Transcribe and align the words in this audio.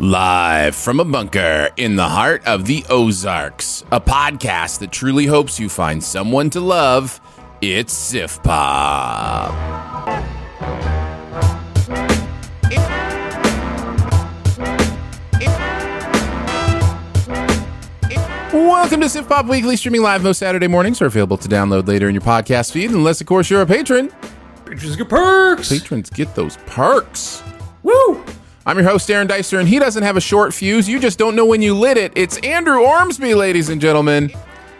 Live 0.00 0.74
from 0.74 0.98
a 0.98 1.04
bunker 1.04 1.70
in 1.76 1.94
the 1.94 2.08
heart 2.08 2.44
of 2.48 2.64
the 2.66 2.84
Ozarks, 2.90 3.84
a 3.92 4.00
podcast 4.00 4.80
that 4.80 4.90
truly 4.90 5.26
hopes 5.26 5.60
you 5.60 5.68
find 5.68 6.02
someone 6.02 6.50
to 6.50 6.58
love. 6.58 7.20
It's 7.60 7.92
Sif 7.92 8.42
Pop. 8.42 9.52
Welcome 18.52 19.00
to 19.00 19.08
Sif 19.08 19.28
Pop 19.28 19.46
Weekly, 19.46 19.76
streaming 19.76 20.02
live 20.02 20.24
most 20.24 20.38
Saturday 20.38 20.66
mornings, 20.66 21.00
are 21.00 21.06
available 21.06 21.36
to 21.36 21.46
download 21.46 21.86
later 21.86 22.08
in 22.08 22.16
your 22.16 22.22
podcast 22.22 22.72
feed, 22.72 22.90
unless, 22.90 23.20
of 23.20 23.28
course, 23.28 23.48
you're 23.48 23.62
a 23.62 23.66
patron. 23.66 24.10
Patrons 24.64 24.96
get 24.96 25.08
perks. 25.08 25.68
Patrons 25.68 26.10
get 26.10 26.34
those 26.34 26.56
perks. 26.66 27.44
Woo! 27.84 28.24
I'm 28.66 28.78
your 28.78 28.88
host, 28.88 29.10
Aaron 29.10 29.26
Dicer, 29.26 29.58
and 29.60 29.68
he 29.68 29.78
doesn't 29.78 30.02
have 30.02 30.16
a 30.16 30.20
short 30.20 30.54
fuse. 30.54 30.88
You 30.88 30.98
just 30.98 31.18
don't 31.18 31.36
know 31.36 31.44
when 31.44 31.60
you 31.60 31.74
lit 31.76 31.98
it. 31.98 32.12
It's 32.16 32.38
Andrew 32.38 32.80
Ormsby, 32.80 33.34
ladies 33.34 33.68
and 33.68 33.78
gentlemen. 33.80 34.30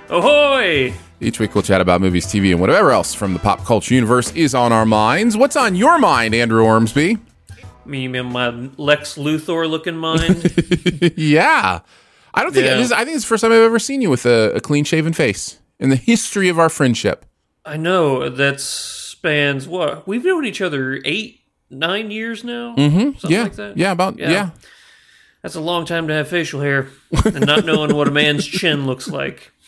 Ahoy! 0.08 0.94
Each 1.20 1.38
week 1.38 1.54
we'll 1.54 1.62
chat 1.62 1.80
about 1.82 2.00
movies, 2.00 2.26
TV, 2.26 2.50
and 2.50 2.60
whatever 2.60 2.90
else 2.92 3.14
from 3.14 3.34
the 3.34 3.38
pop 3.38 3.64
culture 3.64 3.94
universe 3.94 4.32
is 4.32 4.54
on 4.54 4.72
our 4.72 4.86
minds. 4.86 5.36
What's 5.36 5.56
on 5.56 5.74
your 5.74 5.98
mind, 5.98 6.34
Andrew 6.34 6.64
Ormsby? 6.64 7.18
Me 7.84 8.06
and 8.06 8.32
my 8.32 8.48
Lex 8.78 9.16
Luthor 9.16 9.68
looking 9.68 9.96
mind. 9.96 11.12
yeah. 11.18 11.80
I 12.32 12.42
don't 12.42 12.52
think 12.54 12.64
Yeah. 12.66 12.76
this, 12.76 12.90
I 12.90 13.04
think 13.04 13.16
it's 13.16 13.24
the 13.24 13.28
first 13.28 13.42
time 13.42 13.52
I've 13.52 13.58
ever 13.60 13.78
seen 13.78 14.00
you 14.00 14.08
with 14.08 14.24
a, 14.24 14.52
a 14.54 14.60
clean 14.60 14.84
shaven 14.84 15.12
face 15.12 15.58
in 15.78 15.90
the 15.90 15.96
history 15.96 16.48
of 16.48 16.58
our 16.58 16.70
friendship. 16.70 17.26
I 17.66 17.76
know 17.76 18.30
that 18.30 18.60
spans 18.60 19.68
what 19.68 20.06
we've 20.08 20.24
known 20.24 20.44
each 20.46 20.60
other 20.62 21.00
eight, 21.04 21.40
nine 21.70 22.10
years 22.10 22.44
now. 22.44 22.74
Mm-hmm. 22.76 23.18
Something 23.18 23.30
yeah. 23.30 23.42
like 23.42 23.56
that. 23.56 23.76
Yeah, 23.76 23.92
about 23.92 24.18
yeah. 24.18 24.30
Yeah. 24.30 24.50
That's 25.42 25.56
a 25.56 25.60
long 25.60 25.84
time 25.84 26.08
to 26.08 26.14
have 26.14 26.28
facial 26.28 26.60
hair 26.60 26.88
and 27.24 27.44
not 27.44 27.64
knowing 27.66 27.94
what 27.94 28.08
a 28.08 28.10
man's 28.10 28.46
chin 28.46 28.86
looks 28.86 29.08
like. 29.08 29.52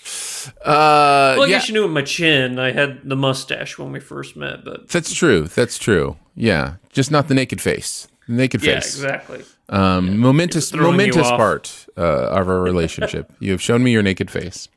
Uh 0.64 1.34
Well, 1.36 1.42
I 1.42 1.47
yeah. 1.47 1.56
guess 1.56 1.69
you 1.69 1.75
knew 1.75 1.88
my 1.88 2.03
chin. 2.03 2.61
I 2.61 2.70
had 2.70 3.00
the 3.03 3.16
mustache 3.16 3.78
when 3.78 3.91
we 3.91 3.98
first 3.98 4.37
met, 4.37 4.65
but 4.65 4.88
That's 4.88 5.12
true. 5.12 5.48
That's 5.48 5.76
true. 5.76 6.16
Yeah. 6.37 6.75
Just 6.93 7.10
not 7.10 7.26
the 7.26 7.34
naked 7.34 7.60
face. 7.60 8.06
The 8.28 8.34
naked 8.34 8.62
yeah, 8.62 8.75
face. 8.75 8.94
exactly. 8.94 9.43
Um, 9.69 10.19
momentous, 10.19 10.72
momentous 10.72 11.28
part 11.28 11.87
uh, 11.97 12.00
of 12.00 12.49
our 12.49 12.60
relationship. 12.72 13.32
you 13.41 13.50
have 13.50 13.60
shown 13.60 13.82
me 13.82 13.91
your 13.91 14.03
naked 14.03 14.31
face. 14.31 14.69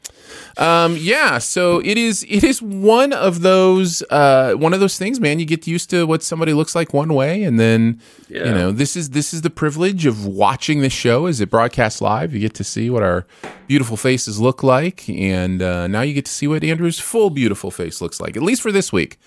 Um, 0.58 0.96
yeah, 1.00 1.38
so 1.38 1.80
it 1.80 1.98
is. 1.98 2.26
It 2.30 2.44
is 2.44 2.62
one 2.62 3.14
of 3.14 3.42
those. 3.42 4.04
Uh, 4.10 4.54
one 4.54 4.74
of 4.74 4.80
those 4.80 4.98
things, 4.98 5.20
man. 5.20 5.40
You 5.40 5.46
get 5.46 5.66
used 5.68 5.90
to 5.92 6.06
what 6.06 6.22
somebody 6.24 6.54
looks 6.54 6.76
like 6.76 6.94
one 6.94 7.14
way, 7.14 7.44
and 7.44 7.60
then 7.60 8.00
you 8.30 8.44
know 8.44 8.72
this 8.72 8.96
is 8.96 9.12
this 9.12 9.34
is 9.34 9.42
the 9.42 9.50
privilege 9.50 10.06
of 10.06 10.26
watching 10.26 10.82
the 10.82 10.90
show 10.90 11.26
as 11.28 11.40
it 11.42 11.50
broadcasts 11.50 12.02
live. 12.02 12.34
You 12.34 12.40
get 12.40 12.54
to 12.56 12.64
see 12.64 12.90
what 12.90 13.02
our 13.04 13.26
beautiful 13.68 13.98
faces 13.98 14.40
look 14.40 14.62
like, 14.64 15.08
and 15.10 15.62
uh, 15.62 15.88
now 15.88 16.02
you 16.02 16.14
get 16.14 16.26
to 16.26 16.32
see 16.32 16.48
what 16.48 16.64
Andrew's 16.64 17.00
full 17.00 17.30
beautiful 17.30 17.72
face 17.72 18.02
looks 18.02 18.20
like. 18.20 18.36
At 18.38 18.44
least 18.44 18.62
for 18.62 18.72
this 18.72 18.92
week. 18.94 19.18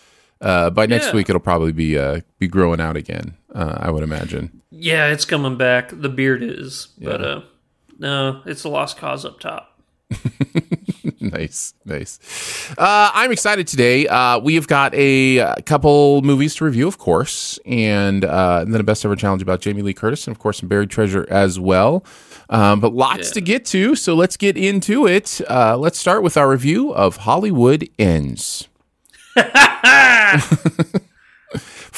Uh, 0.40 0.70
by 0.70 0.86
next 0.86 1.06
Yeah. 1.06 1.14
week, 1.14 1.28
it'll 1.30 1.38
probably 1.40 1.70
be 1.72 1.96
uh, 1.96 2.20
be 2.40 2.48
growing 2.48 2.80
out 2.80 2.96
again. 2.96 3.34
Uh, 3.54 3.76
I 3.80 3.90
would 3.90 4.02
imagine. 4.02 4.62
Yeah, 4.70 5.08
it's 5.08 5.24
coming 5.24 5.56
back. 5.56 5.90
The 5.92 6.08
beard 6.08 6.42
is, 6.42 6.88
but 6.98 7.22
uh, 7.22 7.40
no, 7.98 8.40
it's 8.46 8.64
a 8.64 8.68
lost 8.68 8.96
cause 8.96 9.24
up 9.24 9.40
top. 9.40 9.68
nice, 11.20 11.74
nice. 11.84 12.18
Uh, 12.78 13.10
I'm 13.14 13.30
excited 13.32 13.66
today. 13.66 14.06
Uh, 14.06 14.38
we 14.38 14.54
have 14.56 14.66
got 14.68 14.94
a, 14.94 15.38
uh 15.40 15.54
couple 15.66 16.22
movies 16.22 16.54
to 16.56 16.64
review, 16.64 16.86
of 16.88 16.98
course, 16.98 17.58
and, 17.66 18.24
uh, 18.24 18.60
and 18.62 18.72
then 18.74 18.80
a 18.80 18.84
best 18.84 19.04
ever 19.04 19.16
challenge 19.16 19.42
about 19.42 19.60
Jamie 19.60 19.82
Lee 19.82 19.94
Curtis, 19.94 20.26
and 20.26 20.34
of 20.34 20.40
course, 20.40 20.58
some 20.58 20.68
buried 20.68 20.90
treasure 20.90 21.26
as 21.30 21.58
well. 21.60 22.04
Um, 22.50 22.80
but 22.80 22.94
lots 22.94 23.28
Yeah. 23.28 23.34
to 23.34 23.40
get 23.40 23.64
to, 23.66 23.94
so 23.94 24.14
let's 24.14 24.36
get 24.36 24.56
into 24.56 25.06
it. 25.06 25.40
Uh, 25.48 25.76
let's 25.76 25.98
start 25.98 26.22
with 26.22 26.36
our 26.36 26.48
review 26.50 26.92
of 26.94 27.18
Hollywood 27.18 27.88
Ends. 27.98 28.68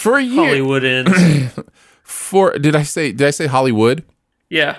for 0.04 0.18
a 0.18 0.22
year, 0.22 0.44
Hollywood 0.44 0.84
ends. 0.84 1.54
for 2.02 2.58
did 2.58 2.76
I 2.76 2.82
say 2.82 3.10
did 3.10 3.26
I 3.26 3.30
say 3.30 3.46
Hollywood? 3.46 4.04
yeah. 4.50 4.76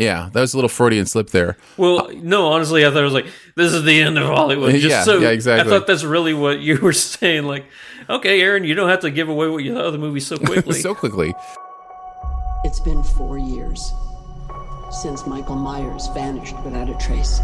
Yeah, 0.00 0.30
that 0.32 0.40
was 0.40 0.54
a 0.54 0.56
little 0.56 0.68
Freudian 0.68 1.06
slip 1.06 1.30
there. 1.30 1.56
Well, 1.76 2.08
no, 2.14 2.52
honestly, 2.52 2.86
I 2.86 2.90
thought 2.90 3.00
it 3.00 3.04
was 3.04 3.12
like 3.14 3.26
this 3.56 3.72
is 3.72 3.82
the 3.82 4.00
end 4.00 4.16
of 4.16 4.26
Hollywood. 4.26 4.70
Just 4.72 4.84
Yeah, 4.86 5.02
so 5.02 5.18
yeah, 5.18 5.30
exactly. 5.30 5.66
I 5.66 5.76
thought 5.76 5.88
that's 5.88 6.04
really 6.04 6.34
what 6.34 6.60
you 6.60 6.78
were 6.78 6.92
saying. 7.16 7.44
Like, 7.44 7.64
okay, 8.08 8.40
Aaron, 8.40 8.62
you 8.62 8.74
don't 8.76 8.88
have 8.88 9.00
to 9.00 9.10
give 9.10 9.28
away 9.28 9.48
what 9.48 9.64
you 9.64 9.74
thought 9.74 9.86
of 9.86 9.92
the 9.92 9.98
movie 9.98 10.20
so 10.20 10.38
quickly. 10.50 10.80
so 10.80 10.94
quickly. 10.94 11.34
It's 12.64 12.78
been 12.78 13.02
four 13.02 13.38
years 13.38 13.92
since 15.02 15.26
Michael 15.26 15.56
Myers 15.56 16.06
vanished 16.14 16.54
without 16.64 16.88
a 16.88 16.94
trace. 16.94 17.40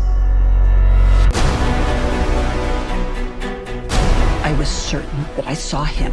I 4.45 4.55
was 4.57 4.69
certain 4.69 5.23
that 5.35 5.49
I 5.49 5.55
saw 5.55 5.83
him 5.83 6.13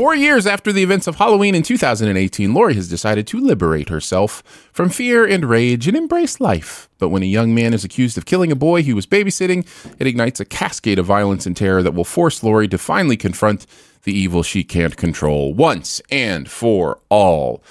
Four 0.00 0.14
years 0.14 0.46
after 0.46 0.72
the 0.72 0.82
events 0.82 1.06
of 1.06 1.16
Halloween 1.16 1.54
in 1.54 1.62
2018, 1.62 2.54
Laurie 2.54 2.72
has 2.72 2.88
decided 2.88 3.26
to 3.26 3.38
liberate 3.38 3.90
herself 3.90 4.42
from 4.72 4.88
fear 4.88 5.26
and 5.26 5.44
rage 5.44 5.86
and 5.86 5.94
embrace 5.94 6.40
life. 6.40 6.88
But 6.96 7.10
when 7.10 7.22
a 7.22 7.26
young 7.26 7.54
man 7.54 7.74
is 7.74 7.84
accused 7.84 8.16
of 8.16 8.24
killing 8.24 8.50
a 8.50 8.56
boy 8.56 8.82
he 8.82 8.94
was 8.94 9.04
babysitting, 9.04 9.66
it 9.98 10.06
ignites 10.06 10.40
a 10.40 10.46
cascade 10.46 10.98
of 10.98 11.04
violence 11.04 11.44
and 11.44 11.54
terror 11.54 11.82
that 11.82 11.92
will 11.92 12.06
force 12.06 12.42
Laurie 12.42 12.66
to 12.68 12.78
finally 12.78 13.18
confront 13.18 13.66
the 14.04 14.18
evil 14.18 14.42
she 14.42 14.64
can't 14.64 14.96
control 14.96 15.52
once 15.52 16.00
and 16.10 16.50
for 16.50 16.98
all. 17.10 17.62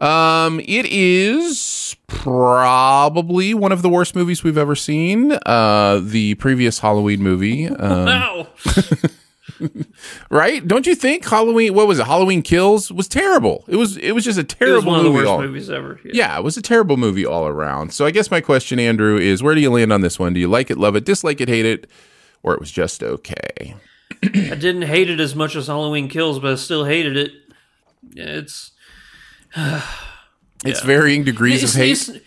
Um, 0.00 0.60
it 0.60 0.86
is 0.86 1.96
probably 2.06 3.52
one 3.52 3.72
of 3.72 3.82
the 3.82 3.90
worst 3.90 4.16
movies 4.16 4.42
we've 4.42 4.56
ever 4.56 4.74
seen. 4.74 5.32
Uh, 5.44 6.00
the 6.02 6.34
previous 6.36 6.78
Halloween 6.78 7.22
movie. 7.22 7.68
Um, 7.68 8.06
Wow. 8.06 8.46
right? 10.30 10.66
Don't 10.66 10.86
you 10.86 10.94
think 10.94 11.24
Halloween? 11.26 11.74
What 11.74 11.86
was 11.86 11.98
it? 11.98 12.06
Halloween 12.06 12.42
Kills 12.42 12.90
was 12.92 13.08
terrible. 13.08 13.64
It 13.68 13.76
was. 13.76 13.96
It 13.98 14.12
was 14.12 14.24
just 14.24 14.38
a 14.38 14.42
It 14.42 14.48
terrible 14.48 14.76
was 14.76 14.84
one 14.86 14.98
of 14.98 15.04
the 15.04 15.10
movie. 15.10 15.20
worst 15.22 15.30
all, 15.30 15.40
movies 15.42 15.70
ever. 15.70 16.00
Yeah. 16.04 16.10
Yeah, 16.14 16.38
it 16.38 16.42
was 16.44 16.56
a 16.56 16.62
terrible 16.62 16.96
movie 16.96 17.24
all 17.26 17.46
around. 17.46 17.92
So 17.92 18.04
I 18.06 18.10
guess 18.10 18.30
my 18.30 18.40
question, 18.40 18.78
Andrew, 18.80 19.16
is 19.16 19.42
where 19.42 19.54
do 19.54 19.60
you 19.60 19.70
land 19.70 19.92
on 19.92 20.00
this 20.00 20.18
one? 20.18 20.32
Do 20.32 20.40
you 20.40 20.48
like 20.48 20.70
it, 20.70 20.76
love 20.78 20.96
it, 20.96 21.04
dislike 21.04 21.40
it, 21.40 21.48
hate 21.48 21.66
it, 21.66 21.88
or 22.42 22.54
it 22.54 22.60
was 22.60 22.70
just 22.70 23.02
okay? 23.02 23.74
I 24.22 24.28
didn't 24.54 24.82
hate 24.82 25.10
it 25.10 25.20
as 25.20 25.34
much 25.34 25.54
as 25.56 25.66
Halloween 25.66 26.08
Kills, 26.08 26.38
but 26.38 26.52
I 26.52 26.54
still 26.56 26.84
hated 26.84 27.16
it. 27.16 27.30
Yeah, 28.14 28.24
It's 28.38 28.70
It's 30.64 30.80
varying 30.82 31.24
degrees 31.24 31.62
it's, 31.62 31.74
of 31.74 31.80
hate. 31.80 31.92
it's- 32.08 32.20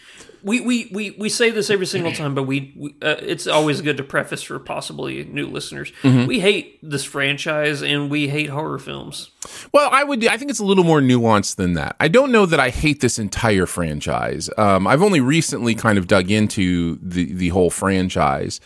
we, 0.48 0.62
we, 0.62 0.90
we, 0.92 1.12
we 1.12 1.30
say 1.30 1.52
this 1.52 1.70
every 1.70 1.86
single 1.86 2.12
time, 2.14 2.34
but 2.34 2.44
we, 2.44 2.74
we 2.76 2.96
uh, 3.02 3.16
it's 3.20 3.46
always 3.46 3.82
good 3.82 3.98
to 3.98 4.04
preface 4.04 4.42
for 4.42 4.58
possibly 4.60 5.26
new 5.26 5.48
listeners. 5.48 5.92
Mm-hmm. 6.04 6.26
We 6.26 6.40
hate 6.40 6.80
this 6.82 7.04
franchise 7.04 7.84
and 7.84 8.10
we 8.10 8.30
hate 8.30 8.50
horror 8.50 8.80
films. 8.80 9.30
Well, 9.74 9.90
I 9.92 10.04
would. 10.04 10.26
I 10.26 10.38
think 10.38 10.50
it's 10.50 10.60
a 10.60 10.66
little 10.66 10.84
more 10.84 11.02
nuanced 11.02 11.58
than 11.58 11.74
that. 11.74 11.96
I 12.00 12.08
don't 12.08 12.32
know 12.32 12.46
that 12.46 12.60
I 12.60 12.70
hate 12.70 13.02
this 13.02 13.20
entire 13.20 13.66
franchise. 13.66 14.50
Um, 14.58 14.88
I've 14.88 15.04
only 15.04 15.20
recently 15.20 15.76
kind 15.76 15.98
of 15.98 16.08
dug 16.08 16.32
into 16.32 16.98
the 17.02 17.34
the 17.34 17.50
whole 17.50 17.70
franchise, 17.70 18.60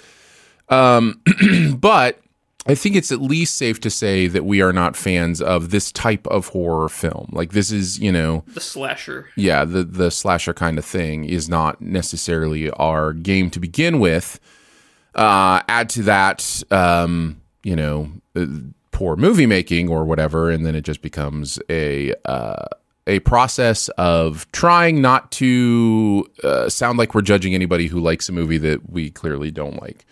um, 0.70 1.22
but 1.78 2.22
I 2.68 2.76
think 2.76 2.96
it's 2.96 3.12
at 3.12 3.20
least 3.22 3.56
safe 3.58 3.80
to 3.82 3.90
say 3.90 4.28
that 4.28 4.46
we 4.46 4.62
are 4.62 4.72
not 4.72 4.96
fans 4.96 5.42
of 5.42 5.72
this 5.72 5.92
type 5.92 6.28
of 6.28 6.50
horror 6.50 6.90
film. 6.90 7.30
Like 7.32 7.52
this 7.54 7.72
is, 7.72 7.98
you 8.00 8.12
know, 8.12 8.44
The 8.54 8.62
slasher. 8.62 9.30
yeah, 9.36 9.66
the 9.66 9.84
the 9.84 10.12
slasher 10.12 10.54
kind 10.54 10.78
of 10.78 10.86
thing 10.86 11.26
is 11.26 11.50
not 11.50 11.82
necessarily 11.82 12.70
our 12.72 13.14
game 13.14 13.50
to 13.52 13.60
begin 13.60 14.00
with. 14.00 14.40
Uh, 15.16 15.62
add 15.68 15.90
to 15.90 16.04
that, 16.04 16.64
um, 16.72 17.42
you 17.64 17.76
know, 17.76 18.12
uh, 18.36 18.46
poor 18.92 19.16
movie 19.16 19.48
making 19.48 19.90
or 19.90 20.06
whatever, 20.06 20.50
and 20.52 20.64
then 20.66 20.76
it 20.76 20.82
just 20.84 21.02
becomes 21.02 21.60
a 21.70 22.14
uh, 22.26 22.66
a 23.08 23.20
process 23.22 23.90
of 23.98 24.50
trying 24.52 25.02
not 25.02 25.32
to 25.32 26.26
uh, 26.44 26.70
sound 26.70 27.00
like 27.00 27.16
we're 27.16 27.22
judging 27.24 27.56
anybody 27.56 27.88
who 27.88 28.00
likes 28.00 28.30
a 28.30 28.32
movie 28.32 28.60
that 28.60 28.90
we 28.90 29.10
clearly 29.10 29.50
don't 29.50 29.82
like. 29.82 30.06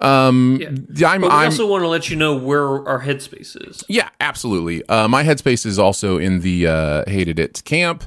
Um, 0.00 0.58
Yeah. 0.60 1.10
I'm, 1.10 1.20
But 1.20 1.30
we 1.30 1.36
I'm 1.36 1.44
also 1.46 1.66
want 1.66 1.82
to 1.82 1.88
let 1.88 2.08
you 2.10 2.16
know 2.16 2.34
where 2.36 2.86
our 2.88 3.02
headspace 3.02 3.56
is. 3.68 3.84
yeah, 3.88 4.08
absolutely. 4.20 4.86
Uh, 4.88 5.08
my 5.08 5.24
headspace 5.24 5.66
is 5.66 5.78
also 5.78 6.18
in 6.18 6.40
the 6.40 6.66
uh, 6.66 7.04
hated 7.08 7.38
it 7.38 7.62
camp. 7.64 8.04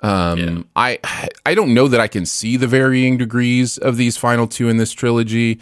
Um, 0.00 0.38
Yeah. 0.38 0.58
I 0.76 0.98
I 1.46 1.54
don't 1.54 1.74
know 1.74 1.88
that 1.88 2.00
I 2.00 2.08
can 2.08 2.26
see 2.26 2.56
the 2.56 2.66
varying 2.66 3.16
degrees 3.16 3.78
of 3.78 3.96
these 3.96 4.16
final 4.16 4.46
two 4.46 4.68
in 4.68 4.76
this 4.76 4.92
trilogy. 4.92 5.58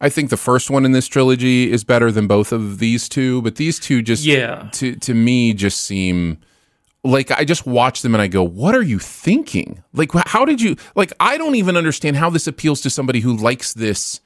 I 0.00 0.10
think 0.10 0.28
the 0.30 0.36
first 0.36 0.68
one 0.70 0.84
in 0.84 0.92
this 0.92 1.08
trilogy 1.08 1.72
is 1.72 1.82
better 1.82 2.12
than 2.12 2.26
both 2.26 2.52
of 2.52 2.78
these 2.78 3.08
two, 3.08 3.40
but 3.42 3.56
these 3.56 3.78
two 3.80 4.02
just 4.02 4.24
Yeah. 4.24 4.68
to 4.72 4.94
to 4.96 5.14
me 5.14 5.54
just 5.54 5.78
seem 5.84 6.38
like 7.02 7.30
I 7.30 7.44
just 7.44 7.66
watch 7.66 8.02
them 8.02 8.14
and 8.14 8.20
I 8.20 8.26
go, 8.28 8.42
"What 8.42 8.74
are 8.74 8.82
you 8.82 8.98
thinking? 8.98 9.82
Like, 9.94 10.10
how 10.26 10.44
did 10.44 10.60
you 10.60 10.76
like? 10.94 11.12
I 11.18 11.38
don't 11.38 11.54
even 11.54 11.76
understand 11.76 12.16
how 12.16 12.28
this 12.30 12.46
appeals 12.46 12.80
to 12.82 12.90
somebody 12.90 13.20
who 13.20 13.34
likes 13.34 13.72
this 13.72 14.20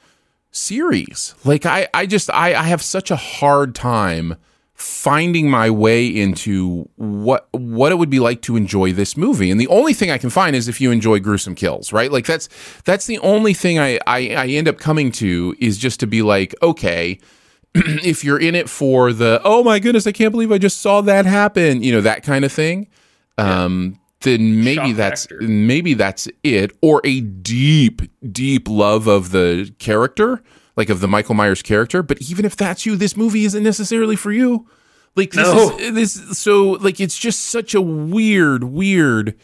series. 0.51 1.35
Like, 1.45 1.67
I 1.67 1.89
I 1.95 2.07
just 2.07 2.31
I 2.31 2.55
I 2.55 2.65
have 2.65 2.83
such 2.83 3.11
a 3.11 3.17
hard 3.17 3.75
time 3.75 4.37
finding 4.81 5.51
my 5.51 5.69
way 5.69 6.07
into 6.07 6.89
what 6.97 7.47
what 7.53 7.93
it 7.93 7.97
would 7.97 8.09
be 8.09 8.19
like 8.19 8.41
to 8.41 8.57
enjoy 8.57 8.93
this 8.93 9.15
movie. 9.15 9.51
And 9.51 9.61
the 9.61 9.67
only 9.69 9.93
thing 9.93 10.11
I 10.11 10.17
can 10.17 10.31
find 10.31 10.57
is 10.57 10.69
if 10.69 10.81
you 10.81 10.91
enjoy 10.91 11.21
gruesome 11.21 11.55
kills, 11.55 11.93
right? 11.93 12.11
Like 12.11 12.25
that's 12.25 12.49
that's 12.85 13.05
the 13.05 13.19
only 13.19 13.53
thing 13.53 13.79
I 13.79 13.99
I, 14.07 14.31
I 14.31 14.47
end 14.47 14.69
up 14.69 14.79
coming 14.79 15.13
to 15.13 15.55
is 15.61 15.77
just 15.77 16.01
to 16.01 16.07
be 16.07 16.23
like, 16.23 16.55
okay, 16.63 17.19
if 17.75 18.25
you're 18.25 18.41
in 18.41 18.55
it 18.55 18.71
for 18.71 19.13
the 19.13 19.43
oh 19.45 19.63
my 19.63 19.81
goodness, 19.81 20.07
I 20.07 20.13
can't 20.13 20.33
believe 20.33 20.51
I 20.51 20.59
just 20.59 20.81
saw 20.81 21.03
that 21.03 21.27
happen, 21.27 21.83
you 21.83 21.93
know, 21.93 22.01
that 22.01 22.23
kind 22.23 22.45
of 22.47 22.53
thing. 22.53 22.89
Um 23.37 24.00
then 24.23 24.63
maybe 24.65 24.89
Shock 24.89 24.97
that's 24.97 25.23
factor. 25.27 25.41
maybe 25.43 25.95
that's 25.95 26.29
it 26.43 26.73
or 26.83 27.01
a 27.05 27.21
deep 27.21 28.03
deep 28.33 28.69
love 28.69 29.07
of 29.07 29.31
the 29.31 29.73
character 29.79 30.43
like 30.77 30.89
of 30.89 31.01
the 31.01 31.09
Michael 31.09 31.35
Myers 31.35 31.63
character. 31.63 32.03
But 32.03 32.23
even 32.23 32.45
if 32.45 32.57
that's 32.57 32.87
you 32.87 32.97
this 32.97 33.17
movie 33.17 33.45
isn't 33.45 33.63
necessarily 33.63 34.17
for 34.17 34.33
you. 34.33 34.69
Like 35.17 35.33
this 35.33 35.47
No. 35.47 35.77
is 35.79 35.95
this 35.95 36.39
so 36.39 36.73
like 36.73 37.01
it's 37.01 37.19
just 37.19 37.45
such 37.49 37.75
a 37.75 37.81
weird 37.81 38.65
weird 38.65 39.37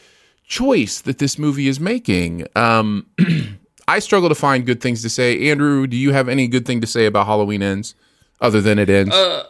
choice 0.46 1.00
that 1.00 1.18
this 1.18 1.38
movie 1.38 1.68
is 1.68 1.80
making. 1.80 2.46
Um 2.54 3.06
I 3.88 3.98
struggle 4.00 4.28
to 4.28 4.34
find 4.34 4.66
good 4.66 4.80
things 4.80 5.02
to 5.02 5.08
say. 5.08 5.48
Andrew 5.50 5.86
do 5.86 5.96
you 5.96 6.12
have 6.12 6.28
any 6.28 6.48
good 6.48 6.66
thing 6.66 6.80
to 6.80 6.86
say 6.86 7.06
about 7.06 7.26
Halloween 7.26 7.62
ends 7.62 7.94
other 8.40 8.60
than 8.60 8.78
it 8.78 8.90
ends? 8.90 9.14
Uh, 9.14 9.44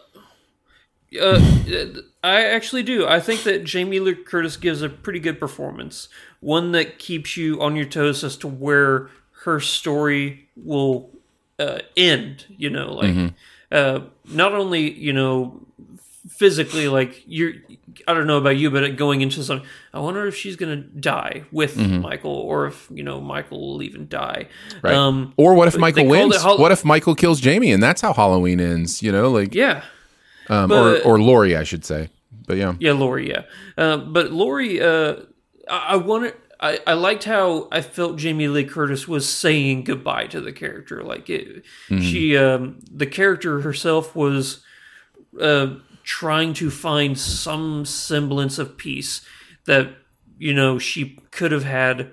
I 2.24 2.44
actually 2.44 2.82
do. 2.82 3.06
I 3.06 3.20
think 3.20 3.42
that 3.44 3.64
Jamie 3.64 4.00
Lee 4.00 4.14
Curtis 4.14 4.56
gives 4.56 4.82
a 4.82 4.88
pretty 4.88 5.20
good 5.20 5.38
performance. 5.38 6.08
One 6.40 6.72
that 6.72 6.98
keeps 6.98 7.36
you 7.36 7.60
on 7.60 7.76
your 7.76 7.84
toes 7.86 8.24
as 8.24 8.36
to 8.38 8.48
where 8.48 9.08
her 9.44 9.60
story 9.60 10.48
will 10.56 11.10
uh, 11.58 11.78
end. 11.96 12.46
You 12.56 12.70
know, 12.70 12.92
like 12.94 13.34
uh, 13.72 14.00
not 14.24 14.52
only 14.54 14.90
you 14.92 15.12
know 15.12 15.60
physically, 16.28 16.88
like 16.88 17.22
you're. 17.26 17.52
I 18.06 18.12
don't 18.12 18.26
know 18.26 18.36
about 18.36 18.58
you, 18.58 18.70
but 18.70 18.94
going 18.96 19.22
into 19.22 19.42
something, 19.42 19.66
I 19.94 20.00
wonder 20.00 20.26
if 20.26 20.36
she's 20.36 20.54
gonna 20.54 20.76
die 20.76 21.44
with 21.50 21.76
Michael, 21.78 22.30
or 22.30 22.66
if 22.66 22.88
you 22.92 23.02
know 23.02 23.20
Michael 23.20 23.58
will 23.72 23.82
even 23.82 24.06
die. 24.06 24.48
right 24.82 24.94
Um, 24.94 25.32
or 25.38 25.54
what 25.54 25.66
if 25.66 25.78
Michael 25.78 26.06
wins 26.06 26.36
Hall- 26.36 26.58
what 26.58 26.72
if 26.72 26.84
Michael 26.84 27.14
kills 27.14 27.40
Jamie 27.40 27.72
and 27.72 27.82
that's 27.82 28.02
how 28.02 28.12
Halloween 28.12 28.60
ends 28.60 29.02
you 29.02 29.10
know 29.10 29.30
like 29.30 29.54
yeah. 29.54 29.82
Um, 30.48 30.68
but- 30.68 31.04
or 31.04 31.12
or 31.14 31.20
Laurie 31.20 31.56
I 31.56 31.64
should 31.64 31.84
say 31.84 32.08
but 32.46 32.56
yeah 32.56 32.74
Yeah, 32.78 32.92
Laurie. 32.92 33.28
Yeah, 33.28 33.42
uh, 33.76 33.96
but 33.96 34.30
Laurie, 34.32 34.80
uh, 34.80 35.16
I, 35.68 35.94
I 35.94 35.96
wanted. 35.96 36.34
I, 36.58 36.78
I 36.86 36.92
liked 36.94 37.24
how 37.24 37.68
I 37.70 37.82
felt 37.82 38.16
Jamie 38.16 38.48
Lee 38.48 38.64
Curtis 38.64 39.06
was 39.06 39.28
saying 39.28 39.84
goodbye 39.84 40.26
to 40.28 40.40
the 40.40 40.52
character. 40.52 41.02
Like 41.02 41.28
it, 41.28 41.64
she, 41.88 42.34
um, 42.36 42.78
the 42.90 43.04
character 43.06 43.60
herself 43.60 44.14
was 44.16 44.64
uh, 45.40 45.74
trying 46.04 46.54
to 46.54 46.70
find 46.70 47.18
some 47.18 47.84
semblance 47.84 48.58
of 48.58 48.78
peace 48.78 49.20
that 49.66 49.88
you 50.38 50.54
know 50.54 50.78
she 50.78 51.18
could 51.30 51.52
have 51.52 51.64
had 51.64 52.10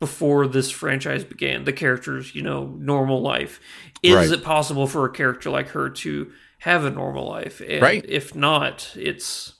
before 0.00 0.46
this 0.46 0.70
franchise 0.70 1.24
began. 1.24 1.64
The 1.64 1.72
character's 1.72 2.34
you 2.34 2.42
know 2.42 2.66
normal 2.78 3.20
life. 3.20 3.60
Is 4.02 4.14
Right. 4.14 4.30
it 4.30 4.42
possible 4.44 4.86
for 4.86 5.04
a 5.04 5.10
character 5.12 5.50
like 5.50 5.68
her 5.70 5.90
to 5.90 6.32
have 6.62 6.84
a 6.84 6.90
normal 6.90 7.28
life? 7.28 7.60
And 7.60 7.82
Right. 7.82 8.04
If 8.08 8.34
not, 8.34 8.92
it's 8.96 9.54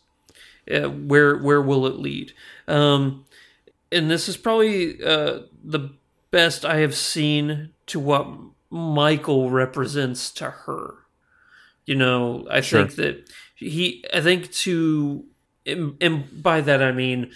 uh, 0.73 0.89
where 0.89 1.37
where 1.37 1.61
will 1.63 1.87
it 1.87 1.97
lead? 1.99 2.33
Um, 2.69 3.25
and 3.91 4.11
this 4.11 4.29
is 4.29 4.37
probably 4.37 5.03
uh, 5.03 5.41
the 5.65 5.91
best 6.31 6.65
I 6.65 6.77
have 6.79 6.95
seen 6.95 7.71
to 7.87 7.99
what 8.01 8.27
Michael 8.71 9.51
represents 9.51 10.31
to 10.33 10.51
her. 10.51 10.95
You 11.87 11.97
know, 11.97 12.47
I 12.51 12.61
Sure. 12.61 12.83
think 12.87 12.97
that 12.97 13.31
he, 13.57 14.05
I 14.15 14.21
think 14.21 14.51
to, 14.53 15.25
and, 15.67 15.97
and 16.01 16.43
by 16.43 16.61
that 16.61 16.83
I 16.83 16.93
mean, 16.93 17.33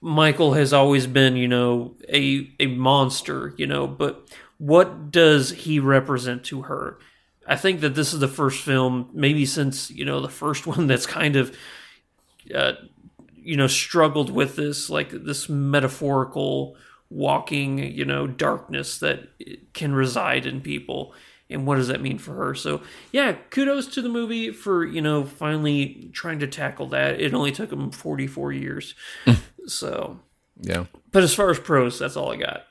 Michael 0.00 0.54
has 0.54 0.72
always 0.72 1.06
been, 1.06 1.36
you 1.36 1.46
know, 1.48 1.94
a 2.08 2.50
a 2.58 2.66
monster, 2.66 3.54
you 3.58 3.66
know, 3.66 3.86
but 3.86 4.26
what 4.58 5.10
does 5.10 5.50
he 5.50 5.78
represent 5.78 6.42
to 6.44 6.62
her? 6.62 6.98
I 7.46 7.56
think 7.56 7.80
that 7.80 7.94
this 7.94 8.12
is 8.12 8.20
the 8.20 8.28
first 8.28 8.62
film, 8.62 9.10
maybe 9.12 9.46
since, 9.46 9.90
you 9.90 10.04
know, 10.04 10.20
the 10.20 10.28
first 10.28 10.66
one 10.66 10.86
that's 10.86 11.06
kind 11.06 11.36
of 11.36 11.56
uh, 12.54 12.72
you 13.42 13.56
know 13.56 13.66
struggled 13.66 14.30
with 14.30 14.56
this 14.56 14.90
like 14.90 15.10
this 15.10 15.48
metaphorical 15.48 16.76
walking 17.08 17.78
you 17.78 18.04
know 18.04 18.26
darkness 18.26 18.98
that 18.98 19.28
can 19.72 19.94
reside 19.94 20.46
in 20.46 20.60
people. 20.60 21.14
And 21.52 21.66
what 21.66 21.76
does 21.76 21.88
that 21.88 22.00
mean 22.00 22.18
for 22.18 22.34
her? 22.34 22.54
So 22.54 22.82
yeah 23.12 23.32
kudos 23.50 23.86
to 23.88 24.02
the 24.02 24.08
movie 24.08 24.52
for 24.52 24.84
you 24.84 25.00
know 25.00 25.24
finally 25.24 26.10
trying 26.12 26.38
to 26.40 26.46
tackle 26.46 26.86
that. 26.88 27.20
It 27.20 27.34
only 27.34 27.52
took 27.52 27.70
them 27.70 27.90
44 27.90 28.52
years. 28.52 28.94
So 29.66 30.20
yeah. 30.62 30.86
but 31.12 31.22
as 31.22 31.34
far 31.34 31.50
as 31.50 31.58
pros 31.58 31.98
that's 31.98 32.16
all 32.16 32.32
i 32.32 32.36
got 32.36 32.66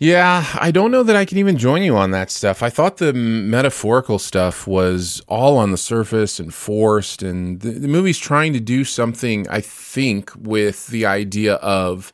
Yeah, 0.00 0.46
I 0.54 0.70
don't 0.70 0.92
know 0.92 1.02
that 1.02 1.16
I 1.16 1.24
can 1.24 1.38
even 1.38 1.58
join 1.58 1.82
you 1.82 1.96
on 1.96 2.12
that 2.12 2.30
stuff. 2.30 2.62
I 2.62 2.70
thought 2.70 2.98
the 2.98 3.12
metaphorical 3.12 4.20
stuff 4.20 4.64
was 4.64 5.20
all 5.26 5.56
on 5.56 5.72
the 5.72 5.76
surface 5.76 6.38
and 6.38 6.54
forced, 6.54 7.20
and 7.20 7.60
the, 7.60 7.70
the 7.70 7.88
movie's 7.88 8.18
trying 8.18 8.52
to 8.52 8.60
do 8.60 8.84
something, 8.84 9.48
I 9.48 9.60
think, 9.60 10.30
with 10.36 10.86
the 10.86 11.04
idea 11.04 11.54
of 11.54 12.12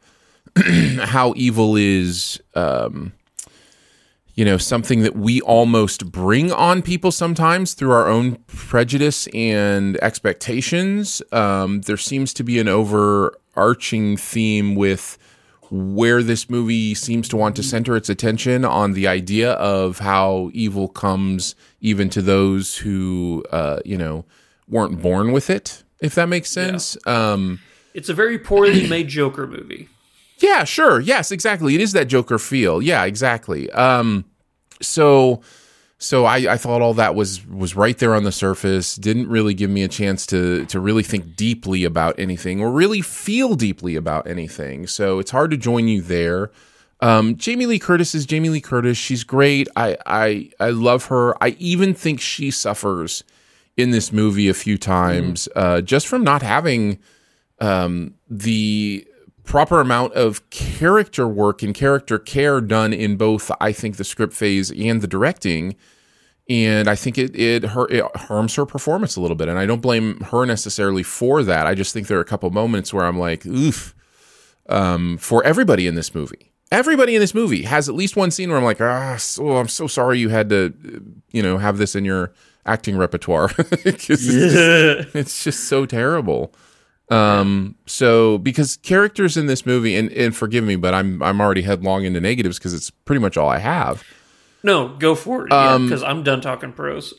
how 0.98 1.34
evil 1.36 1.76
is, 1.76 2.40
um, 2.54 3.12
you 4.34 4.46
know, 4.46 4.56
something 4.56 5.02
that 5.02 5.14
we 5.14 5.42
almost 5.42 6.10
bring 6.10 6.50
on 6.52 6.80
people 6.80 7.12
sometimes 7.12 7.74
through 7.74 7.92
our 7.92 8.08
own 8.08 8.36
prejudice 8.46 9.26
and 9.34 9.98
expectations. 10.02 11.20
Um, 11.32 11.82
there 11.82 11.98
seems 11.98 12.32
to 12.32 12.44
be 12.44 12.58
an 12.58 12.66
overarching 12.66 14.16
theme 14.16 14.74
with 14.74 15.18
where 15.76 16.22
this 16.22 16.48
movie 16.48 16.94
seems 16.94 17.28
to 17.28 17.36
want 17.36 17.56
to 17.56 17.62
center 17.62 17.96
its 17.96 18.08
attention 18.08 18.64
on 18.64 18.92
the 18.92 19.06
idea 19.06 19.52
of 19.52 19.98
how 19.98 20.50
evil 20.52 20.88
comes 20.88 21.54
even 21.80 22.08
to 22.10 22.22
those 22.22 22.76
who, 22.78 23.44
uh, 23.50 23.80
you 23.84 23.98
know, 23.98 24.24
weren't 24.68 25.02
born 25.02 25.32
with 25.32 25.50
it. 25.50 25.82
If 26.00 26.14
that 26.14 26.28
makes 26.28 26.50
sense. 26.50 26.96
Um, 27.06 27.60
it's 27.94 28.08
a 28.08 28.14
very 28.14 28.38
poorly 28.38 28.86
made 28.88 29.08
joker 29.08 29.46
movie 29.46 29.88
yeah, 30.38 30.64
sure. 30.64 31.00
Yes, 31.00 31.30
exactly. 31.30 31.74
It 31.74 31.80
is 31.80 31.92
that 31.92 32.06
Joker 32.06 32.38
feel. 32.38 32.82
Yeah, 32.82 33.04
exactly. 33.04 33.70
Um, 33.70 34.24
so, 34.80 35.40
so 35.98 36.24
I, 36.24 36.52
I 36.52 36.56
thought 36.56 36.82
all 36.82 36.94
that 36.94 37.14
was 37.14 37.46
was 37.46 37.76
right 37.76 37.96
there 37.96 38.14
on 38.14 38.24
the 38.24 38.32
surface. 38.32 38.96
Didn't 38.96 39.28
really 39.28 39.54
give 39.54 39.70
me 39.70 39.82
a 39.82 39.88
chance 39.88 40.26
to 40.26 40.66
to 40.66 40.80
really 40.80 41.02
think 41.02 41.36
deeply 41.36 41.84
about 41.84 42.18
anything 42.18 42.60
or 42.60 42.70
really 42.70 43.00
feel 43.00 43.54
deeply 43.54 43.96
about 43.96 44.26
anything. 44.26 44.86
So 44.86 45.18
it's 45.18 45.30
hard 45.30 45.50
to 45.52 45.56
join 45.56 45.88
you 45.88 46.02
there. 46.02 46.50
Um, 47.00 47.36
Jamie 47.36 47.66
Lee 47.66 47.78
Curtis 47.78 48.14
is 48.14 48.26
Jamie 48.26 48.48
Lee 48.48 48.60
Curtis. 48.60 48.96
She's 48.96 49.24
great. 49.24 49.68
I 49.76 49.96
I 50.06 50.50
I 50.60 50.70
love 50.70 51.06
her. 51.06 51.42
I 51.42 51.56
even 51.58 51.94
think 51.94 52.20
she 52.20 52.50
suffers 52.50 53.24
in 53.76 53.90
this 53.90 54.12
movie 54.12 54.48
a 54.48 54.54
few 54.54 54.78
times 54.78 55.48
uh, 55.56 55.80
just 55.80 56.06
from 56.06 56.22
not 56.22 56.42
having 56.42 56.98
um, 57.60 58.14
the 58.30 59.06
proper 59.44 59.80
amount 59.80 60.14
of 60.14 60.48
character 60.50 61.28
work 61.28 61.62
and 61.62 61.74
character 61.74 62.18
care 62.18 62.60
done 62.60 62.92
in 62.92 63.16
both. 63.16 63.50
I 63.60 63.72
think 63.72 63.96
the 63.96 64.04
script 64.04 64.32
phase 64.32 64.70
and 64.70 65.00
the 65.00 65.06
directing. 65.06 65.76
And 66.48 66.88
I 66.88 66.94
think 66.94 67.16
it 67.16 67.34
it, 67.34 67.64
her, 67.64 67.86
it 67.90 68.04
harms 68.16 68.54
her 68.56 68.66
performance 68.66 69.16
a 69.16 69.20
little 69.20 69.36
bit, 69.36 69.48
and 69.48 69.58
I 69.58 69.64
don't 69.64 69.80
blame 69.80 70.20
her 70.20 70.44
necessarily 70.44 71.02
for 71.02 71.42
that. 71.42 71.66
I 71.66 71.74
just 71.74 71.94
think 71.94 72.06
there 72.06 72.18
are 72.18 72.22
a 72.22 72.26
couple 72.26 72.50
moments 72.50 72.92
where 72.92 73.06
I'm 73.06 73.18
like, 73.18 73.46
oof, 73.46 73.94
um, 74.68 75.16
for 75.16 75.42
everybody 75.42 75.86
in 75.86 75.94
this 75.94 76.14
movie 76.14 76.52
everybody 76.74 77.14
in 77.14 77.20
this 77.20 77.34
movie 77.34 77.62
has 77.62 77.88
at 77.88 77.94
least 77.94 78.16
one 78.16 78.30
scene 78.30 78.48
where 78.48 78.58
I'm 78.58 78.64
like, 78.64 78.80
ah, 78.80 79.16
so, 79.16 79.56
I'm 79.56 79.68
so 79.68 79.86
sorry 79.86 80.18
you 80.18 80.28
had 80.28 80.48
to, 80.50 80.74
you 81.30 81.42
know, 81.42 81.58
have 81.58 81.78
this 81.78 81.94
in 81.94 82.04
your 82.04 82.32
acting 82.66 82.96
repertoire 82.96 83.48
because 83.84 84.26
it's, 84.26 85.14
it's, 85.14 85.44
just 85.44 85.64
so 85.64 85.86
terrible. 85.86 86.52
Um, 87.14 87.76
so 87.86 88.38
because 88.38 88.76
characters 88.78 89.36
in 89.36 89.46
this 89.46 89.66
movie, 89.66 89.96
and, 89.96 90.10
and 90.12 90.34
forgive 90.34 90.64
me, 90.64 90.76
but 90.76 90.94
I'm 90.94 91.22
I'm 91.22 91.40
already 91.40 91.62
headlong 91.62 92.04
into 92.04 92.20
negatives 92.20 92.58
because 92.58 92.74
it's 92.74 92.90
pretty 92.90 93.20
much 93.20 93.36
all 93.36 93.48
I 93.48 93.58
have. 93.58 94.02
No, 94.62 94.88
go 94.96 95.14
for 95.14 95.42
it. 95.42 95.50
Because 95.50 96.02
um, 96.02 96.18
I'm 96.18 96.22
done 96.22 96.40
talking 96.40 96.72
pros. 96.72 97.14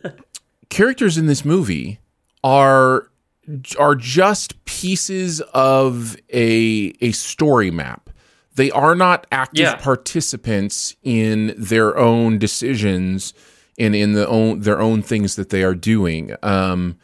characters 0.70 1.18
in 1.18 1.26
this 1.26 1.44
movie 1.44 2.00
are 2.42 3.10
are 3.78 3.94
just 3.94 4.64
pieces 4.64 5.40
of 5.52 6.16
a 6.32 6.92
a 7.00 7.10
story 7.12 7.70
map 7.70 8.10
they 8.54 8.70
are 8.72 8.94
not 8.94 9.26
active 9.32 9.60
yeah. 9.60 9.76
participants 9.76 10.94
in 11.02 11.54
their 11.56 11.96
own 11.96 12.38
decisions 12.38 13.32
and 13.78 13.94
in 13.94 14.12
the 14.12 14.26
own 14.28 14.60
their 14.60 14.80
own 14.80 15.02
things 15.02 15.36
that 15.36 15.50
they 15.50 15.62
are 15.62 15.74
doing. 15.74 16.34
Um, 16.42 16.98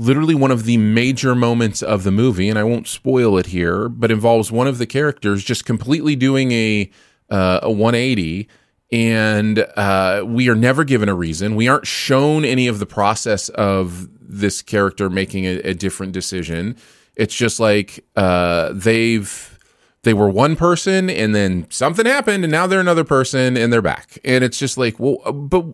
literally 0.00 0.34
one 0.34 0.50
of 0.50 0.64
the 0.64 0.78
major 0.78 1.34
moments 1.34 1.82
of 1.82 2.04
the 2.04 2.10
movie, 2.10 2.48
and 2.48 2.58
I 2.58 2.64
won't 2.64 2.88
spoil 2.88 3.36
it 3.36 3.46
here, 3.46 3.88
but 3.88 4.10
involves 4.10 4.50
one 4.50 4.66
of 4.66 4.78
the 4.78 4.86
characters 4.86 5.44
just 5.44 5.64
completely 5.64 6.16
doing 6.16 6.52
a 6.52 6.90
uh, 7.30 7.60
a 7.62 7.70
180 7.70 8.48
and 8.92 9.60
uh, 9.76 10.24
we 10.26 10.48
are 10.48 10.56
never 10.56 10.82
given 10.82 11.08
a 11.08 11.14
reason. 11.14 11.54
We 11.54 11.68
aren't 11.68 11.86
shown 11.86 12.44
any 12.44 12.66
of 12.66 12.80
the 12.80 12.86
process 12.86 13.48
of 13.50 14.08
this 14.20 14.62
character 14.62 15.08
making 15.08 15.44
a, 15.44 15.58
a 15.60 15.74
different 15.74 16.12
decision. 16.12 16.76
It's 17.14 17.34
just 17.34 17.60
like 17.60 18.04
uh, 18.16 18.72
they've 18.72 19.58
they 20.02 20.14
were 20.14 20.30
one 20.30 20.56
person 20.56 21.10
and 21.10 21.34
then 21.34 21.66
something 21.70 22.06
happened 22.06 22.42
and 22.42 22.50
now 22.50 22.66
they're 22.66 22.80
another 22.80 23.04
person 23.04 23.56
and 23.56 23.72
they're 23.72 23.82
back. 23.82 24.18
And 24.24 24.42
it's 24.42 24.58
just 24.58 24.78
like, 24.78 24.98
well, 24.98 25.18
uh, 25.24 25.30
but 25.30 25.66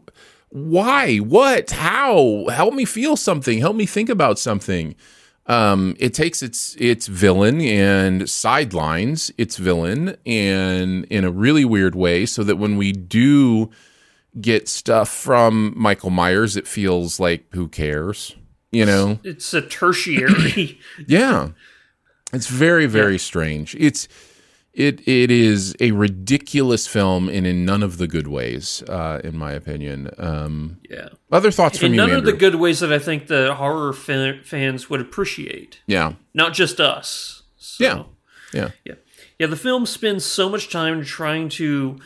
why? 0.51 1.19
What? 1.19 1.71
How? 1.71 2.47
Help 2.51 2.75
me 2.75 2.85
feel 2.85 3.17
something. 3.17 3.59
Help 3.59 3.77
me 3.77 3.87
think 3.87 4.09
about 4.09 4.39
something. 4.39 4.95
Um, 5.47 5.95
it 5.99 6.13
takes 6.13 6.43
its 6.43 6.75
its 6.77 7.07
villain 7.07 7.61
and 7.61 8.29
sidelines 8.29 9.31
its 9.39 9.57
villain 9.57 10.17
and 10.27 11.05
in 11.05 11.25
a 11.25 11.31
really 11.31 11.65
weird 11.65 11.95
way, 11.95 12.27
so 12.27 12.43
that 12.43 12.57
when 12.57 12.77
we 12.77 12.93
do 12.93 13.71
get 14.41 14.69
stuff 14.69 15.09
from 15.09 15.73
Michael 15.77 16.11
Myers, 16.11 16.57
it 16.57 16.67
feels 16.67 17.21
like 17.21 17.47
who 17.53 17.69
cares, 17.69 18.35
you 18.73 18.85
know? 18.85 19.19
It's 19.23 19.55
a 19.55 19.63
tertiary. 19.63 20.81
yeah. 21.07 21.51
It's 22.33 22.49
very 22.49 22.87
very 22.87 23.13
yeah. 23.13 23.19
strange. 23.19 23.77
It's 23.77 24.09
it 24.77 25.09
it 25.09 25.31
is 25.31 25.75
a 25.81 25.93
ridiculous 25.93 26.87
film 26.87 27.31
and 27.31 27.47
in 27.47 27.65
none 27.65 27.83
of 27.83 27.97
the 27.97 28.07
good 28.07 28.29
ways, 28.29 28.83
uh, 28.89 29.21
in 29.25 29.37
my 29.37 29.53
opinion. 29.53 30.11
Um, 30.19 30.79
yeah. 30.89 31.09
Other 31.33 31.51
thoughts 31.51 31.79
from 31.79 31.87
in 31.87 31.93
you? 31.93 31.97
None 31.97 32.11
Andrew? 32.11 32.19
of 32.19 32.25
the 32.27 32.33
good 32.35 32.57
ways 32.57 32.81
that 32.81 32.93
I 32.93 32.99
think 32.99 33.27
the 33.27 33.55
horror 33.55 33.95
fan, 33.95 34.43
fans 34.45 34.91
would 34.91 35.01
appreciate. 35.01 35.81
Yeah. 35.87 36.13
Not 36.35 36.53
just 36.53 36.79
us. 36.79 37.43
So, 37.57 37.85
yeah. 37.85 38.03
Yeah. 38.53 38.71
Yeah. 38.85 38.95
Yeah. 39.39 39.47
The 39.47 39.57
film 39.57 39.87
spends 39.87 40.27
so 40.27 40.51
much 40.51 40.71
time 40.71 41.03
trying 41.03 41.49
to 41.51 41.99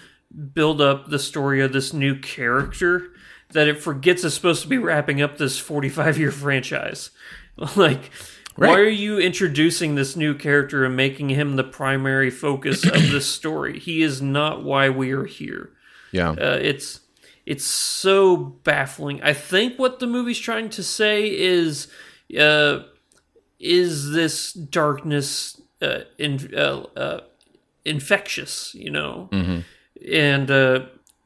build 0.54 0.80
up 0.80 1.10
the 1.10 1.18
story 1.18 1.60
of 1.60 1.72
this 1.72 1.92
new 1.92 2.16
character 2.16 3.08
that 3.50 3.66
it 3.66 3.82
forgets 3.82 4.22
it's 4.22 4.36
supposed 4.36 4.62
to 4.62 4.68
be 4.68 4.78
wrapping 4.78 5.20
up 5.20 5.38
this 5.38 5.58
45 5.58 6.18
year 6.18 6.30
franchise. 6.30 7.10
like 7.76 8.10
Right. 8.60 8.68
Why 8.68 8.80
are 8.80 8.88
you 8.90 9.18
introducing 9.18 9.94
this 9.94 10.16
new 10.16 10.34
character 10.34 10.84
and 10.84 10.94
making 10.94 11.30
him 11.30 11.56
the 11.56 11.64
primary 11.64 12.28
focus 12.28 12.84
of 12.84 13.10
this 13.10 13.26
story? 13.32 13.78
He 13.78 14.02
is 14.02 14.20
not 14.20 14.62
why 14.62 14.90
we 14.90 15.12
are 15.12 15.24
here. 15.24 15.70
Yeah, 16.12 16.32
uh, 16.32 16.58
it's 16.60 17.00
it's 17.46 17.64
so 17.64 18.36
baffling. 18.36 19.22
I 19.22 19.32
think 19.32 19.78
what 19.78 19.98
the 19.98 20.06
movie's 20.06 20.38
trying 20.38 20.68
to 20.70 20.82
say 20.82 21.34
is, 21.34 21.88
uh, 22.38 22.80
is 23.58 24.10
this 24.10 24.52
darkness 24.52 25.58
uh, 25.80 26.00
in, 26.18 26.52
uh, 26.54 26.82
uh, 26.96 27.20
infectious? 27.86 28.74
You 28.74 28.90
know, 28.90 29.30
mm-hmm. 29.32 29.60
and 30.12 30.50
uh, 30.50 30.80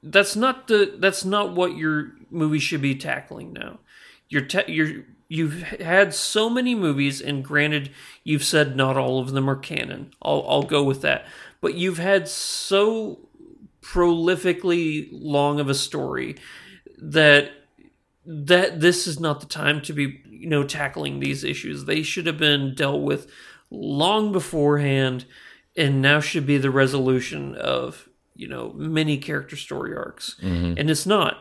that's 0.05 0.37
not 0.37 0.69
the 0.69 0.95
that's 1.01 1.25
not 1.25 1.53
what 1.53 1.77
your 1.77 2.13
movie 2.31 2.61
should 2.61 2.83
be 2.83 2.95
tackling 2.95 3.53
now. 3.53 3.81
You're 4.29 4.43
te- 4.43 4.73
you're 4.73 5.05
you've 5.29 5.63
had 5.63 6.15
so 6.15 6.49
many 6.49 6.75
movies, 6.75 7.21
and 7.21 7.45
granted, 7.45 7.91
you've 8.23 8.45
said 8.45 8.77
not 8.77 8.97
all 8.97 9.19
of 9.19 9.33
them 9.33 9.49
are 9.49 9.57
canon. 9.57 10.13
I'll, 10.23 10.45
I'll 10.49 10.63
go 10.63 10.83
with 10.83 11.03
that. 11.03 11.27
But 11.61 11.75
you've 11.75 11.99
had 11.99 12.29
so 12.29 13.21
prolifically 13.81 15.09
long 15.13 15.61
of 15.61 15.69
a 15.69 15.75
story 15.75 16.37
that 16.99 17.53
that 18.27 18.81
this 18.81 19.07
is 19.07 19.21
not 19.21 19.41
the 19.41 19.47
time 19.47 19.83
to 19.83 19.93
be 19.93 20.23
you 20.27 20.49
know 20.49 20.65
tackling 20.65 21.21
these 21.21 21.45
issues 21.45 21.85
they 21.85 22.03
should 22.03 22.27
have 22.27 22.39
been 22.39 22.75
dealt 22.75 23.03
with 23.03 23.31
long 23.71 24.33
beforehand 24.33 25.27
and 25.77 26.01
now 26.01 26.19
should 26.19 26.47
be 26.47 26.57
the 26.57 26.71
resolution 26.71 27.55
of 27.57 28.09
you 28.35 28.49
know 28.49 28.73
many 28.75 29.19
character 29.19 29.57
story 29.57 29.95
arcs 29.95 30.37
mm-hmm. 30.41 30.73
and 30.79 30.91
it's 30.91 31.05
not 31.05 31.37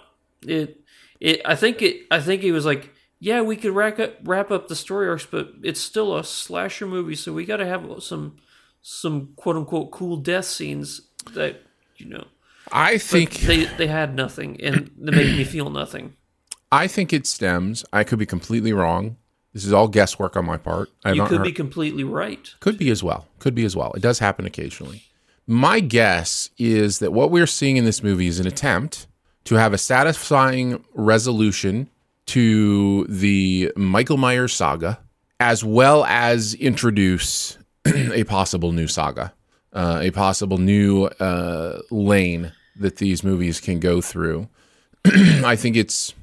it 0.46 0.83
it 1.24 1.42
i 1.46 1.56
think 1.56 1.82
it 1.82 2.06
i 2.12 2.20
think 2.20 2.44
it 2.44 2.51
was 2.51 2.65
like 2.65 2.94
yeah, 3.24 3.42
we 3.42 3.56
could 3.56 3.72
wrap 3.72 4.00
up, 4.00 4.18
wrap 4.25 4.51
up 4.51 4.68
the 4.68 4.75
story 4.75 5.08
arcs, 5.08 5.25
but 5.25 5.53
it's 5.63 5.80
still 5.80 6.18
a 6.18 6.25
slasher 6.25 6.86
movie, 6.86 7.15
so 7.15 7.32
we 7.32 7.46
got 7.46 7.58
to 7.58 7.65
have 7.65 8.03
some 8.03 8.36
some 8.82 9.30
quote 9.38 9.56
unquote 9.56 9.92
cool 9.92 10.18
death 10.18 10.44
scenes 10.44 11.00
that 11.34 11.62
you 11.96 12.08
know. 12.08 12.25
I 12.70 12.98
think 12.98 13.32
they 13.36 13.63
they 13.63 13.88
had 13.88 14.13
nothing, 14.13 14.60
and 14.60 14.92
they 14.98 15.12
made 15.12 15.38
me 15.38 15.46
feel 15.46 15.70
nothing. 15.70 16.18
I 16.74 16.88
think 16.88 17.13
it 17.13 17.25
stems. 17.25 17.86
I 17.94 18.03
could 18.03 18.20
be 18.20 18.25
completely 18.25 18.74
wrong. 18.74 19.15
This 19.53 19.63
is 19.63 19.72
all 19.72 19.88
guesswork 19.88 20.36
on 20.36 20.46
my 20.46 20.58
part. 20.58 20.89
I 21.06 21.13
you 21.13 21.24
could 21.24 21.38
heard. 21.38 21.46
be 21.46 21.53
completely 21.53 22.03
right. 22.03 22.53
Could 22.60 22.77
be 22.77 22.89
as 22.89 23.06
well. 23.06 23.30
Could 23.39 23.56
be 23.56 23.63
as 23.63 23.74
well. 23.74 23.94
It 23.94 24.01
does 24.01 24.20
happen 24.20 24.46
occasionally. 24.46 25.03
My 25.48 25.80
guess 25.80 26.50
is 26.58 27.00
that 27.00 27.13
what 27.13 27.32
we're 27.32 27.48
seeing 27.48 27.77
in 27.77 27.86
this 27.86 28.03
movie 28.03 28.27
is 28.27 28.42
an 28.42 28.48
attempt 28.48 29.08
to 29.46 29.56
have 29.56 29.74
a 29.74 29.78
satisfying 29.78 30.84
resolution 30.94 31.90
to 32.28 33.06
the 33.08 33.72
Michael 33.76 34.18
Myers 34.18 34.54
saga, 34.54 35.00
as 35.40 35.64
well 35.64 36.06
as 36.06 36.54
introduce 36.56 37.58
a 37.86 38.24
possible 38.24 38.72
new 38.72 38.88
saga, 38.88 39.34
uh, 39.74 40.00
a 40.02 40.12
possible 40.12 40.58
new 40.58 41.06
uh, 41.06 41.80
lane 41.92 42.54
that 42.78 42.98
these 42.98 43.24
movies 43.24 43.60
can 43.60 43.80
go 43.80 44.02
through. 44.02 44.48
I 45.06 45.56
think 45.56 45.76
it's, 45.76 46.14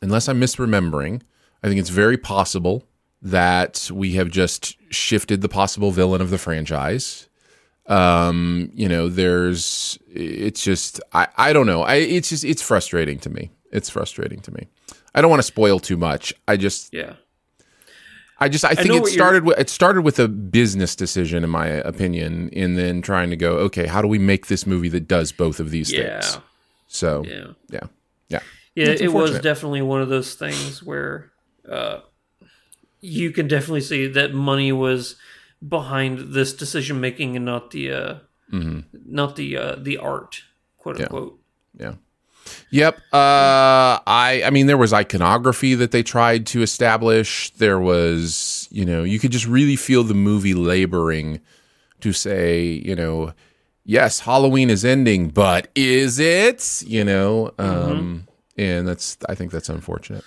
unless 0.00 0.28
I'm 0.28 0.40
misremembering, 0.40 1.22
I 1.62 1.68
think 1.68 1.78
it's 1.78 1.90
very 1.90 2.16
possible 2.16 2.84
that 3.22 3.90
we 3.92 4.12
have 4.12 4.30
just 4.30 4.76
shifted 4.92 5.42
the 5.42 5.48
possible 5.48 5.90
villain 5.90 6.22
of 6.22 6.30
the 6.30 6.38
franchise. 6.38 7.28
Um, 7.90 8.70
you 8.74 8.88
know, 8.88 9.08
there's, 9.08 9.98
it's 10.08 10.62
just, 10.62 11.00
I, 11.12 11.28
I 11.36 11.52
don't 11.52 11.66
know. 11.66 11.82
I, 11.82 11.96
it's 11.96 12.28
just, 12.28 12.44
it's 12.44 12.62
frustrating 12.62 13.18
to 13.20 13.30
me. 13.30 13.50
It's 13.72 13.90
frustrating 13.90 14.40
to 14.40 14.52
me. 14.52 14.68
I 15.14 15.20
don't 15.20 15.30
want 15.30 15.40
to 15.40 15.46
spoil 15.46 15.78
too 15.78 15.96
much. 15.96 16.32
I 16.46 16.56
just 16.56 16.92
yeah. 16.92 17.14
I 18.38 18.48
just 18.48 18.64
I 18.64 18.74
think 18.74 18.92
I 18.92 18.98
it 18.98 19.06
started 19.06 19.44
with 19.44 19.58
it 19.58 19.68
started 19.68 20.02
with 20.02 20.18
a 20.18 20.28
business 20.28 20.96
decision 20.96 21.44
in 21.44 21.50
my 21.50 21.66
opinion, 21.66 22.50
and 22.54 22.78
then 22.78 23.02
trying 23.02 23.30
to 23.30 23.36
go, 23.36 23.58
okay, 23.58 23.86
how 23.86 24.00
do 24.00 24.08
we 24.08 24.18
make 24.18 24.46
this 24.46 24.66
movie 24.66 24.88
that 24.88 25.08
does 25.08 25.32
both 25.32 25.60
of 25.60 25.70
these 25.70 25.90
things? 25.90 26.04
yeah. 26.04 26.20
things? 26.20 26.38
So 26.88 27.24
yeah, 27.26 27.46
yeah, 27.68 27.80
yeah. 28.28 28.40
Yeah, 28.74 28.86
it 28.88 29.12
was 29.12 29.40
definitely 29.40 29.82
one 29.82 30.00
of 30.00 30.08
those 30.08 30.34
things 30.34 30.82
where 30.82 31.32
uh, 31.68 32.00
you 33.00 33.30
can 33.32 33.48
definitely 33.48 33.82
see 33.82 34.06
that 34.06 34.32
money 34.32 34.72
was 34.72 35.16
behind 35.66 36.32
this 36.34 36.52
decision 36.52 37.00
making 37.00 37.36
and 37.36 37.44
not 37.44 37.70
the 37.70 37.92
uh, 37.92 38.14
mm-hmm. 38.52 38.80
not 38.92 39.36
the 39.36 39.56
uh, 39.56 39.76
the 39.76 39.98
art, 39.98 40.42
quote 40.78 41.00
unquote. 41.00 41.38
Yeah. 41.78 41.86
yeah. 41.86 41.94
Yep. 42.70 42.96
Uh, 43.12 44.00
I 44.06 44.42
I 44.44 44.50
mean, 44.50 44.66
there 44.66 44.78
was 44.78 44.92
iconography 44.92 45.74
that 45.74 45.90
they 45.90 46.02
tried 46.02 46.46
to 46.48 46.62
establish. 46.62 47.50
There 47.50 47.78
was, 47.78 48.68
you 48.70 48.84
know, 48.84 49.04
you 49.04 49.18
could 49.18 49.32
just 49.32 49.46
really 49.46 49.76
feel 49.76 50.02
the 50.04 50.14
movie 50.14 50.54
laboring 50.54 51.40
to 52.00 52.12
say, 52.12 52.64
you 52.64 52.96
know, 52.96 53.32
yes, 53.84 54.20
Halloween 54.20 54.70
is 54.70 54.84
ending, 54.84 55.28
but 55.28 55.68
is 55.74 56.18
it? 56.18 56.82
You 56.86 57.04
know, 57.04 57.52
um, 57.58 58.26
and 58.56 58.88
that's 58.88 59.18
I 59.28 59.34
think 59.34 59.52
that's 59.52 59.68
unfortunate. 59.68 60.24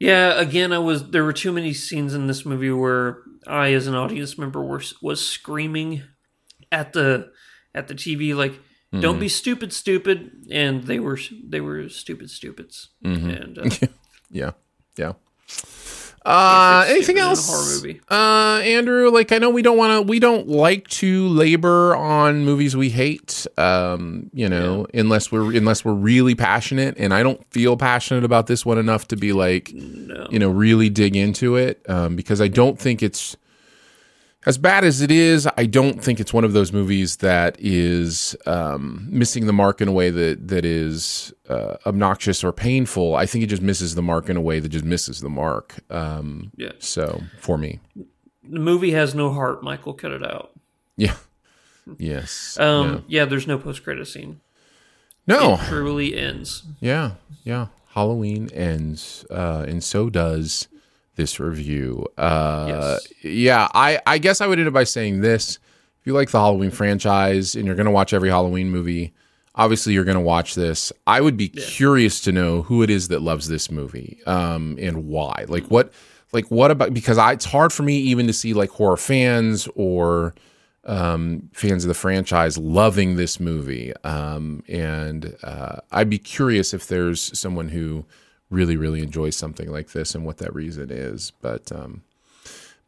Yeah, 0.00 0.40
again, 0.40 0.72
I 0.72 0.78
was 0.78 1.10
there 1.10 1.24
were 1.24 1.32
too 1.32 1.52
many 1.52 1.74
scenes 1.74 2.14
in 2.14 2.26
this 2.26 2.46
movie 2.46 2.70
where 2.70 3.18
I, 3.48 3.72
as 3.72 3.86
an 3.86 3.94
audience 3.94 4.38
member, 4.38 4.62
was 4.62 4.94
was 5.02 5.26
screaming 5.26 6.02
at 6.70 6.92
the 6.92 7.30
at 7.74 7.88
the 7.88 7.94
TV 7.94 8.34
like, 8.34 8.60
"Don't 9.00 9.18
be 9.18 9.28
stupid, 9.28 9.72
stupid!" 9.72 10.46
And 10.50 10.84
they 10.84 10.98
were 10.98 11.18
they 11.48 11.60
were 11.60 11.88
stupid, 11.88 12.30
stupids. 12.30 12.90
And 13.30 13.58
uh, 13.58 13.70
Yeah, 14.30 14.52
yeah. 14.96 15.12
Uh, 16.28 16.84
anything 16.88 17.18
else? 17.18 17.48
horror 17.48 17.64
movie. 17.64 18.00
Uh, 18.10 18.60
Andrew, 18.62 19.10
like 19.10 19.32
I 19.32 19.38
know 19.38 19.48
we 19.48 19.62
don't 19.62 19.78
want 19.78 19.92
to, 19.92 20.02
we 20.02 20.18
don't 20.18 20.46
like 20.46 20.86
to 20.88 21.26
labor 21.28 21.96
on 21.96 22.44
movies 22.44 22.76
we 22.76 22.90
hate. 22.90 23.46
Um, 23.56 24.30
you 24.34 24.48
know, 24.48 24.86
unless 24.92 25.32
we're 25.32 25.56
unless 25.56 25.86
we're 25.86 25.94
really 25.94 26.34
passionate, 26.34 26.96
and 26.98 27.14
I 27.14 27.22
don't 27.22 27.42
feel 27.50 27.78
passionate 27.78 28.24
about 28.24 28.46
this 28.46 28.66
one 28.66 28.76
enough 28.76 29.08
to 29.08 29.16
be 29.16 29.32
like, 29.32 29.72
you 29.72 30.38
know, 30.38 30.50
really 30.50 30.90
dig 30.90 31.16
into 31.16 31.56
it. 31.56 31.80
Um, 31.88 32.14
because 32.14 32.42
I 32.42 32.48
don't 32.48 32.78
think 32.78 33.02
it's 33.02 33.36
as 34.46 34.56
bad 34.58 34.84
as 34.84 35.00
it 35.00 35.10
is. 35.10 35.48
I 35.56 35.66
don't 35.66 36.02
think 36.02 36.20
it's 36.20 36.32
one 36.32 36.44
of 36.44 36.52
those 36.52 36.72
movies 36.72 37.16
that 37.16 37.56
is 37.58 38.36
um, 38.46 39.06
missing 39.10 39.46
the 39.46 39.52
mark 39.52 39.80
in 39.80 39.88
a 39.88 39.92
way 39.92 40.10
that 40.10 40.48
that 40.48 40.64
is 40.64 41.32
uh, 41.48 41.76
obnoxious 41.86 42.42
or 42.44 42.52
painful. 42.52 43.16
I 43.16 43.26
think 43.26 43.44
it 43.44 43.48
just 43.48 43.62
misses 43.62 43.94
the 43.94 44.02
mark 44.02 44.28
in 44.28 44.36
a 44.36 44.40
way 44.40 44.60
that 44.60 44.68
just 44.68 44.84
misses 44.84 45.20
the 45.20 45.28
mark. 45.28 45.76
Um, 45.90 46.52
yeah, 46.56 46.72
so 46.78 47.22
for 47.40 47.58
me, 47.58 47.80
the 48.48 48.60
movie 48.60 48.92
has 48.92 49.14
no 49.14 49.32
heart. 49.32 49.62
Michael, 49.62 49.92
cut 49.94 50.12
it 50.12 50.22
out. 50.24 50.52
yeah, 50.96 51.16
yes, 51.98 52.58
Um, 52.58 53.04
yeah. 53.08 53.24
there's 53.24 53.46
no 53.46 53.58
post 53.58 53.82
credit 53.84 54.06
scene. 54.06 54.40
no, 55.26 55.54
It 55.54 55.60
truly 55.66 56.16
ends. 56.18 56.62
yeah, 56.80 57.12
yeah. 57.44 57.66
Halloween 57.92 58.48
ends, 58.52 59.24
uh, 59.30 59.64
and 59.66 59.82
so 59.82 60.08
does 60.08 60.68
this 61.18 61.38
review. 61.38 62.06
Uh, 62.16 62.66
Yeah, 63.22 63.68
I, 63.74 64.00
I 64.06 64.16
guess 64.16 64.40
I 64.40 64.46
would 64.46 64.58
end 64.58 64.68
up 64.68 64.72
by 64.72 64.84
saying 64.84 65.20
this: 65.20 65.58
if 66.00 66.06
you 66.06 66.14
like 66.14 66.30
the 66.30 66.38
Halloween 66.38 66.70
franchise 66.70 67.54
and 67.54 67.66
you're 67.66 67.74
going 67.74 67.84
to 67.84 67.92
watch 67.92 68.14
every 68.14 68.30
Halloween 68.30 68.70
movie, 68.70 69.12
obviously 69.54 69.92
you're 69.92 70.04
going 70.04 70.16
to 70.16 70.20
watch 70.22 70.54
this. 70.54 70.90
I 71.06 71.20
would 71.20 71.36
be 71.36 71.50
curious 71.50 72.22
to 72.22 72.32
know 72.32 72.62
who 72.62 72.82
it 72.82 72.88
is 72.88 73.08
that 73.08 73.20
loves 73.20 73.48
this 73.48 73.70
movie, 73.70 74.18
um, 74.26 74.78
and 74.80 75.06
why. 75.06 75.44
Like 75.48 75.66
what, 75.66 75.92
like 76.32 76.50
what 76.50 76.70
about? 76.70 76.94
Because 76.94 77.18
I, 77.18 77.32
it's 77.32 77.44
hard 77.44 77.72
for 77.72 77.82
me 77.82 77.98
even 77.98 78.26
to 78.26 78.32
see 78.32 78.54
like 78.54 78.70
horror 78.70 78.96
fans 78.96 79.68
or 79.74 80.34
um, 80.84 81.50
fans 81.52 81.84
of 81.84 81.88
the 81.88 81.94
franchise 81.94 82.56
loving 82.56 83.16
this 83.16 83.38
movie. 83.38 83.92
Um, 84.04 84.62
and 84.68 85.36
uh, 85.42 85.80
I'd 85.92 86.08
be 86.08 86.18
curious 86.18 86.72
if 86.72 86.86
there's 86.86 87.38
someone 87.38 87.68
who 87.68 88.06
really, 88.50 88.76
really 88.76 89.02
enjoy 89.02 89.30
something 89.30 89.70
like 89.70 89.90
this 89.90 90.14
and 90.14 90.24
what 90.24 90.38
that 90.38 90.54
reason 90.54 90.90
is. 90.90 91.32
But, 91.42 91.70
um, 91.72 92.02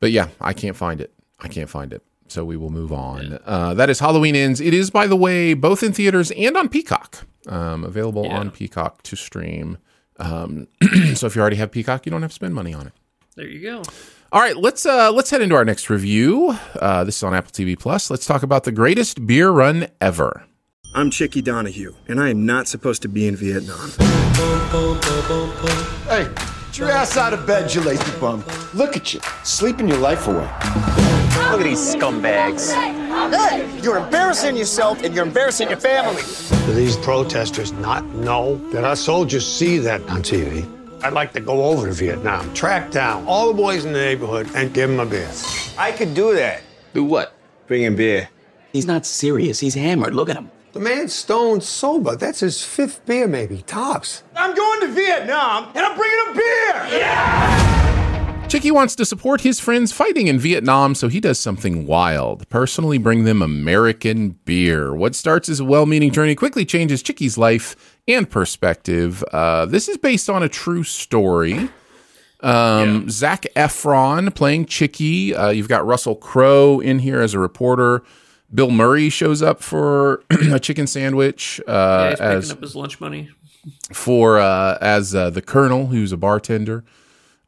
but 0.01 0.11
yeah, 0.11 0.29
I 0.41 0.53
can't 0.53 0.77
find 0.77 1.01
it. 1.01 1.13
I 1.39 1.49
can't 1.49 1.69
find 1.71 1.93
it. 1.93 2.03
So 2.29 2.45
we 2.45 2.57
will 2.57 2.71
move 2.71 2.93
on. 2.93 3.39
Uh, 3.45 3.75
that 3.75 3.91
is 3.91 3.99
Halloween 3.99 4.37
Ends. 4.37 4.61
It 4.61 4.73
is, 4.73 4.89
by 4.91 5.07
the 5.09 5.17
way, 5.17 5.53
both 5.55 5.83
in 5.83 5.93
theaters 5.93 6.31
and 6.33 6.57
on 6.57 6.69
Peacock. 6.69 7.27
Um, 7.49 7.85
available 7.85 8.25
Yeah. 8.25 8.39
on 8.39 8.51
Peacock 8.51 9.03
to 9.05 9.17
stream. 9.17 9.79
Um, 10.19 10.69
so 11.15 11.27
if 11.27 11.35
you 11.35 11.41
already 11.41 11.57
have 11.57 11.73
Peacock, 11.73 12.07
you 12.07 12.11
don't 12.13 12.23
have 12.23 12.31
to 12.31 12.35
spend 12.35 12.55
money 12.55 12.73
on 12.75 12.87
it. 12.87 12.93
There 13.37 13.47
you 13.49 13.61
go. 13.63 13.83
All 14.33 14.41
right, 14.41 14.57
let's 14.57 14.87
uh, 14.87 15.11
let's 15.11 15.31
head 15.31 15.41
into 15.43 15.57
our 15.57 15.65
next 15.65 15.91
review. 15.91 16.57
Uh, 16.79 17.03
this 17.05 17.17
is 17.17 17.23
on 17.25 17.35
Apple 17.35 17.51
TV 17.51 17.77
Plus. 17.77 18.11
Let's 18.11 18.27
talk 18.27 18.43
about 18.45 18.63
the 18.65 18.71
greatest 18.73 19.27
beer 19.27 19.51
run 19.51 19.89
ever. 20.01 20.45
I'm 20.93 21.09
Chickie 21.09 21.41
Donohue, 21.41 21.95
and 22.09 22.19
I 22.19 22.31
am 22.31 22.45
not 22.45 22.67
supposed 22.67 23.03
to 23.03 23.09
be 23.09 23.29
in 23.29 23.37
Vietnam. 23.37 23.91
Hey, 26.09 26.29
get 26.35 26.79
your 26.79 26.91
ass 26.91 27.17
out 27.17 27.33
of 27.33 27.47
bed, 27.47 27.73
you 27.73 27.81
lazy 27.81 28.11
bum. 28.19 28.43
Look 28.75 28.97
at 28.97 29.15
you, 29.15 29.21
sleeping 29.45 29.87
your 29.87 29.99
life 29.99 30.27
away. 30.27 30.51
Look 31.49 31.61
at 31.61 31.63
these 31.63 31.95
scumbags. 31.95 32.73
Hey, 32.73 33.81
you're 33.83 33.99
embarrassing 33.99 34.57
yourself 34.57 35.01
and 35.05 35.15
you're 35.15 35.25
embarrassing 35.25 35.69
your 35.69 35.79
family. 35.79 36.23
Do 36.67 36.73
these 36.73 36.97
protesters 36.97 37.71
not 37.71 38.05
know 38.07 38.57
that 38.73 38.83
our 38.83 38.97
soldiers 38.97 39.47
see 39.47 39.79
that 39.79 40.01
on 40.11 40.25
TV? 40.25 40.67
I'd 41.05 41.13
like 41.13 41.33
to 41.35 41.41
go 41.41 41.67
over 41.67 41.87
to 41.87 41.93
Vietnam, 41.93 42.53
track 42.53 42.91
down 42.91 43.25
all 43.29 43.47
the 43.47 43.55
boys 43.55 43.85
in 43.85 43.93
the 43.93 43.99
neighborhood, 44.01 44.51
and 44.57 44.75
give 44.75 44.91
them 44.91 44.99
a 44.99 45.07
beer. 45.07 45.31
I 45.79 45.93
could 45.93 46.15
do 46.15 46.35
that. 46.35 46.63
Do 46.95 47.05
what? 47.05 47.33
Bring 47.69 47.85
in 47.85 47.95
beer. 47.95 48.29
He's 48.73 48.87
not 48.87 49.07
serious. 49.07 49.61
He's 49.61 49.75
hammered. 49.75 50.17
Look 50.17 50.29
at 50.29 50.37
him. 50.37 50.51
The 50.73 50.79
man's 50.81 51.13
stone 51.13 51.61
sober. 51.61 52.15
That's 52.15 52.41
his 52.41 52.63
fifth 52.63 53.05
beer, 53.05 53.27
maybe, 53.27 53.63
tops. 53.63 54.23
I'm 54.37 54.55
going 54.55 54.81
to 54.83 54.89
Vietnam 54.89 55.65
and 55.75 55.79
I'm 55.79 55.97
bringing 55.97 56.19
a 56.29 56.35
beer. 56.35 56.99
Yeah! 57.01 58.47
Chickie 58.47 58.71
wants 58.71 58.95
to 58.97 59.05
support 59.05 59.41
his 59.41 59.59
friends 59.59 59.91
fighting 59.93 60.29
in 60.29 60.39
Vietnam, 60.39 60.95
so 60.95 61.09
he 61.09 61.21
does 61.21 61.41
something 61.41 61.87
wild. 61.87 62.49
Personally, 62.49 62.99
bring 62.99 63.25
them 63.25 63.43
American 63.43 64.31
beer. 64.45 64.95
What 64.95 65.17
starts 65.17 65.49
as 65.49 65.59
a 65.59 65.65
well 65.65 65.87
meaning 65.87 66.13
journey 66.13 66.37
quickly 66.37 66.65
changes 66.65 67.03
Chickie's 67.03 67.37
life 67.37 67.99
and 68.07 68.31
perspective. 68.31 69.25
Uh, 69.33 69.67
this 69.67 69.89
is 69.89 69.97
based 69.97 70.31
on 70.31 70.43
a 70.43 70.49
true 70.49 70.85
story. 70.85 71.69
Um, 72.41 73.11
Zac 73.11 73.47
Efron 73.57 74.35
playing 74.35 74.67
Chickie. 74.67 75.35
Uh, 75.35 75.51
you've 75.51 75.69
got 75.69 75.85
Russell 75.85 76.15
Crowe 76.15 76.81
in 76.81 77.01
here 77.01 77.21
as 77.21 77.35
a 77.35 77.39
reporter. 77.41 78.03
Bill 78.53 78.71
Murray 78.71 79.09
shows 79.11 79.43
up 79.43 79.63
for 79.63 80.23
a 80.31 80.59
chicken 80.61 80.87
sandwich 80.87 81.61
Yeah, 81.67 81.73
uh, 81.73 82.09
he's 82.11 82.19
picking 82.19 82.33
as 82.37 82.51
up 82.53 82.61
his 82.63 82.77
lunch 82.77 83.01
money. 83.01 83.29
for 83.93 84.39
uh, 84.39 84.79
as 84.81 85.15
uh, 85.15 85.31
the 85.31 85.43
colonel, 85.43 85.87
who's 85.87 86.13
a 86.13 86.17
bartender. 86.17 86.85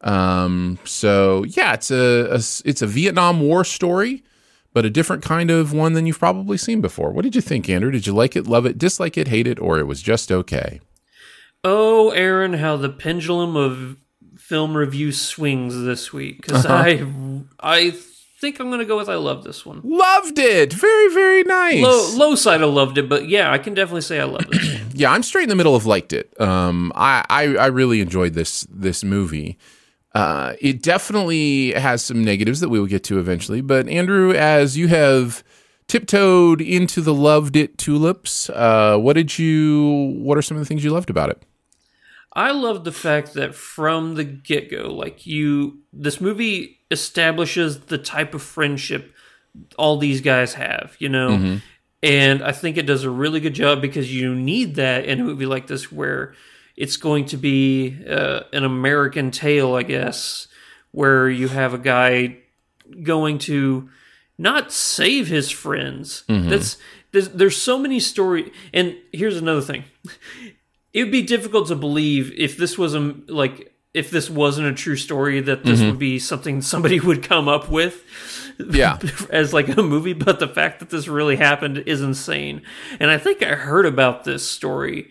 Um, 0.01 0.79
so 0.85 1.45
yeah, 1.45 1.75
it's 1.75 1.91
a, 1.91 2.29
a 2.33 2.37
it's 2.65 2.83
a 2.83 2.87
Vietnam 2.87 3.41
War 3.41 3.65
story, 3.65 4.23
but 4.73 4.85
a 4.85 4.91
different 4.91 5.23
kind 5.23 5.51
of 5.51 5.73
one 5.73 5.93
than 5.93 6.07
you've 6.07 6.19
probably 6.19 6.57
seen 6.59 6.81
before. 6.81 7.11
What 7.13 7.23
did 7.23 7.35
you 7.35 7.41
think, 7.41 7.69
Andrew? 7.69 7.91
Did 7.91 8.07
you 8.07 8.13
like 8.15 8.35
it, 8.37 8.47
love 8.47 8.67
it, 8.67 8.79
dislike 8.79 9.17
it, 9.17 9.29
hate 9.29 9.47
it, 9.47 9.61
or 9.61 9.79
it 9.79 9.87
was 9.87 10.03
just 10.03 10.33
okay? 10.33 10.81
Oh, 11.65 12.11
Aaron, 12.11 12.55
how 12.55 12.77
the 12.77 12.89
pendulum 12.89 13.55
of 13.57 13.97
film 14.37 14.77
review 14.77 15.13
swings 15.13 15.83
this 15.85 16.13
week. 16.13 16.43
Because 16.43 16.67
Uh-huh. 16.67 16.75
I, 16.75 17.07
I 17.61 17.91
think 18.43 18.59
I'm 18.59 18.71
to 18.81 18.85
go 18.85 18.97
with 18.97 19.09
I 19.09 19.15
love 19.15 19.45
this 19.45 19.65
one. 19.65 19.81
Loved 19.85 20.37
it. 20.37 20.73
Very 20.73 21.15
very 21.15 21.45
nice. 21.45 21.81
Low, 21.81 22.17
low 22.17 22.35
side, 22.35 22.61
I 22.61 22.67
loved 22.67 22.99
it, 22.99 23.09
but 23.09 23.29
yeah, 23.29 23.53
I 23.53 23.59
can 23.59 23.73
definitely 23.73 24.01
say 24.01 24.19
I 24.19 24.25
love 24.25 24.45
it. 24.51 24.83
yeah, 24.95 25.13
I'm 25.13 25.23
straight 25.23 25.45
in 25.45 25.49
the 25.49 25.55
middle 25.55 25.77
of 25.77 25.87
liked 25.87 26.13
it. 26.13 26.39
Um, 26.41 26.93
I, 26.97 27.25
I 27.31 27.43
I 27.57 27.67
really 27.67 28.01
enjoyed 28.01 28.35
this 28.35 28.67
this 28.69 29.05
movie. 29.05 29.59
Uh, 30.13 30.55
it 30.61 30.83
definitely 30.83 31.73
has 31.73 32.05
some 32.05 32.23
negatives 32.23 32.59
that 32.61 32.69
we 32.69 32.81
will 32.81 32.89
get 32.89 33.05
to 33.05 33.21
eventually. 33.21 33.61
But 33.61 33.89
Andrew, 33.89 34.33
as 34.33 34.77
you 34.77 34.89
have 34.89 35.45
tiptoed 35.87 36.61
into 36.61 37.01
the 37.01 37.15
loved 37.15 37.55
it 37.55 37.79
tulips, 37.79 38.51
uh, 38.51 38.99
what 38.99 39.13
did 39.13 39.39
you? 39.39 40.19
What 40.19 40.37
are 40.37 40.43
some 40.43 40.57
of 40.57 40.61
the 40.61 40.67
things 40.67 40.83
you 40.83 40.91
loved 40.91 41.11
about 41.11 41.31
it? 41.31 41.41
I 42.35 42.51
love 42.51 42.83
the 42.83 42.93
fact 42.93 43.35
that 43.35 43.55
from 43.55 44.15
the 44.15 44.25
get 44.25 44.71
go, 44.71 44.93
like 44.93 45.27
you, 45.27 45.83
this 45.93 46.19
movie 46.21 46.82
establishes 46.93 47.81
the 47.81 47.99
type 47.99 48.35
of 48.35 48.43
friendship 48.43 49.15
all 49.77 49.97
these 49.97 50.21
guys 50.21 50.55
have, 50.55 50.97
you 50.99 51.09
know? 51.09 51.31
Mm-hmm. 51.31 51.57
And 52.03 52.43
I 52.43 52.53
think 52.53 52.77
it 52.77 52.87
does 52.87 53.05
a 53.05 53.11
really 53.11 53.41
good 53.41 53.55
job 53.55 53.81
because 53.81 54.13
you 54.13 54.35
need 54.35 54.75
that 54.77 55.05
in 55.05 55.21
a 55.21 55.25
movie 55.25 55.47
like 55.47 55.69
this 55.69 55.93
where 55.93 56.35
it's 56.77 56.97
going 56.97 57.27
to 57.27 57.37
be 57.37 58.05
uh, 58.09 58.41
an 58.53 58.65
American 58.65 59.31
tale, 59.31 59.75
I 59.75 59.85
guess, 59.85 60.49
where 60.91 61.29
you 61.29 61.49
have 61.49 61.75
a 61.75 61.79
guy 61.79 62.39
going 63.03 63.39
to 63.39 63.89
not 64.37 64.73
save 64.73 65.29
his 65.29 65.51
friends. 65.51 66.25
That's 66.49 66.77
there's, 67.13 67.29
there's 67.29 67.57
so 67.57 67.79
many 67.79 68.01
story 68.01 68.53
and 68.73 68.97
here's 69.13 69.37
another 69.37 69.63
thing. 69.63 69.85
It 70.95 71.05
would 71.05 71.11
be 71.13 71.23
difficult 71.23 71.69
to 71.69 71.75
believe 71.75 72.35
if 72.37 72.59
this 72.59 72.77
was 72.77 72.95
a 72.95 73.15
like 73.27 73.72
if 73.95 74.11
this 74.11 74.31
wasn't 74.31 74.67
a 74.67 74.73
true 74.73 74.97
story 74.97 75.41
that 75.41 75.65
this 75.65 75.81
would 75.83 75.99
be 75.99 76.19
something 76.19 76.63
somebody 76.63 76.99
would 77.01 77.23
come 77.23 77.47
up 77.49 77.69
with 77.71 78.05
Yeah. 78.71 78.99
as 79.31 79.53
like 79.53 79.69
a 79.77 79.83
movie 79.83 80.15
but 80.15 80.39
the 80.39 80.49
fact 80.49 80.81
that 80.81 80.91
this 80.91 81.09
really 81.09 81.37
happened 81.37 81.79
is 81.87 82.01
insane. 82.01 82.63
And 83.01 83.11
i 83.11 83.19
think 83.19 83.43
i 83.43 83.55
heard 83.55 83.87
about 83.87 84.25
this 84.25 84.49
story 84.51 85.11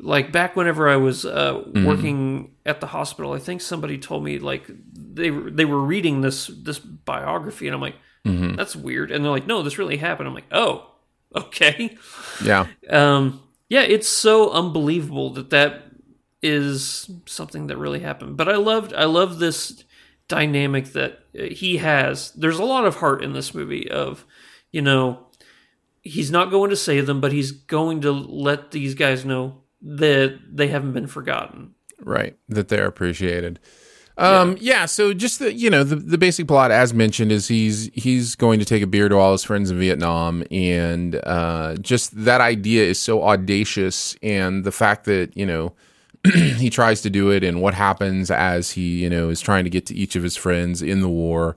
like 0.00 0.30
back 0.30 0.54
whenever 0.56 0.88
i 0.88 0.96
was 0.96 1.24
uh, 1.24 1.62
working 1.84 2.52
at 2.66 2.80
the 2.80 2.86
hospital 2.86 3.32
i 3.32 3.38
think 3.38 3.60
somebody 3.60 3.98
told 3.98 4.22
me 4.24 4.38
like 4.38 4.64
they 4.92 5.30
were- 5.30 5.50
they 5.50 5.64
were 5.64 5.80
reading 5.80 6.20
this 6.20 6.46
this 6.48 6.78
biography 6.78 7.66
and 7.66 7.74
i'm 7.74 7.80
like 7.80 7.96
that's 8.56 8.76
weird. 8.76 9.10
And 9.10 9.24
they're 9.24 9.32
like 9.32 9.46
no 9.46 9.62
this 9.62 9.78
really 9.78 9.96
happened. 9.96 10.28
I'm 10.28 10.34
like 10.34 10.52
oh 10.52 10.90
okay. 11.34 11.96
Yeah, 12.44 12.66
um, 12.90 13.42
yeah, 13.70 13.80
it's 13.82 14.08
so 14.08 14.50
unbelievable 14.50 15.30
that 15.30 15.48
that 15.50 15.87
is 16.42 17.10
something 17.26 17.66
that 17.66 17.76
really 17.76 18.00
happened. 18.00 18.36
But 18.36 18.48
I 18.48 18.56
loved, 18.56 18.92
I 18.94 19.04
love 19.04 19.38
this 19.38 19.84
dynamic 20.28 20.92
that 20.92 21.20
he 21.32 21.78
has. 21.78 22.30
There's 22.32 22.58
a 22.58 22.64
lot 22.64 22.84
of 22.84 22.96
heart 22.96 23.22
in 23.22 23.32
this 23.32 23.54
movie 23.54 23.90
of, 23.90 24.24
you 24.70 24.82
know, 24.82 25.26
he's 26.02 26.30
not 26.30 26.50
going 26.50 26.70
to 26.70 26.76
save 26.76 27.06
them, 27.06 27.20
but 27.20 27.32
he's 27.32 27.52
going 27.52 28.00
to 28.02 28.12
let 28.12 28.70
these 28.70 28.94
guys 28.94 29.24
know 29.24 29.62
that 29.82 30.38
they 30.50 30.68
haven't 30.68 30.92
been 30.92 31.06
forgotten. 31.06 31.74
Right, 32.00 32.36
that 32.48 32.68
they're 32.68 32.86
appreciated. 32.86 33.58
Um, 34.16 34.56
yeah. 34.60 34.80
yeah. 34.80 34.86
so 34.86 35.14
just 35.14 35.38
the 35.38 35.52
you 35.52 35.70
know 35.70 35.84
the 35.84 35.96
the 35.96 36.18
basic 36.18 36.48
plot, 36.48 36.70
as 36.70 36.92
mentioned, 36.92 37.30
is 37.30 37.46
he's 37.46 37.88
he's 37.94 38.34
going 38.34 38.58
to 38.58 38.64
take 38.64 38.82
a 38.82 38.86
beer 38.86 39.08
to 39.08 39.16
all 39.16 39.32
his 39.32 39.44
friends 39.44 39.70
in 39.70 39.78
Vietnam, 39.78 40.44
and 40.50 41.20
uh, 41.24 41.76
just 41.76 42.24
that 42.24 42.40
idea 42.40 42.84
is 42.84 43.00
so 43.00 43.22
audacious, 43.22 44.16
and 44.22 44.64
the 44.64 44.72
fact 44.72 45.04
that 45.04 45.36
you 45.36 45.46
know 45.46 45.72
he 46.34 46.70
tries 46.70 47.00
to 47.02 47.10
do 47.10 47.30
it, 47.30 47.44
and 47.44 47.60
what 47.62 47.74
happens 47.74 48.30
as 48.30 48.72
he 48.72 49.02
you 49.02 49.10
know 49.10 49.28
is 49.30 49.40
trying 49.40 49.64
to 49.64 49.70
get 49.70 49.86
to 49.86 49.94
each 49.94 50.16
of 50.16 50.22
his 50.22 50.36
friends 50.36 50.82
in 50.82 51.00
the 51.00 51.08
war 51.08 51.56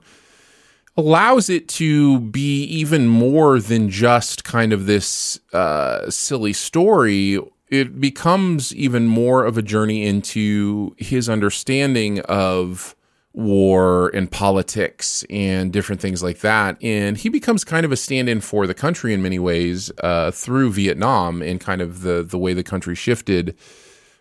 allows 0.94 1.48
it 1.48 1.68
to 1.68 2.20
be 2.20 2.64
even 2.64 3.08
more 3.08 3.58
than 3.58 3.88
just 3.88 4.44
kind 4.44 4.74
of 4.74 4.84
this 4.84 5.40
uh, 5.54 6.10
silly 6.10 6.52
story 6.52 7.38
it 7.72 7.98
becomes 7.98 8.74
even 8.74 9.06
more 9.06 9.46
of 9.46 9.56
a 9.56 9.62
journey 9.62 10.04
into 10.04 10.94
his 10.98 11.26
understanding 11.30 12.20
of 12.20 12.94
war 13.32 14.10
and 14.14 14.30
politics 14.30 15.24
and 15.30 15.72
different 15.72 15.98
things 15.98 16.22
like 16.22 16.40
that. 16.40 16.76
And 16.82 17.16
he 17.16 17.30
becomes 17.30 17.64
kind 17.64 17.86
of 17.86 17.90
a 17.90 17.96
stand 17.96 18.28
in 18.28 18.42
for 18.42 18.66
the 18.66 18.74
country 18.74 19.14
in 19.14 19.22
many 19.22 19.38
ways 19.38 19.90
uh, 20.02 20.32
through 20.32 20.72
Vietnam 20.72 21.40
and 21.40 21.58
kind 21.58 21.80
of 21.80 22.02
the, 22.02 22.22
the 22.22 22.36
way 22.36 22.52
the 22.52 22.62
country 22.62 22.94
shifted 22.94 23.56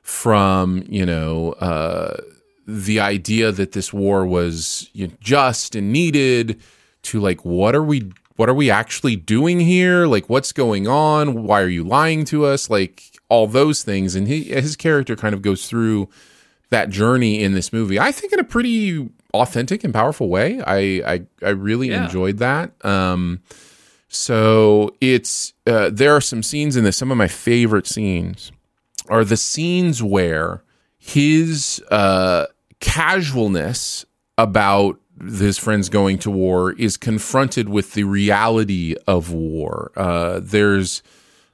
from, 0.02 0.84
you 0.88 1.06
know, 1.06 1.54
uh, 1.54 2.18
the 2.68 3.00
idea 3.00 3.52
that 3.52 3.74
this 3.74 3.92
war 3.92 4.26
was 4.26 4.90
you 4.94 5.08
know, 5.08 5.14
just 5.20 5.76
and 5.76 5.92
needed 5.92 6.62
to 7.04 7.20
like, 7.20 7.44
what 7.44 7.76
are 7.76 7.84
we 7.84 8.12
what 8.36 8.50
are 8.50 8.54
we 8.54 8.72
actually 8.72 9.16
doing 9.16 9.60
here? 9.60 10.08
Like, 10.08 10.30
what's 10.30 10.52
going 10.52 10.88
on? 10.88 11.44
Why 11.44 11.62
are 11.62 11.68
you 11.68 11.84
lying 11.84 12.26
to 12.26 12.46
us? 12.46 12.70
Like, 12.70 13.04
all 13.30 13.46
those 13.46 13.84
things. 13.84 14.16
And 14.16 14.28
he, 14.28 14.46
his 14.46 14.76
character 14.76 15.16
kind 15.16 15.36
of 15.36 15.42
goes 15.42 15.68
through 15.70 16.10
that 16.70 16.90
journey 16.90 17.44
in 17.44 17.54
this 17.54 17.72
movie. 17.72 18.00
I 18.00 18.12
think 18.12 18.34
in 18.34 18.40
a 18.40 18.44
pretty 18.44 19.10
authentic 19.34 19.84
and 19.84 19.94
powerful 19.94 20.30
way. 20.30 20.62
I 20.62 21.02
I, 21.06 21.22
I 21.44 21.50
really 21.50 21.90
yeah. 21.90 22.06
enjoyed 22.06 22.38
that. 22.38 22.74
Um, 22.86 23.42
so 24.08 24.96
it's 25.00 25.54
uh, 25.68 25.90
there 25.92 26.16
are 26.16 26.22
some 26.22 26.44
scenes 26.44 26.76
in 26.76 26.84
this. 26.84 26.98
Some 26.98 27.12
of 27.12 27.18
my 27.18 27.28
favorite 27.28 27.88
scenes 27.88 28.52
are 29.12 29.26
the 29.26 29.38
scenes 29.38 30.02
where 30.02 30.63
his 30.97 31.84
uh, 31.91 32.47
casualness 32.80 34.06
about 34.38 35.00
his 35.19 35.58
friends 35.58 35.89
going 35.89 36.17
to 36.19 36.32
war 36.32 36.71
is 36.74 36.97
confronted 36.97 37.69
with 37.69 37.93
the 37.93 38.04
reality 38.06 38.95
of 39.06 39.32
war. 39.32 39.91
Uh, 39.95 40.39
there's 40.41 41.04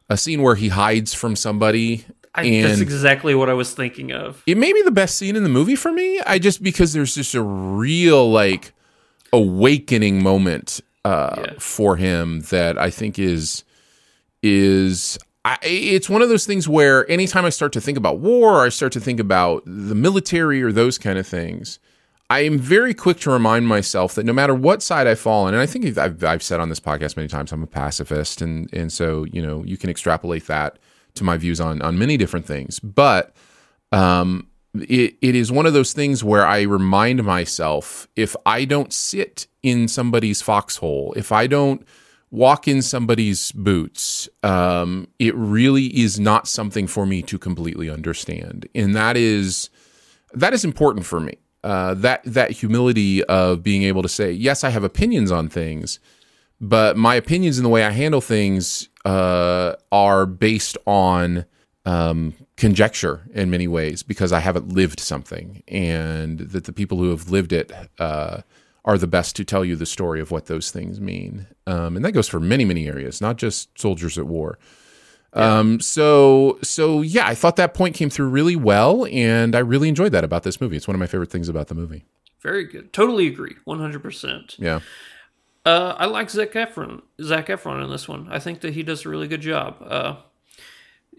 a 0.09 0.15
scene 0.15 0.41
where 0.41 0.55
he 0.55 0.69
hides 0.69 1.13
from 1.13 1.35
somebody. 1.35 2.05
I, 2.35 2.61
that's 2.61 2.79
exactly 2.79 3.33
what 3.33 3.49
I 3.49 3.53
was 3.53 3.73
thinking 3.73 4.11
of. 4.11 4.43
It 4.45 4.57
may 4.57 4.71
be 4.71 4.81
the 4.83 4.91
best 4.91 5.17
scene 5.17 5.35
in 5.35 5.43
the 5.43 5.49
movie 5.49 5.75
for 5.75 5.91
me. 5.91 6.21
I 6.21 6.37
just 6.37 6.61
because 6.61 6.93
there's 6.93 7.15
just 7.15 7.33
a 7.33 7.41
real 7.41 8.29
like 8.29 8.73
awakening 9.33 10.21
moment 10.21 10.79
uh, 11.03 11.35
yeah. 11.37 11.53
for 11.57 11.95
him 11.97 12.41
that 12.51 12.77
I 12.77 12.91
think 12.91 13.17
is 13.17 13.63
is 14.43 15.17
I, 15.47 15.57
it's 15.61 16.09
one 16.09 16.21
of 16.21 16.27
those 16.27 16.45
things 16.45 16.67
where 16.67 17.09
anytime 17.09 17.45
I 17.45 17.51
start 17.51 17.71
to 17.71 17.79
think 17.79 17.97
about 17.97 18.19
war, 18.19 18.65
I 18.65 18.69
start 18.69 18.91
to 18.93 18.99
think 18.99 19.17
about 19.17 19.63
the 19.65 19.95
military 19.95 20.61
or 20.61 20.73
those 20.73 20.97
kind 20.97 21.17
of 21.17 21.25
things. 21.25 21.79
I 22.29 22.41
am 22.41 22.59
very 22.59 22.93
quick 22.93 23.21
to 23.21 23.31
remind 23.31 23.65
myself 23.65 24.13
that 24.15 24.25
no 24.25 24.33
matter 24.33 24.53
what 24.53 24.83
side 24.83 25.07
I 25.07 25.15
fall 25.15 25.45
on, 25.45 25.53
and 25.53 25.63
I 25.63 25.65
think 25.65 25.97
I've, 25.97 26.21
I've 26.21 26.43
said 26.43 26.59
on 26.59 26.67
this 26.67 26.81
podcast 26.81 27.15
many 27.15 27.29
times, 27.29 27.53
I'm 27.53 27.63
a 27.63 27.67
pacifist, 27.67 28.41
and 28.41 28.67
and 28.73 28.91
so 28.91 29.23
you 29.23 29.41
know 29.41 29.63
you 29.63 29.77
can 29.77 29.89
extrapolate 29.89 30.47
that 30.47 30.79
to 31.15 31.23
my 31.23 31.37
views 31.37 31.61
on 31.61 31.81
on 31.81 31.97
many 31.97 32.17
different 32.17 32.45
things, 32.45 32.81
but 32.81 33.33
um, 33.93 34.47
it, 34.73 35.15
it 35.21 35.33
is 35.33 35.49
one 35.49 35.65
of 35.65 35.71
those 35.71 35.93
things 35.93 36.25
where 36.25 36.45
I 36.45 36.63
remind 36.63 37.23
myself 37.23 38.09
if 38.17 38.35
I 38.45 38.65
don't 38.65 38.91
sit 38.91 39.47
in 39.63 39.87
somebody's 39.87 40.41
foxhole, 40.41 41.13
if 41.15 41.31
I 41.31 41.47
don't 41.47 41.87
walk 42.31 42.67
in 42.67 42.81
somebody's 42.81 43.51
boots, 43.53 44.27
um, 44.43 45.07
it 45.19 45.33
really 45.35 45.85
is 45.99 46.19
not 46.19 46.47
something 46.47 46.87
for 46.87 47.05
me 47.05 47.21
to 47.23 47.37
completely 47.37 47.89
understand, 47.89 48.67
and 48.75 48.95
that 48.95 49.17
is 49.17 49.69
that 50.33 50.53
is 50.53 50.65
important 50.65 51.05
for 51.05 51.19
me. 51.19 51.37
Uh, 51.63 51.93
that 51.95 52.21
that 52.23 52.51
humility 52.51 53.23
of 53.25 53.63
being 53.63 53.83
able 53.83 54.01
to 54.01 54.09
say, 54.09 54.31
yes, 54.31 54.63
I 54.63 54.69
have 54.69 54.83
opinions 54.83 55.31
on 55.31 55.49
things, 55.49 55.99
but 56.61 56.97
my 56.97 57.15
opinions 57.15 57.57
and 57.57 57.65
the 57.65 57.69
way 57.69 57.83
I 57.83 57.91
handle 57.91 58.21
things 58.21 58.89
uh, 59.05 59.73
are 59.91 60.25
based 60.25 60.77
on 60.85 61.45
um, 61.85 62.33
conjecture 62.57 63.27
in 63.33 63.49
many 63.49 63.67
ways 63.67 64.03
because 64.03 64.33
I 64.33 64.39
haven't 64.39 64.73
lived 64.73 64.99
something, 64.99 65.63
and 65.67 66.39
that 66.39 66.65
the 66.65 66.73
people 66.73 66.97
who 66.97 67.09
have 67.09 67.29
lived 67.29 67.53
it 67.53 67.71
uh, 67.99 68.41
are 68.87 68.97
the 68.97 69.05
best 69.05 69.35
to 69.35 69.43
tell 69.43 69.63
you 69.63 69.75
the 69.75 69.85
story 69.85 70.19
of 70.21 70.31
what 70.31 70.45
those 70.45 70.71
things 70.71 70.99
mean. 70.99 71.45
Um, 71.67 71.97
and 71.97 72.05
that 72.05 72.13
goes 72.13 72.27
for 72.27 72.39
many, 72.39 72.65
many 72.65 72.87
areas, 72.87 73.21
not 73.21 73.35
just 73.35 73.77
soldiers 73.77 74.17
at 74.17 74.25
war. 74.25 74.57
Um, 75.33 75.79
so 75.81 76.57
so 76.63 77.01
yeah, 77.01 77.27
I 77.27 77.35
thought 77.35 77.57
that 77.57 77.73
point 77.73 77.95
came 77.95 78.09
through 78.09 78.29
really 78.29 78.55
well, 78.55 79.05
and 79.11 79.55
I 79.55 79.59
really 79.59 79.89
enjoyed 79.89 80.13
that 80.13 80.23
about 80.23 80.43
this 80.43 80.59
movie. 80.61 80.77
It's 80.77 80.87
one 80.87 80.95
of 80.95 80.99
my 80.99 81.05
favorite 81.05 81.29
things 81.29 81.49
about 81.49 81.67
the 81.67 81.75
movie. 81.75 82.05
Very 82.41 82.63
good. 82.63 82.93
Totally 82.93 83.27
agree. 83.27 83.57
One 83.65 83.79
hundred 83.79 84.01
percent. 84.01 84.55
Yeah. 84.57 84.79
Uh, 85.65 85.95
I 85.97 86.05
like 86.05 86.29
Zac 86.29 86.53
Efron. 86.53 87.01
Zac 87.21 87.47
Efron 87.47 87.83
in 87.83 87.91
this 87.91 88.07
one. 88.07 88.29
I 88.31 88.39
think 88.39 88.61
that 88.61 88.73
he 88.73 88.83
does 88.83 89.05
a 89.05 89.09
really 89.09 89.27
good 89.27 89.41
job. 89.41 89.75
Uh, 89.81 90.15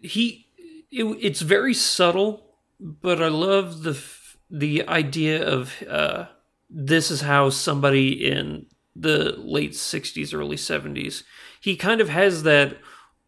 he, 0.03 0.47
it, 0.91 1.05
it's 1.21 1.43
very 1.43 1.75
subtle, 1.75 2.45
but 2.81 3.23
I 3.23 3.29
love 3.29 3.83
the 3.83 4.03
the 4.51 4.89
idea 4.89 5.47
of 5.47 5.75
uh, 5.87 6.25
this 6.71 7.11
is 7.11 7.23
how 7.23 7.51
somebody 7.51 8.27
in 8.27 8.67
the 8.95 9.35
late 9.39 9.73
'60s, 9.73 10.35
early 10.35 10.57
'70s. 10.57 11.23
He 11.61 11.77
kind 11.77 12.01
of 12.01 12.09
has 12.09 12.43
that 12.45 12.79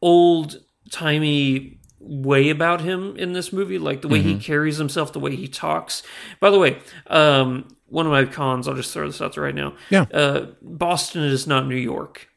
old 0.03 0.61
timey 0.90 1.81
way 1.98 2.48
about 2.48 2.81
him 2.81 3.16
in 3.16 3.33
this 3.35 3.53
movie, 3.53 3.79
like 3.79 4.03
the 4.03 4.09
way 4.09 4.20
mm-hmm. 4.20 4.29
he 4.29 4.38
carries 4.38 4.79
himself, 4.79 5.12
the 5.12 5.20
way 5.20 5.37
he 5.37 5.46
talks. 5.46 6.03
By 6.40 6.50
the 6.50 6.59
way, 6.59 6.79
um, 7.09 7.68
one 7.87 8.07
of 8.07 8.12
my 8.12 8.24
cons, 8.24 8.66
I'll 8.66 8.74
just 8.74 8.92
throw 8.92 9.07
this 9.07 9.20
out 9.20 9.35
there 9.35 9.44
right 9.44 9.55
now. 9.55 9.74
Yeah. 9.90 10.07
Uh, 10.12 10.46
Boston 10.62 11.24
is 11.24 11.46
not 11.46 11.66
New 11.66 11.76
York. 11.76 12.29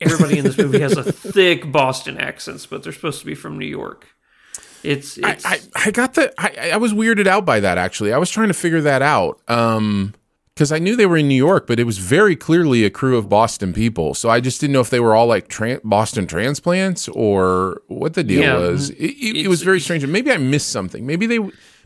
Everybody 0.00 0.38
in 0.38 0.44
this 0.44 0.56
movie 0.56 0.80
has 0.80 0.96
a 0.96 1.02
thick 1.12 1.70
Boston 1.70 2.16
accents, 2.16 2.64
but 2.64 2.82
they're 2.82 2.92
supposed 2.92 3.20
to 3.20 3.26
be 3.26 3.34
from 3.34 3.58
New 3.58 3.66
York. 3.66 4.06
It's, 4.82 5.18
it's 5.18 5.44
I, 5.44 5.54
I, 5.54 5.60
I, 5.74 5.90
got 5.90 6.14
the 6.14 6.32
I, 6.38 6.70
I 6.70 6.76
was 6.78 6.94
weirded 6.94 7.26
out 7.26 7.44
by 7.44 7.60
that 7.60 7.76
actually. 7.76 8.14
I 8.14 8.18
was 8.18 8.30
trying 8.30 8.48
to 8.48 8.54
figure 8.54 8.80
that 8.80 9.02
out. 9.02 9.38
Um 9.46 10.14
because 10.60 10.72
I 10.72 10.78
knew 10.78 10.94
they 10.94 11.06
were 11.06 11.16
in 11.16 11.26
New 11.26 11.34
York, 11.34 11.66
but 11.66 11.80
it 11.80 11.84
was 11.84 11.96
very 11.96 12.36
clearly 12.36 12.84
a 12.84 12.90
crew 12.90 13.16
of 13.16 13.30
Boston 13.30 13.72
people. 13.72 14.12
So 14.12 14.28
I 14.28 14.40
just 14.40 14.60
didn't 14.60 14.74
know 14.74 14.82
if 14.82 14.90
they 14.90 15.00
were 15.00 15.14
all 15.14 15.26
like 15.26 15.48
tra- 15.48 15.80
Boston 15.82 16.26
transplants 16.26 17.08
or 17.08 17.80
what 17.86 18.12
the 18.12 18.22
deal 18.22 18.42
yeah, 18.42 18.58
was. 18.58 18.90
It, 18.90 18.96
it, 18.98 19.36
it, 19.46 19.48
was 19.48 19.62
very 19.62 19.80
strange. 19.80 20.04
Maybe 20.04 20.30
I 20.30 20.36
missed 20.36 20.68
something. 20.68 21.06
Maybe 21.06 21.24
they 21.24 21.38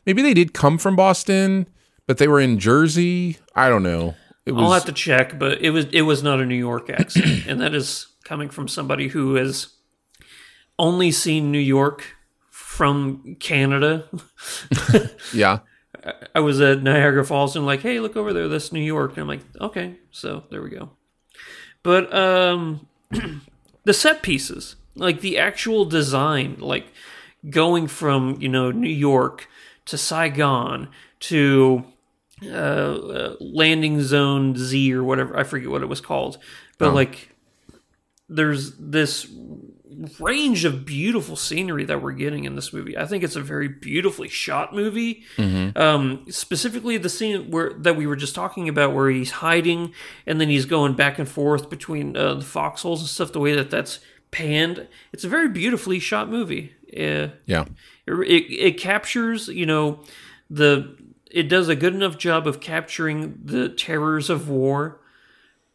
maybe 0.07 0.23
they 0.23 0.35
did 0.35 0.55
come 0.55 0.79
from 0.79 0.97
Boston, 0.97 1.69
but 2.09 2.19
they 2.19 2.27
were 2.27 2.41
in 2.41 2.59
Jersey. 2.59 3.37
I 3.55 3.69
don't 3.69 3.85
know. 3.85 4.17
Was, 4.45 4.57
I'll 4.57 4.73
have 4.73 4.87
to 4.87 4.93
check, 4.93 5.39
but 5.39 5.63
it 5.63 5.71
was 5.71 5.85
it 5.93 6.03
was 6.03 6.25
not 6.25 6.41
a 6.41 6.45
New 6.45 6.57
York 6.57 6.91
accent, 6.91 7.45
and 7.47 7.61
that 7.61 7.77
is 7.77 8.09
coming 8.25 8.49
from 8.49 8.67
somebody 8.67 9.07
who 9.07 9.37
has 9.37 9.69
only 10.81 11.13
seen 11.13 11.53
New 11.53 11.61
York 11.61 12.17
from 12.51 13.37
Canada. 13.39 14.09
yeah. 15.33 15.61
I 16.35 16.41
was 16.41 16.61
at 16.61 16.83
Niagara 16.83 17.25
Falls 17.25 17.57
and 17.57 17.65
like, 17.65 17.81
hey, 17.81 18.01
look 18.01 18.17
over 18.17 18.33
there, 18.33 18.49
that's 18.49 18.73
New 18.73 18.83
York. 18.83 19.13
And 19.13 19.21
I'm 19.21 19.29
like, 19.29 19.41
okay, 19.61 19.97
so 20.11 20.45
there 20.51 20.63
we 20.63 20.71
go. 20.71 20.91
But 21.83 22.15
um, 22.15 22.87
the 23.85 23.95
set 23.95 24.23
pieces, 24.23 24.77
like 24.95 25.21
the 25.21 25.39
actual 25.39 25.85
design, 25.85 26.57
like 26.59 26.87
going 27.49 27.87
from 27.87 28.37
you 28.41 28.49
know 28.49 28.71
New 28.71 28.89
York 28.89 29.49
to 29.87 29.99
Saigon 29.99 30.89
to 31.21 31.85
uh, 32.43 32.47
uh, 32.47 33.37
Landing 33.41 34.03
Zone 34.03 34.57
Z 34.57 34.93
or 34.95 35.05
whatever, 35.05 35.37
I 35.37 35.45
forget 35.45 35.71
what 35.71 35.83
it 35.83 35.89
was 35.89 36.01
called, 36.01 36.39
but 36.79 36.89
oh. 36.89 36.95
like 36.95 37.31
there's 38.29 38.77
this 38.77 39.27
range 40.19 40.65
of 40.65 40.85
beautiful 40.85 41.37
scenery 41.37 41.85
that 41.85 42.03
we're 42.03 42.13
getting 42.13 42.45
in 42.45 42.57
this 42.57 42.73
movie. 42.73 42.97
I 42.97 43.07
think 43.07 43.25
it's 43.25 43.37
a 43.37 43.41
very 43.41 43.69
beautifully 43.69 44.29
shot 44.29 44.75
movie. 44.75 45.25
Mm-hmm. 45.37 45.79
Um, 45.79 46.25
specifically, 46.29 46.97
the 46.99 47.09
scene 47.09 47.51
where 47.51 47.73
that 47.75 47.97
we 47.97 48.07
were 48.07 48.17
just 48.17 48.35
talking 48.35 48.69
about, 48.69 48.95
where 48.95 49.11
he's 49.11 49.31
hiding 49.31 49.93
and 50.27 50.41
then 50.41 50.49
he's 50.49 50.67
going 50.67 50.95
back 50.95 51.19
and 51.19 51.29
forth 51.29 51.71
between 51.71 52.17
uh, 52.17 52.35
the 52.35 52.45
foxholes 52.45 53.01
and 53.01 53.09
stuff. 53.09 53.33
The 53.33 53.41
way 53.41 53.55
that 53.55 53.71
that's 53.71 54.01
panned, 54.31 54.87
it's 55.13 55.25
a 55.25 55.29
very 55.29 55.49
beautifully 55.49 55.99
shot 55.99 56.29
movie. 56.29 56.73
Uh, 56.93 57.29
yeah, 57.47 57.65
it, 58.07 58.13
it, 58.13 58.53
it 58.53 58.79
captures 58.79 59.49
you 59.49 59.67
know 59.67 60.01
the 60.51 60.97
it 61.31 61.49
does 61.49 61.69
a 61.69 61.77
good 61.77 61.95
enough 61.95 62.17
job 62.17 62.47
of 62.47 62.61
capturing 62.61 63.41
the 63.45 63.69
terrors 63.69 64.31
of 64.31 64.49
war, 64.49 65.01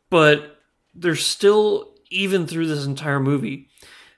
but 0.09 0.57
there's 0.95 1.25
still 1.25 1.93
even 2.09 2.47
through 2.47 2.67
this 2.67 2.85
entire 2.85 3.19
movie, 3.19 3.68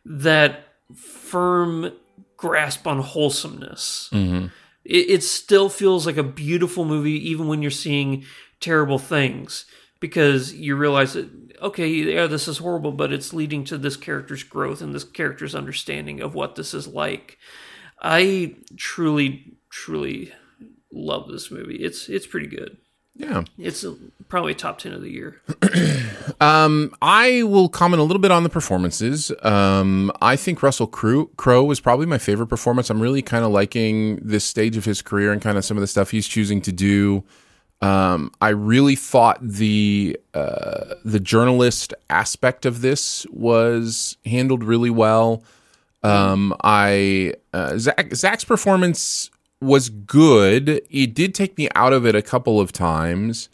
that 0.05 0.67
firm 0.95 1.91
grasp 2.37 2.87
on 2.87 2.99
wholesomeness. 2.99 4.09
Mm-hmm. 4.11 4.47
It, 4.83 5.09
it 5.09 5.23
still 5.23 5.69
feels 5.69 6.05
like 6.05 6.17
a 6.17 6.23
beautiful 6.23 6.85
movie, 6.85 7.29
even 7.29 7.47
when 7.47 7.61
you're 7.61 7.71
seeing 7.71 8.25
terrible 8.59 8.99
things, 8.99 9.65
because 9.99 10.53
you 10.53 10.75
realize 10.75 11.13
that 11.13 11.29
okay, 11.61 11.87
yeah, 11.87 12.27
this 12.27 12.47
is 12.47 12.57
horrible, 12.57 12.91
but 12.91 13.13
it's 13.13 13.33
leading 13.33 13.63
to 13.65 13.77
this 13.77 13.95
character's 13.95 14.43
growth 14.43 14.81
and 14.81 14.93
this 14.93 15.03
character's 15.03 15.55
understanding 15.55 16.19
of 16.19 16.33
what 16.33 16.55
this 16.55 16.73
is 16.73 16.87
like. 16.87 17.37
I 18.01 18.55
truly, 18.75 19.53
truly 19.69 20.33
love 20.91 21.29
this 21.29 21.51
movie. 21.51 21.75
It's 21.75 22.09
it's 22.09 22.27
pretty 22.27 22.47
good. 22.47 22.77
Yeah. 23.21 23.43
It's 23.59 23.85
probably 24.29 24.55
top 24.55 24.79
10 24.79 24.93
of 24.93 25.01
the 25.01 25.11
year. 25.11 25.41
Um, 26.39 26.95
I 27.01 27.43
will 27.43 27.69
comment 27.69 27.99
a 27.99 28.03
little 28.03 28.21
bit 28.21 28.31
on 28.31 28.41
the 28.41 28.49
performances. 28.49 29.31
Um, 29.43 30.11
I 30.21 30.35
think 30.35 30.63
Russell 30.63 30.87
Crowe, 30.87 31.25
Crowe 31.37 31.63
was 31.63 31.79
probably 31.79 32.07
my 32.07 32.17
favorite 32.17 32.47
performance. 32.47 32.89
I'm 32.89 32.99
really 33.01 33.21
kind 33.21 33.45
of 33.45 33.51
liking 33.51 34.15
this 34.23 34.43
stage 34.43 34.75
of 34.75 34.85
his 34.85 35.03
career 35.03 35.31
and 35.31 35.39
kind 35.41 35.57
of 35.57 35.65
some 35.65 35.77
of 35.77 35.81
the 35.81 35.87
stuff 35.87 36.09
he's 36.09 36.27
choosing 36.27 36.59
to 36.61 36.71
do. 36.71 37.23
Um, 37.81 38.31
I 38.41 38.49
really 38.49 38.95
thought 38.95 39.37
the 39.41 40.17
uh, 40.33 40.95
the 41.05 41.19
journalist 41.19 41.93
aspect 42.09 42.65
of 42.65 42.81
this 42.81 43.27
was 43.29 44.17
handled 44.25 44.63
really 44.63 44.91
well. 44.91 45.43
Um, 46.01 46.55
I 46.63 47.33
uh, 47.53 47.77
Zac, 47.77 48.15
Zac's 48.15 48.45
performance 48.45 49.29
was 49.61 49.89
good. 49.89 50.81
It 50.89 51.13
did 51.13 51.35
take 51.35 51.57
me 51.57 51.69
out 51.75 51.93
of 51.93 52.05
it 52.05 52.15
a 52.15 52.21
couple 52.21 52.59
of 52.59 52.71
times, 52.71 53.49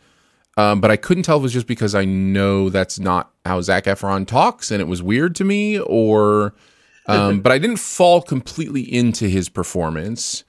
um, 0.56 0.82
but 0.82 0.90
I 0.90 0.96
couldn't 0.96 1.24
tell 1.24 1.38
if 1.38 1.42
it 1.42 1.44
was 1.44 1.54
just 1.54 1.68
because 1.68 1.94
I 1.96 2.06
know 2.06 2.70
that's 2.70 3.00
not 3.00 3.32
how 3.46 3.62
Zac 3.62 3.86
Efron 3.86 4.26
talks, 4.26 4.72
and 4.72 4.82
it 4.82 4.86
was 4.86 5.02
weird 5.04 5.36
to 5.36 5.44
me, 5.44 5.80
or. 5.80 6.54
Um, 7.10 7.40
but 7.40 7.54
I 7.54 7.58
didn't 7.58 7.78
fall 7.78 8.22
completely 8.22 8.82
into 8.82 9.30
his 9.30 9.48
performance. 9.48 10.44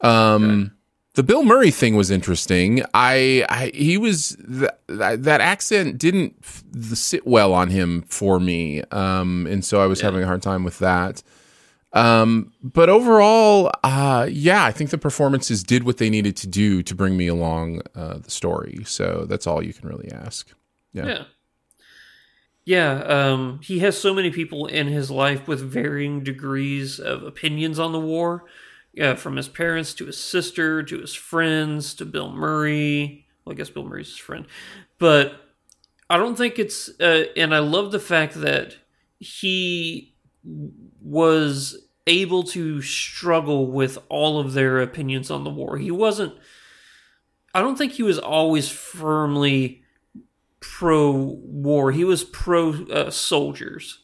Um, 0.00 0.72
the 1.14 1.22
Bill 1.22 1.44
Murray 1.44 1.70
thing 1.70 1.94
was 1.94 2.10
interesting. 2.10 2.82
I, 2.94 3.44
I 3.48 3.70
he 3.74 3.96
was 3.96 4.36
th- 4.44 4.70
that, 4.88 5.22
that 5.22 5.40
accent 5.40 5.98
didn't 5.98 6.34
f- 6.42 6.64
sit 6.94 7.26
well 7.26 7.52
on 7.52 7.68
him 7.70 8.02
for 8.08 8.40
me, 8.40 8.82
um, 8.90 9.46
and 9.48 9.64
so 9.64 9.80
I 9.80 9.86
was 9.86 10.00
having 10.00 10.22
a 10.22 10.26
hard 10.26 10.42
time 10.42 10.64
with 10.64 10.80
that. 10.80 11.22
Um, 11.92 12.52
but 12.62 12.88
overall, 12.88 13.72
uh, 13.82 14.28
yeah, 14.30 14.64
I 14.64 14.70
think 14.70 14.90
the 14.90 14.98
performances 14.98 15.62
did 15.62 15.84
what 15.84 15.96
they 15.96 16.08
needed 16.08 16.36
to 16.36 16.46
do 16.46 16.82
to 16.84 16.94
bring 16.94 17.16
me 17.16 17.26
along 17.26 17.82
uh, 17.94 18.18
the 18.18 18.30
story. 18.30 18.84
So 18.84 19.26
that's 19.28 19.46
all 19.46 19.62
you 19.62 19.72
can 19.72 19.88
really 19.88 20.10
ask. 20.10 20.52
Yeah. 20.92 21.06
Yeah. 21.06 21.24
Yeah, 22.66 23.02
um, 23.04 23.60
he 23.62 23.80
has 23.80 23.98
so 23.98 24.14
many 24.14 24.30
people 24.30 24.66
in 24.66 24.86
his 24.86 25.10
life 25.10 25.48
with 25.48 25.60
varying 25.60 26.22
degrees 26.22 27.00
of 27.00 27.24
opinions 27.24 27.78
on 27.80 27.90
the 27.90 27.98
war. 27.98 28.44
Yeah, 28.92 29.14
from 29.14 29.36
his 29.36 29.48
parents 29.48 29.94
to 29.94 30.06
his 30.06 30.18
sister 30.18 30.82
to 30.82 31.00
his 31.00 31.14
friends 31.14 31.94
to 31.94 32.04
Bill 32.04 32.30
Murray. 32.30 33.26
Well, 33.44 33.54
I 33.54 33.56
guess 33.56 33.70
Bill 33.70 33.84
Murray's 33.84 34.08
his 34.08 34.18
friend, 34.18 34.46
but 34.98 35.40
I 36.08 36.16
don't 36.16 36.36
think 36.36 36.58
it's. 36.58 36.90
Uh, 37.00 37.24
and 37.36 37.54
I 37.54 37.60
love 37.60 37.92
the 37.92 37.98
fact 37.98 38.34
that 38.34 38.76
he 39.18 40.14
was 41.00 41.76
able 42.06 42.42
to 42.42 42.82
struggle 42.82 43.66
with 43.70 43.98
all 44.08 44.38
of 44.40 44.52
their 44.52 44.80
opinions 44.80 45.30
on 45.30 45.44
the 45.44 45.50
war. 45.50 45.76
He 45.78 45.90
wasn't. 45.90 46.34
I 47.54 47.60
don't 47.60 47.76
think 47.76 47.92
he 47.92 48.02
was 48.02 48.18
always 48.18 48.68
firmly 48.68 49.82
pro 50.60 51.10
war. 51.44 51.92
He 51.92 52.04
was 52.04 52.24
pro 52.24 52.72
uh, 52.86 53.10
soldiers. 53.10 53.98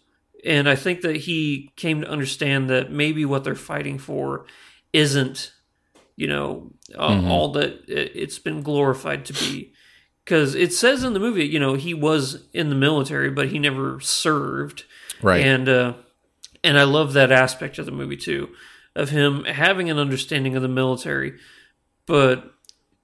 And 0.44 0.68
I 0.68 0.76
think 0.76 1.00
that 1.00 1.16
he 1.16 1.70
came 1.76 2.00
to 2.02 2.08
understand 2.08 2.70
that 2.70 2.90
maybe 2.92 3.24
what 3.24 3.44
they're 3.44 3.54
fighting 3.54 3.98
for 3.98 4.46
isn't, 4.92 5.52
you 6.16 6.28
know, 6.28 6.72
uh, 6.94 7.10
Mhm. 7.10 7.28
all 7.28 7.50
that 7.52 7.82
it- 7.88 8.12
it's 8.14 8.38
been 8.38 8.62
glorified 8.62 9.24
to 9.26 9.32
be. 9.32 9.72
Because 10.24 10.54
it 10.54 10.72
says 10.72 11.04
in 11.04 11.12
the 11.12 11.20
movie, 11.20 11.46
you 11.46 11.58
know, 11.60 11.74
he 11.74 11.94
was 11.94 12.46
in 12.52 12.68
the 12.68 12.74
military, 12.74 13.30
but 13.30 13.48
he 13.48 13.58
never 13.58 14.00
served. 14.00 14.84
Right. 15.22 15.40
And 15.44 15.68
uh, 15.68 15.94
and 16.66 16.78
I 16.78 16.84
love 16.84 17.12
that 17.14 17.30
aspect 17.32 17.78
of 17.78 17.86
the 17.86 17.92
movie 17.92 18.16
too, 18.16 18.48
of 18.94 19.10
him 19.10 19.44
having 19.44 19.88
an 19.90 19.98
understanding 19.98 20.56
of 20.56 20.62
the 20.62 20.68
military, 20.68 21.38
but 22.06 22.52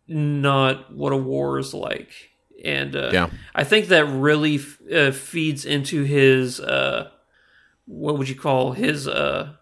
not 0.09 0.93
what 0.93 1.13
a 1.13 1.17
war 1.17 1.59
is 1.59 1.73
like. 1.75 2.11
And 2.65 2.95
uh, 2.97 3.11
Yeah. 3.13 3.31
I 3.55 3.65
think 3.65 3.89
that 3.89 4.05
really 4.07 4.57
f- 4.57 4.79
uh, 4.93 5.11
feeds 5.13 5.65
into 5.65 6.03
his 6.05 6.61
uh, 6.61 7.11
what 7.87 8.19
would 8.19 8.29
you 8.29 8.35
call 8.37 8.73
his 8.73 9.09
uh, 9.09 9.55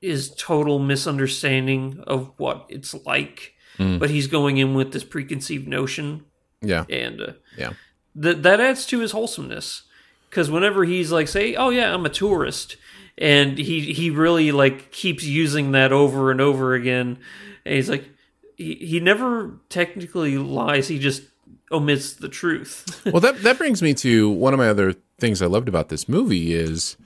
his 0.00 0.30
total 0.36 0.78
misunderstanding 0.78 2.02
of 2.06 2.32
what 2.38 2.66
it's 2.68 2.94
like. 3.06 3.54
Mm. 3.78 3.98
But 3.98 4.10
he's 4.10 4.26
going 4.26 4.56
in 4.58 4.74
with 4.74 4.92
this 4.92 5.04
preconceived 5.04 5.68
notion 5.68 6.24
Yeah. 6.62 6.84
and 6.88 7.20
uh, 7.20 7.32
Yeah. 7.56 7.72
that 8.14 8.42
that 8.42 8.60
adds 8.60 8.86
to 8.86 9.00
his 9.00 9.12
wholesomeness 9.12 9.82
because 10.28 10.50
whenever 10.50 10.84
he's 10.84 11.10
like 11.12 11.28
say 11.28 11.54
oh 11.56 11.70
yeah 11.70 11.92
i'm 11.94 12.04
a 12.06 12.08
tourist 12.10 12.76
and 13.20 13.58
he 13.58 13.92
he 13.92 14.10
really 14.10 14.50
like 14.52 14.90
keeps 14.90 15.24
using 15.24 15.72
that 15.72 15.92
over 15.92 16.30
and 16.30 16.40
over 16.40 16.74
again 16.74 17.18
and 17.64 17.74
he's 17.74 17.90
like 17.90 18.08
he, 18.56 18.74
he 18.74 19.00
never 19.00 19.58
technically 19.68 20.38
lies 20.38 20.88
he 20.88 20.98
just 20.98 21.22
omits 21.70 22.14
the 22.14 22.28
truth 22.28 23.02
well, 23.12 23.20
that 23.20 23.42
that 23.42 23.58
brings 23.58 23.82
me 23.82 23.94
to 23.94 24.30
one 24.30 24.52
of 24.52 24.58
my 24.58 24.68
other 24.68 24.94
things 25.18 25.42
I 25.42 25.46
loved 25.46 25.68
about 25.68 25.88
this 25.88 26.08
movie 26.08 26.54
is 26.54 26.96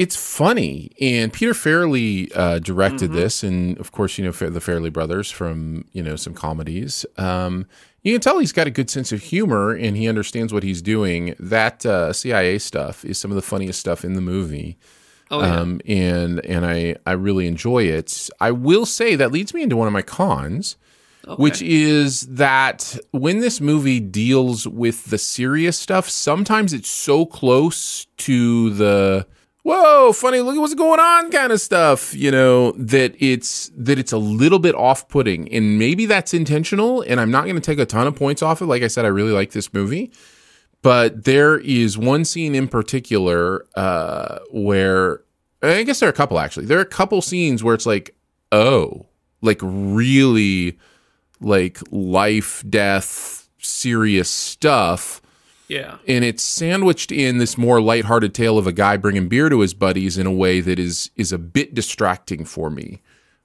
it's 0.00 0.16
funny, 0.16 0.92
and 0.98 1.30
Peter 1.30 1.52
Farrelly 1.52 2.34
uh, 2.34 2.58
directed 2.58 3.12
this, 3.12 3.42
and 3.42 3.76
of 3.76 3.92
course, 3.92 4.16
you 4.16 4.24
know 4.24 4.30
the 4.30 4.58
Farrelly 4.58 4.90
brothers 4.90 5.30
from 5.30 5.84
you 5.92 6.02
know 6.02 6.16
some 6.16 6.32
comedies. 6.32 7.04
Um, 7.18 7.66
you 8.02 8.14
can 8.14 8.22
tell 8.22 8.38
he's 8.38 8.50
got 8.50 8.66
a 8.66 8.70
good 8.70 8.88
sense 8.88 9.12
of 9.12 9.20
humor, 9.20 9.74
and 9.74 9.98
he 9.98 10.08
understands 10.08 10.54
what 10.54 10.62
he's 10.62 10.80
doing. 10.80 11.34
That 11.38 11.84
uh, 11.84 12.14
CIA 12.14 12.58
stuff 12.60 13.04
is 13.04 13.18
some 13.18 13.30
of 13.30 13.34
the 13.34 13.42
funniest 13.42 13.78
stuff 13.78 14.02
in 14.02 14.14
the 14.14 14.22
movie. 14.22 14.78
Oh, 15.30 15.40
yeah. 15.40 15.60
um, 15.60 15.80
and 15.86 16.44
and 16.44 16.66
I 16.66 16.96
I 17.06 17.12
really 17.12 17.46
enjoy 17.46 17.84
it. 17.84 18.28
I 18.40 18.50
will 18.50 18.86
say 18.86 19.14
that 19.16 19.32
leads 19.32 19.54
me 19.54 19.62
into 19.62 19.76
one 19.76 19.86
of 19.86 19.92
my 19.92 20.02
cons 20.02 20.76
which 21.36 21.62
is 21.62 22.22
that 22.22 22.98
when 23.12 23.40
this 23.40 23.60
movie 23.60 24.00
deals 24.00 24.66
with 24.66 25.06
the 25.06 25.18
serious 25.18 25.78
stuff, 25.78 26.08
sometimes 26.08 26.72
it's 26.72 26.88
so 26.88 27.26
close 27.26 28.06
to 28.18 28.70
the 28.70 29.26
whoa, 29.62 30.12
funny, 30.12 30.40
look 30.40 30.56
at 30.56 30.60
what's 30.60 30.74
going 30.74 30.98
on 30.98 31.30
kind 31.30 31.52
of 31.52 31.60
stuff, 31.60 32.14
you 32.14 32.30
know, 32.30 32.72
that 32.72 33.14
it's 33.18 33.70
that 33.76 33.98
it's 33.98 34.12
a 34.12 34.18
little 34.18 34.58
bit 34.58 34.74
off-putting. 34.74 35.52
And 35.52 35.78
maybe 35.78 36.06
that's 36.06 36.32
intentional, 36.32 37.02
and 37.02 37.20
I'm 37.20 37.30
not 37.30 37.44
going 37.44 37.56
to 37.56 37.60
take 37.60 37.78
a 37.78 37.86
ton 37.86 38.06
of 38.06 38.16
points 38.16 38.42
off 38.42 38.62
it. 38.62 38.66
Like 38.66 38.82
I 38.82 38.88
said, 38.88 39.04
I 39.04 39.08
really 39.08 39.32
like 39.32 39.52
this 39.52 39.72
movie. 39.72 40.10
But 40.82 41.24
there 41.24 41.58
is 41.58 41.98
one 41.98 42.24
scene 42.24 42.54
in 42.54 42.68
particular 42.68 43.66
uh, 43.74 44.38
where 44.50 45.22
I 45.62 45.82
guess 45.82 46.00
there 46.00 46.08
are 46.08 46.12
a 46.12 46.14
couple 46.14 46.38
actually. 46.38 46.66
There 46.66 46.78
are 46.78 46.82
a 46.82 46.86
couple 46.86 47.20
scenes 47.20 47.62
where 47.62 47.74
it's 47.74 47.86
like, 47.86 48.14
oh, 48.50 49.06
like 49.42 49.58
really 49.62 50.78
like 51.40 51.78
life, 51.90 52.64
death, 52.68 53.48
serious 53.58 54.30
stuff. 54.30 55.20
yeah 55.68 55.98
And 56.08 56.24
it's 56.24 56.42
sandwiched 56.42 57.12
in 57.12 57.38
this 57.38 57.58
more 57.58 57.80
lighthearted 57.80 58.34
tale 58.34 58.58
of 58.58 58.66
a 58.66 58.72
guy 58.72 58.96
bringing 58.96 59.28
beer 59.28 59.48
to 59.48 59.60
his 59.60 59.74
buddies 59.74 60.18
in 60.18 60.26
a 60.26 60.32
way 60.32 60.60
that 60.60 60.78
is 60.78 61.10
is 61.16 61.32
a 61.32 61.38
bit 61.38 61.74
distracting 61.74 62.44
for 62.44 62.70
me. 62.70 63.02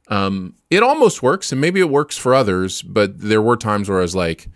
Um, 0.08 0.56
it 0.70 0.84
almost 0.84 1.24
works, 1.24 1.52
and 1.52 1.60
maybe 1.60 1.80
it 1.80 1.90
works 1.90 2.16
for 2.16 2.36
others, 2.36 2.84
but 2.84 3.20
there 3.20 3.42
were 3.42 3.58
times 3.58 3.90
where 3.90 3.98
I 3.98 4.04
was 4.04 4.16
like, 4.16 4.50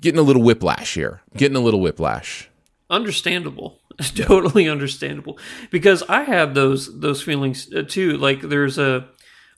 getting 0.00 0.18
a 0.18 0.22
little 0.22 0.42
whiplash 0.42 0.94
here, 0.94 1.22
getting 1.36 1.56
a 1.56 1.60
little 1.60 1.80
whiplash. 1.80 2.48
understandable 2.90 3.80
totally 4.14 4.66
understandable 4.68 5.38
because 5.70 6.02
i 6.08 6.22
had 6.22 6.54
those 6.54 7.00
those 7.00 7.20
feelings 7.22 7.68
uh, 7.74 7.82
too 7.86 8.16
like 8.16 8.40
there's 8.40 8.78
a 8.78 9.06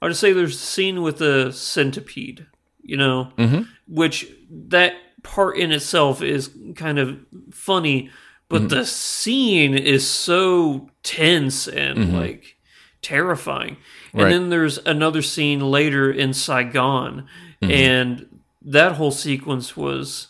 i 0.03 0.07
would 0.07 0.17
say 0.17 0.33
there's 0.33 0.57
a 0.57 0.59
scene 0.59 1.01
with 1.03 1.21
a 1.21 1.53
centipede 1.53 2.45
you 2.83 2.97
know 2.97 3.31
Mhm. 3.39 3.69
which 3.87 4.27
that 4.51 4.95
part 5.23 5.57
in 5.59 5.71
itself 5.71 6.23
is 6.23 6.51
kind 6.75 6.99
of 6.99 7.19
funny 7.53 8.11
but 8.49 8.63
Mhm. 8.63 8.69
the 8.71 8.85
scene 8.87 9.75
is 9.77 10.09
so 10.09 10.91
tense 11.05 11.69
and 11.69 11.99
Mhm. 11.99 12.13
like 12.15 12.57
terrifying 13.03 13.77
and 14.13 14.23
Right. 14.23 14.31
then 14.31 14.49
there's 14.51 14.79
another 14.87 15.23
scene 15.23 15.61
later 15.61 16.11
in 16.11 16.33
saigon 16.33 17.27
Mhm. 17.63 17.71
and 17.71 18.41
that 18.63 18.93
whole 18.93 19.13
sequence 19.13 19.77
was 19.77 20.29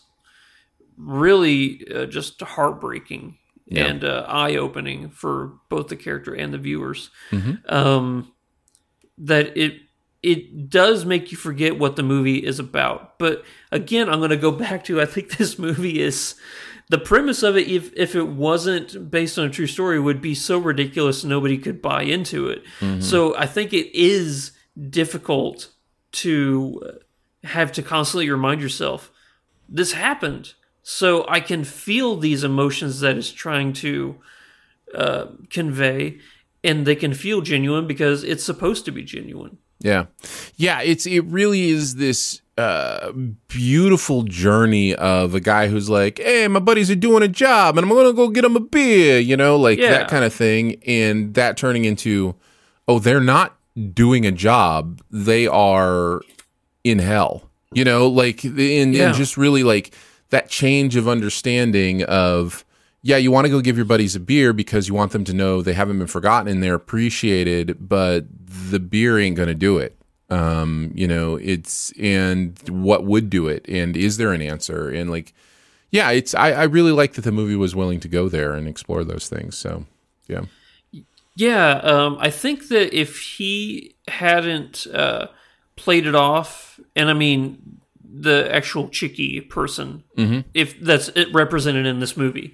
really 1.01 1.85
uh, 1.93 2.05
just 2.05 2.41
heartbreaking 2.41 3.37
Yeah. 3.65 3.85
and 3.85 4.03
uh, 4.03 4.25
eye 4.27 4.55
opening 4.55 5.09
for 5.09 5.53
both 5.69 5.87
the 5.87 5.95
character 5.95 6.33
and 6.33 6.53
the 6.53 6.57
viewers. 6.57 7.09
Mhm. 7.31 7.71
Um, 7.71 8.31
that 9.17 9.55
it 9.57 9.79
it 10.23 10.69
does 10.69 11.03
make 11.05 11.31
you 11.31 11.37
forget 11.37 11.79
what 11.79 11.95
the 11.95 12.03
movie 12.03 12.45
is 12.45 12.59
about 12.59 13.17
But 13.17 13.43
again, 13.71 14.07
I'm 14.07 14.19
going 14.19 14.29
to 14.29 14.37
go 14.37 14.51
back 14.65 14.83
to 14.85 15.01
I 15.01 15.05
think 15.05 15.37
this 15.37 15.57
movie 15.57 15.99
is 16.01 16.35
the 16.89 16.97
premise 16.99 17.41
of 17.43 17.55
it. 17.57 17.67
If 17.67 17.91
if 17.95 18.15
it 18.15 18.27
wasn't 18.27 19.09
based 19.09 19.39
on 19.39 19.45
a 19.45 19.49
true 19.49 19.67
story, 19.67 19.99
would 19.99 20.21
be 20.21 20.35
so 20.35 20.57
ridiculous 20.59 21.23
nobody 21.23 21.57
could 21.57 21.81
buy 21.81 22.03
into 22.03 22.47
it. 22.49 22.63
Mm-hmm. 22.79 23.01
So 23.01 23.35
I 23.37 23.47
think 23.47 23.73
it 23.73 23.89
is 23.97 24.51
difficult 24.89 25.69
to 26.11 26.99
have 27.43 27.71
to 27.71 27.81
constantly 27.81 28.29
remind 28.29 28.61
yourself 28.61 29.11
this 29.69 29.93
happened. 29.93 30.53
So 30.83 31.25
I 31.29 31.39
can 31.39 31.63
feel 31.63 32.17
these 32.17 32.43
emotions 32.43 32.99
that 33.01 33.17
it's 33.17 33.31
trying 33.31 33.73
to 33.73 34.15
uh, 34.95 35.25
convey, 35.49 36.17
and 36.63 36.85
they 36.85 36.95
can 36.95 37.13
feel 37.13 37.41
genuine 37.41 37.87
because 37.87 38.23
it's 38.23 38.43
supposed 38.43 38.85
to 38.85 38.91
be 38.91 39.03
genuine. 39.03 39.57
Yeah. 39.79 40.05
Yeah, 40.57 40.81
it's 40.81 41.05
it 41.07 41.21
really 41.25 41.69
is 41.69 41.95
this 41.95 42.41
uh 42.57 43.11
beautiful 43.47 44.23
journey 44.23 44.93
of 44.93 45.33
a 45.33 45.39
guy 45.39 45.67
who's 45.69 45.89
like, 45.89 46.19
"Hey, 46.19 46.47
my 46.47 46.59
buddies 46.59 46.91
are 46.91 46.95
doing 46.95 47.23
a 47.23 47.27
job 47.27 47.77
and 47.77 47.85
I'm 47.85 47.89
going 47.91 48.05
to 48.05 48.13
go 48.13 48.27
get 48.27 48.41
them 48.41 48.55
a 48.55 48.59
beer," 48.59 49.17
you 49.19 49.35
know, 49.37 49.55
like 49.57 49.79
Yeah. 49.79 49.89
that 49.91 50.07
kind 50.07 50.23
of 50.23 50.33
thing 50.33 50.81
and 50.85 51.33
that 51.33 51.57
turning 51.57 51.85
into 51.85 52.35
oh, 52.87 52.99
they're 52.99 53.21
not 53.21 53.57
doing 53.93 54.25
a 54.25 54.31
job. 54.31 55.01
They 55.09 55.47
are 55.47 56.21
in 56.83 56.99
hell. 56.99 57.49
You 57.73 57.85
know, 57.85 58.07
like 58.07 58.43
and, 58.43 58.93
Yeah. 58.93 59.07
and 59.07 59.15
just 59.15 59.37
really 59.37 59.63
like 59.63 59.95
that 60.31 60.49
change 60.49 60.95
of 60.95 61.07
understanding 61.07 62.03
of 62.03 62.65
yeah, 63.03 63.17
you 63.17 63.31
want 63.31 63.45
to 63.45 63.49
go 63.49 63.61
give 63.61 63.77
your 63.77 63.85
buddies 63.85 64.15
a 64.15 64.19
beer 64.19 64.53
because 64.53 64.87
you 64.87 64.93
want 64.93 65.11
them 65.11 65.23
to 65.23 65.33
know 65.33 65.61
they 65.61 65.73
haven't 65.73 65.97
been 65.97 66.07
forgotten 66.07 66.47
and 66.47 66.61
they're 66.61 66.75
appreciated, 66.75 67.77
but 67.79 68.25
the 68.69 68.79
beer 68.79 69.17
ain't 69.17 69.35
going 69.35 69.47
to 69.47 69.55
do 69.55 69.77
it. 69.77 69.97
Um, 70.29 70.91
you 70.95 71.07
know, 71.07 71.35
it's 71.35 71.91
and 71.99 72.57
what 72.69 73.03
would 73.03 73.29
do 73.29 73.47
it, 73.47 73.65
and 73.67 73.97
is 73.97 74.17
there 74.17 74.31
an 74.31 74.41
answer? 74.41 74.89
And 74.89 75.09
like, 75.09 75.33
yeah, 75.89 76.11
it's 76.11 76.33
I, 76.33 76.51
I 76.51 76.63
really 76.63 76.93
like 76.93 77.13
that 77.13 77.23
the 77.23 77.33
movie 77.33 77.55
was 77.55 77.75
willing 77.75 77.99
to 78.01 78.07
go 78.07 78.29
there 78.29 78.53
and 78.53 78.65
explore 78.67 79.03
those 79.03 79.27
things. 79.27 79.57
So, 79.57 79.85
yeah, 80.27 80.45
Yeah, 81.35 81.81
um, 81.83 82.17
I 82.19 82.29
think 82.29 82.69
that 82.69 82.93
if 82.97 83.19
he 83.19 83.95
hadn't 84.07 84.87
uh, 84.93 85.27
played 85.75 86.05
it 86.05 86.15
off, 86.15 86.79
and 86.95 87.09
I 87.09 87.13
mean 87.13 87.80
the 88.13 88.53
actual 88.53 88.89
Chickie 88.89 89.41
person, 89.41 90.03
mm-hmm. 90.17 90.41
if 90.53 90.79
that's 90.79 91.09
it 91.09 91.33
represented 91.33 91.85
in 91.85 91.99
this 91.99 92.17
movie, 92.17 92.53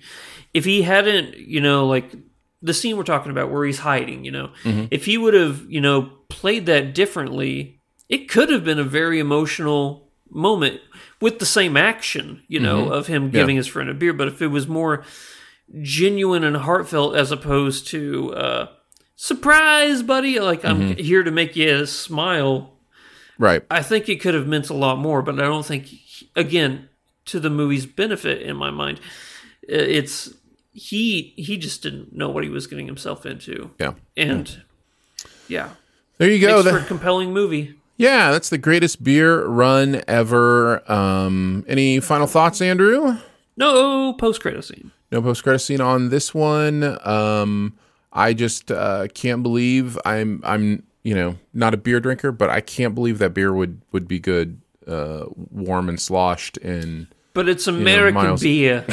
if 0.53 0.65
he 0.65 0.83
hadn't, 0.83 1.37
you 1.37 1.61
know, 1.61 1.87
like 1.87 2.13
the 2.61 2.73
scene 2.73 2.97
we're 2.97 3.03
talking 3.03 3.31
about 3.31 3.51
where 3.51 3.65
he's 3.65 3.79
hiding, 3.79 4.23
you 4.23 4.31
know, 4.31 4.51
mm-hmm. 4.63 4.85
if 4.91 5.05
he 5.05 5.17
would 5.17 5.33
have, 5.33 5.65
you 5.69 5.81
know, 5.81 6.11
played 6.29 6.65
that 6.67 6.93
differently, 6.93 7.81
it 8.09 8.29
could 8.29 8.49
have 8.49 8.63
been 8.63 8.79
a 8.79 8.83
very 8.83 9.19
emotional 9.19 10.09
moment 10.29 10.81
with 11.21 11.39
the 11.39 11.45
same 11.45 11.77
action, 11.77 12.43
you 12.47 12.59
know, 12.59 12.83
mm-hmm. 12.83 12.91
of 12.91 13.07
him 13.07 13.29
giving 13.29 13.55
his 13.55 13.67
friend 13.67 13.89
a 13.89 13.93
beer. 13.93 14.13
But 14.13 14.27
if 14.27 14.41
it 14.41 14.47
was 14.47 14.67
more 14.67 15.03
genuine 15.81 16.43
and 16.43 16.57
heartfelt 16.57 17.15
as 17.15 17.31
opposed 17.31 17.87
to 17.87 18.33
uh, 18.33 18.67
surprise, 19.15 20.03
buddy, 20.03 20.39
like 20.39 20.63
I'm 20.63 20.95
here 20.95 21.23
to 21.23 21.31
make 21.31 21.55
you 21.55 21.85
smile. 21.85 22.76
Right. 23.37 23.63
I 23.71 23.81
think 23.81 24.09
it 24.09 24.21
could 24.21 24.33
have 24.33 24.47
meant 24.47 24.69
a 24.69 24.73
lot 24.73 24.97
more, 24.97 25.21
but 25.21 25.35
I 25.35 25.43
don't 25.43 25.65
think, 25.65 25.89
again, 26.35 26.89
to 27.25 27.39
the 27.39 27.49
movie's 27.49 27.85
benefit 27.85 28.41
in 28.41 28.55
my 28.55 28.71
mind, 28.71 28.99
it's 29.63 30.33
he 30.73 31.33
he 31.37 31.57
just 31.57 31.81
didn't 31.83 32.13
know 32.15 32.29
what 32.29 32.43
he 32.43 32.49
was 32.49 32.67
getting 32.67 32.85
himself 32.85 33.25
into, 33.25 33.71
Yeah, 33.79 33.93
and 34.15 34.61
yeah, 35.47 35.69
there 36.17 36.29
you 36.31 36.39
go. 36.39 36.55
makes 36.57 36.65
That- 36.65 36.71
for 36.71 36.79
a 36.79 36.85
compelling 36.87 37.33
movie. 37.33 37.75
yeah, 37.97 38.31
that's 38.31 38.49
the 38.49 38.57
greatest 38.57 39.03
beer 39.03 39.45
run 39.45 40.01
ever. 40.07 40.89
Um, 40.91 41.65
any 41.67 41.99
final 41.99 42.27
thoughts, 42.27 42.61
Andrew? 42.61 43.17
No 43.57 44.13
post 44.13 44.41
credit 44.41 44.63
scene. 44.63 44.91
No 45.11 45.21
post 45.21 45.41
credit 45.43 45.59
scene 45.59 45.81
on 45.81 46.09
this 46.09 46.33
one. 46.33 46.97
Um, 47.07 47.77
I 48.13 48.33
just 48.33 48.71
uh, 48.71 49.07
can't 49.13 49.41
believe 49.43 49.97
I'm 50.05 50.41
I'm 50.43 50.83
you 51.07 51.15
know 51.15 51.37
not 51.53 51.73
a 51.73 51.77
beer 51.77 52.01
drinker, 52.01 52.33
but 52.33 52.49
I 52.49 52.59
can't 52.59 52.93
believe 52.93 53.17
that 53.19 53.33
beer 53.33 53.53
would 53.53 53.81
would 53.93 54.09
be 54.09 54.19
good, 54.19 54.59
uh, 54.85 55.23
warm 55.33 55.87
and 55.87 55.97
sloshed 56.01 56.57
and 56.57 57.07
But 57.33 57.47
it's 57.47 57.65
American 57.65 58.13
Miles- 58.21 58.43
beer. 58.43 58.85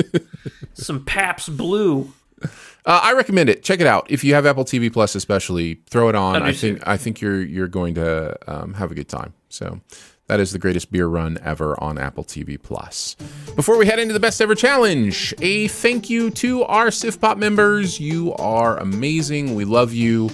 Some 0.74 1.04
Pabst 1.04 1.56
Blue. 1.56 2.12
Uh, 2.42 2.48
I 2.84 3.12
recommend 3.12 3.48
it. 3.48 3.62
Check 3.62 3.80
it 3.80 3.86
out 3.86 4.10
if 4.10 4.24
you 4.24 4.34
have 4.34 4.44
Apple 4.44 4.64
TV 4.64 4.92
Plus, 4.92 5.14
especially. 5.14 5.80
Throw 5.88 6.08
it 6.08 6.16
on. 6.16 6.42
I 6.42 6.48
I 6.48 6.52
think 6.52 6.82
I 6.86 6.96
think 6.96 7.20
you're 7.20 7.40
you're 7.42 7.68
going 7.68 7.94
to 7.94 8.36
um, 8.52 8.74
have 8.74 8.90
a 8.90 8.94
good 8.96 9.08
time. 9.08 9.32
So 9.48 9.80
that 10.26 10.40
is 10.40 10.50
the 10.50 10.58
greatest 10.58 10.90
beer 10.90 11.06
run 11.06 11.38
ever 11.44 11.80
on 11.80 11.96
Apple 11.96 12.24
TV 12.24 12.60
Plus. 12.60 13.14
Before 13.54 13.78
we 13.78 13.86
head 13.86 14.00
into 14.00 14.12
the 14.14 14.20
best 14.20 14.40
ever 14.40 14.56
challenge, 14.56 15.32
a 15.40 15.68
thank 15.68 16.10
you 16.10 16.30
to 16.32 16.64
our 16.64 16.88
SiftPop 16.88 17.38
members. 17.38 18.00
You 18.00 18.34
are 18.34 18.76
amazing. 18.78 19.54
We 19.54 19.64
love 19.64 19.92
you. 19.92 20.30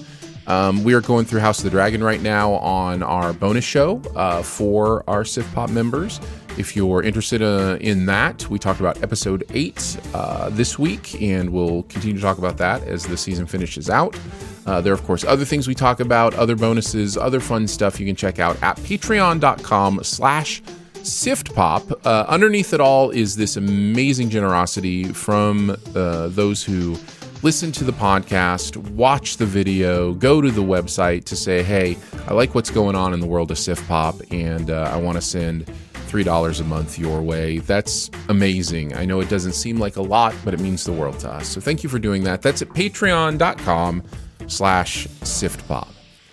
Um, 0.46 0.82
we 0.84 0.94
are 0.94 1.00
going 1.00 1.24
through 1.24 1.40
House 1.40 1.58
of 1.58 1.64
the 1.64 1.70
Dragon 1.70 2.02
right 2.02 2.20
now 2.20 2.52
on 2.52 3.02
our 3.02 3.32
bonus 3.32 3.64
show 3.64 4.02
uh, 4.16 4.42
for 4.42 5.04
our 5.08 5.22
SiftPop 5.22 5.70
members. 5.70 6.20
If 6.58 6.76
you're 6.76 7.02
interested 7.02 7.42
uh, 7.42 7.78
in 7.80 8.06
that, 8.06 8.48
we 8.50 8.58
talked 8.58 8.80
about 8.80 9.02
episode 9.02 9.44
eight 9.54 9.98
uh, 10.12 10.50
this 10.50 10.78
week, 10.78 11.20
and 11.22 11.50
we'll 11.50 11.84
continue 11.84 12.16
to 12.16 12.20
talk 12.20 12.38
about 12.38 12.58
that 12.58 12.82
as 12.82 13.06
the 13.06 13.16
season 13.16 13.46
finishes 13.46 13.88
out. 13.88 14.18
Uh, 14.66 14.80
there 14.80 14.92
are, 14.92 14.94
of 14.94 15.02
course, 15.04 15.24
other 15.24 15.44
things 15.44 15.66
we 15.66 15.74
talk 15.74 16.00
about, 16.00 16.34
other 16.34 16.54
bonuses, 16.54 17.16
other 17.16 17.40
fun 17.40 17.66
stuff 17.66 17.98
you 17.98 18.06
can 18.06 18.16
check 18.16 18.38
out 18.38 18.62
at 18.62 18.76
patreon.com 18.78 20.02
slash 20.02 20.62
siftpop. 21.02 22.00
Uh, 22.04 22.24
underneath 22.28 22.72
it 22.72 22.80
all 22.80 23.10
is 23.10 23.36
this 23.36 23.56
amazing 23.56 24.28
generosity 24.28 25.04
from 25.04 25.70
uh, 25.94 26.28
those 26.28 26.62
who 26.62 26.96
listen 27.42 27.72
to 27.72 27.84
the 27.84 27.92
podcast, 27.92 28.76
watch 28.92 29.36
the 29.36 29.46
video, 29.46 30.12
go 30.14 30.40
to 30.40 30.50
the 30.50 30.62
website 30.62 31.24
to 31.24 31.36
say, 31.36 31.62
hey, 31.62 31.96
I 32.26 32.34
like 32.34 32.54
what's 32.54 32.70
going 32.70 32.94
on 32.94 33.12
in 33.12 33.20
the 33.20 33.26
world 33.26 33.50
of 33.50 33.56
SiftPop, 33.56 34.32
and 34.32 34.70
uh, 34.70 34.90
I 34.92 34.96
want 34.96 35.16
to 35.16 35.22
send 35.22 35.66
$3 35.66 36.60
a 36.60 36.64
month 36.64 36.98
your 36.98 37.20
way. 37.22 37.58
That's 37.58 38.10
amazing. 38.28 38.94
I 38.94 39.04
know 39.04 39.20
it 39.20 39.28
doesn't 39.28 39.54
seem 39.54 39.78
like 39.78 39.96
a 39.96 40.02
lot, 40.02 40.34
but 40.44 40.54
it 40.54 40.60
means 40.60 40.84
the 40.84 40.92
world 40.92 41.18
to 41.20 41.30
us. 41.30 41.48
So 41.48 41.60
thank 41.60 41.82
you 41.82 41.88
for 41.88 41.98
doing 41.98 42.22
that. 42.24 42.42
That's 42.42 42.62
at 42.62 42.68
patreon.com 42.68 44.02
slash 44.46 45.06
siftpop. 45.06 45.88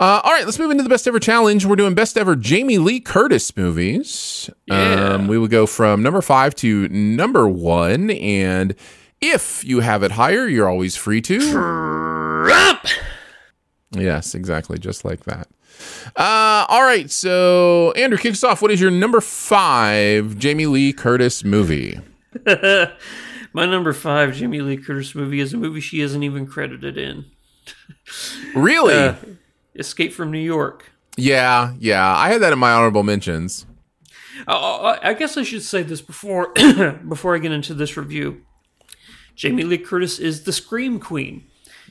Uh, 0.00 0.20
all 0.24 0.32
right, 0.32 0.44
let's 0.44 0.58
move 0.58 0.70
into 0.72 0.82
the 0.82 0.88
best 0.88 1.06
ever 1.06 1.20
challenge. 1.20 1.64
We're 1.64 1.76
doing 1.76 1.94
best 1.94 2.18
ever 2.18 2.34
Jamie 2.34 2.78
Lee 2.78 3.00
Curtis 3.00 3.56
movies. 3.56 4.50
Yeah. 4.66 5.14
Um, 5.14 5.28
we 5.28 5.38
will 5.38 5.48
go 5.48 5.66
from 5.66 6.02
number 6.02 6.20
five 6.20 6.54
to 6.56 6.88
number 6.88 7.48
one. 7.48 8.10
And 8.10 8.74
if 9.20 9.64
you 9.64 9.80
have 9.80 10.02
it 10.02 10.12
higher, 10.12 10.48
you're 10.48 10.68
always 10.68 10.96
free 10.96 11.20
to. 11.22 11.52
Trump! 11.52 12.80
Yes, 13.92 14.34
exactly. 14.34 14.78
Just 14.78 15.04
like 15.04 15.24
that. 15.24 15.48
Uh, 16.16 16.66
all 16.68 16.82
right. 16.82 17.08
So 17.10 17.92
Andrew 17.92 18.18
kicks 18.18 18.42
off. 18.42 18.62
What 18.62 18.72
is 18.72 18.80
your 18.80 18.90
number 18.90 19.20
five 19.20 20.36
Jamie 20.38 20.66
Lee 20.66 20.92
Curtis 20.92 21.44
movie? 21.44 22.00
My 22.46 23.66
number 23.66 23.92
five 23.92 24.34
Jamie 24.34 24.60
Lee 24.60 24.76
Curtis 24.76 25.14
movie 25.14 25.38
is 25.38 25.54
a 25.54 25.56
movie 25.56 25.80
she 25.80 26.00
isn't 26.00 26.22
even 26.22 26.46
credited 26.46 26.98
in. 26.98 27.26
Really? 28.54 28.94
Uh, 28.94 29.14
Escape 29.76 30.12
from 30.12 30.30
New 30.30 30.38
York. 30.38 30.90
yeah, 31.16 31.74
yeah. 31.78 32.14
I 32.16 32.28
had 32.30 32.42
that 32.42 32.52
in 32.52 32.58
my 32.58 32.72
honorable 32.72 33.02
mentions. 33.02 33.66
Uh, 34.48 34.98
I 35.02 35.14
guess 35.14 35.36
I 35.36 35.42
should 35.44 35.62
say 35.62 35.82
this 35.82 36.00
before 36.02 36.52
before 37.08 37.34
I 37.34 37.38
get 37.38 37.52
into 37.52 37.72
this 37.74 37.96
review. 37.96 38.42
Jamie 39.36 39.62
Lee 39.64 39.78
Curtis 39.78 40.18
is 40.18 40.42
the 40.44 40.52
Scream 40.52 40.98
Queen. 41.00 41.44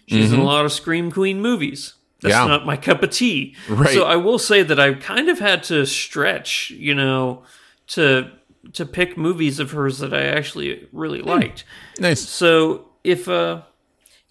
She's 0.07 0.31
in 0.33 0.39
a 0.39 0.43
Mhm. 0.43 0.45
lot 0.45 0.65
of 0.65 0.71
Scream 0.71 1.11
Queen 1.11 1.41
movies. 1.41 1.93
That's 2.21 2.33
Yeah. 2.35 2.45
not 2.45 2.65
my 2.65 2.77
cup 2.77 3.03
of 3.03 3.09
tea. 3.11 3.55
Right. 3.69 3.93
So 3.93 4.03
I 4.05 4.15
will 4.17 4.39
say 4.39 4.61
that 4.63 4.79
I 4.79 4.93
kind 4.93 5.29
of 5.29 5.39
had 5.39 5.63
to 5.63 5.85
stretch, 5.85 6.71
you 6.71 6.93
know, 6.95 7.43
to 7.87 8.29
to 8.73 8.85
pick 8.85 9.17
movies 9.17 9.59
of 9.59 9.71
hers 9.71 9.99
that 9.99 10.13
I 10.13 10.23
actually 10.23 10.87
really 10.93 11.21
liked. 11.21 11.63
Nice. 11.99 12.21
So 12.27 12.89
if 13.03 13.27
uh 13.27 13.61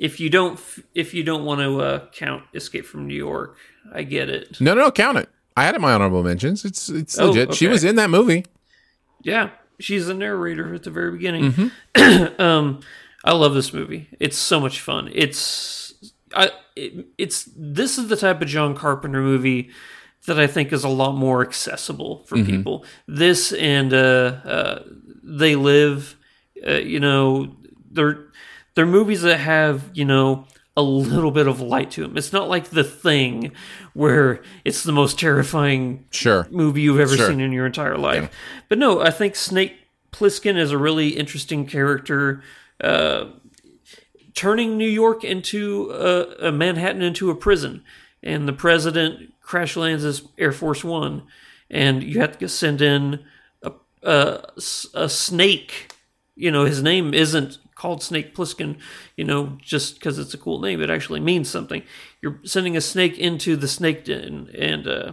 if 0.03 0.19
you 0.21 0.29
don't 0.29 0.59
if 0.95 1.15
you 1.15 1.23
don't 1.23 1.45
want 1.45 1.61
to 1.61 1.81
uh, 1.81 2.07
count 2.13 2.43
Escape 2.55 2.85
from 2.85 3.07
New 3.07 3.15
York, 3.31 3.57
I 3.95 4.03
get 4.03 4.29
it. 4.29 4.61
No, 4.61 4.75
no, 4.75 4.83
no, 4.83 4.91
count 4.91 5.19
it. 5.19 5.29
I 5.57 5.65
had 5.65 5.75
it 5.75 5.77
in 5.77 5.83
my 5.83 5.93
honorable 5.93 6.23
mentions. 6.23 6.65
It's 6.65 6.89
it's 6.89 7.19
Oh, 7.19 7.29
legit. 7.29 7.55
She 7.55 7.69
was 7.69 7.85
in 7.85 7.97
that 7.97 8.11
movie. 8.11 8.45
Yeah, 9.23 9.51
she's 9.79 10.07
the 10.07 10.15
narrator 10.15 10.75
at 10.75 10.83
the 10.83 10.91
very 10.91 11.13
beginning. 11.13 11.53
Mm-hmm. 11.53 12.41
um, 12.43 12.81
I 13.25 13.33
love 13.33 13.55
this 13.55 13.73
movie. 13.73 14.09
It's 14.19 14.37
so 14.37 14.59
much 14.59 14.81
fun. 14.81 15.09
It's 15.15 15.95
I 16.35 16.51
it, 16.75 17.07
it's 17.19 17.49
this 17.57 17.99
is 17.99 18.09
the 18.09 18.17
type 18.17 18.43
of 18.43 18.49
John 18.49 18.75
Carpenter 18.75 19.21
movie 19.23 19.71
that 20.27 20.39
I 20.41 20.47
think 20.49 20.73
is 20.73 20.85
a 20.85 20.89
lot 20.89 21.13
more 21.17 21.43
accessible 21.43 22.25
for 22.27 22.37
Mhm. 22.39 22.47
people. 22.47 22.85
This 23.07 23.53
and 23.53 23.93
uh, 23.95 23.97
uh, 24.45 24.83
They 25.23 25.55
Live, 25.57 26.17
uh, 26.67 26.73
you 26.75 26.99
know, 27.01 27.57
they're 27.91 28.27
they're 28.75 28.87
movies 28.87 29.23
that 29.23 29.39
have 29.39 29.91
you 29.95 30.05
know 30.05 30.47
a 30.77 30.83
little 30.83 31.31
bit 31.31 31.47
of 31.47 31.61
light 31.61 31.91
to 31.93 32.01
them. 32.03 32.17
It's 32.17 32.33
not 32.33 32.49
like 32.49 32.71
The 32.71 32.83
Thing, 32.85 33.53
where 33.93 34.43
it's 34.65 34.83
the 34.85 34.93
most 34.93 35.19
terrifying 35.19 36.07
Sure. 36.11 36.47
movie 36.51 36.81
you've 36.81 36.99
ever 37.01 37.15
Sure. 37.17 37.29
seen 37.29 37.41
in 37.41 37.53
your 37.53 37.67
entire 37.67 37.99
life. 37.99 38.31
But 38.71 38.79
no, 38.79 39.01
I 39.03 39.11
think 39.11 39.37
Snake 39.37 39.75
Plissken 40.13 40.57
is 40.57 40.71
a 40.71 40.79
really 40.79 41.11
interesting 41.11 41.67
character. 41.67 42.43
Uh, 42.83 43.27
turning 44.35 44.79
New 44.79 44.89
York 44.89 45.25
into 45.25 45.91
a, 45.93 46.49
a 46.49 46.53
Manhattan 46.53 47.03
into 47.03 47.31
a 47.31 47.35
prison, 47.35 47.83
and 48.23 48.49
the 48.49 48.53
president 48.53 49.35
crash 49.43 49.77
lands 49.77 50.03
his 50.05 50.23
Air 50.39 50.53
Force 50.53 50.83
One, 50.83 51.23
and 51.71 52.03
you 52.03 52.21
have 52.21 52.39
to 52.39 52.49
send 52.49 52.81
in 52.81 53.21
a, 53.63 53.73
a, 54.03 54.41
a 54.95 55.09
snake. 55.09 55.93
You 56.35 56.51
know, 56.51 56.65
his 56.65 56.83
name 56.83 57.13
isn't 57.13 57.59
called 57.83 58.01
Snake 58.01 58.33
Plissken, 58.33 58.79
you 59.17 59.25
know, 59.25 59.59
just 59.61 59.95
because 59.95 60.17
it's 60.17 60.33
a 60.33 60.39
cool 60.39 60.61
name. 60.61 60.81
It 60.81 60.89
actually 60.89 61.19
means 61.19 61.51
something. 61.51 61.83
You're 62.21 62.39
sending 62.45 62.77
a 62.77 62.81
snake 62.81 63.19
into 63.19 63.57
the 63.57 63.67
snake 63.67 64.05
den, 64.05 64.49
and 64.57 64.87
uh, 64.87 65.13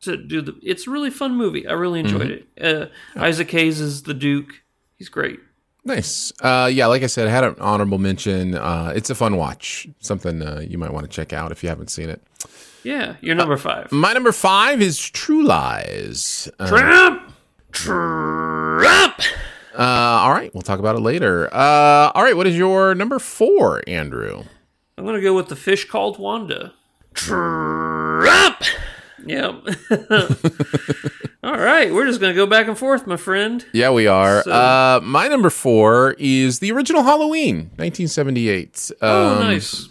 to 0.00 0.16
do 0.16 0.40
the. 0.40 0.58
It's 0.62 0.86
a 0.86 0.90
really 0.90 1.10
fun 1.10 1.36
movie. 1.36 1.66
I 1.66 1.74
really 1.74 2.00
enjoyed 2.00 2.30
it. 2.30 2.48
Uh, 2.58 2.86
Isaac 3.20 3.50
Hayes 3.50 3.80
is 3.82 4.04
the 4.04 4.14
Duke. 4.14 4.62
He's 4.96 5.10
great. 5.10 5.40
Nice. 5.84 6.32
Uh, 6.40 6.70
yeah, 6.72 6.86
like 6.86 7.02
I 7.02 7.06
said, 7.06 7.28
I 7.28 7.30
had 7.30 7.44
an 7.44 7.56
honorable 7.60 7.98
mention. 7.98 8.54
Uh, 8.54 8.94
it's 8.96 9.10
a 9.10 9.14
fun 9.14 9.36
watch. 9.36 9.86
Something 10.00 10.40
uh, 10.40 10.64
you 10.66 10.78
might 10.78 10.92
want 10.92 11.04
to 11.04 11.10
check 11.10 11.34
out 11.34 11.52
if 11.52 11.62
you 11.62 11.68
haven't 11.68 11.90
seen 11.90 12.08
it. 12.08 12.22
Yeah, 12.82 13.16
you're 13.20 13.34
number 13.34 13.58
five. 13.58 13.92
My 13.92 14.14
number 14.14 14.32
five 14.32 14.80
is 14.80 14.98
True 14.98 15.44
Lies. 15.44 16.48
Uh, 16.58 16.68
Trump. 16.68 17.32
Trump. 17.72 19.20
Uh, 19.78 19.82
all 19.82 20.32
right, 20.32 20.52
we'll 20.54 20.62
talk 20.62 20.78
about 20.80 20.96
it 20.96 21.00
later. 21.00 21.48
Uh, 21.54 22.10
all 22.14 22.22
right, 22.24 22.36
what 22.36 22.46
is 22.46 22.56
your 22.56 22.94
number 22.94 23.18
four, 23.18 23.82
Andrew? 23.86 24.42
I'm 24.96 25.04
gonna 25.06 25.20
go 25.20 25.34
with 25.34 25.48
the 25.48 25.56
fish 25.56 25.84
called 25.88 26.18
Wanda. 26.18 26.72
Trump. 27.14 28.56
Yep. 29.26 29.54
All 31.42 31.56
right, 31.58 31.92
we're 31.92 32.06
just 32.06 32.20
gonna 32.20 32.34
go 32.34 32.46
back 32.46 32.66
and 32.68 32.76
forth, 32.76 33.06
my 33.06 33.16
friend. 33.16 33.64
Yeah, 33.72 33.90
we 33.90 34.06
are. 34.06 34.42
So- 34.42 34.50
uh, 34.52 35.00
my 35.02 35.28
number 35.28 35.50
four 35.50 36.14
is 36.18 36.58
the 36.60 36.72
original 36.72 37.02
Halloween, 37.02 37.70
1978. 37.76 38.90
Oh, 39.00 39.32
Um, 39.34 39.40
nice. 39.40 39.88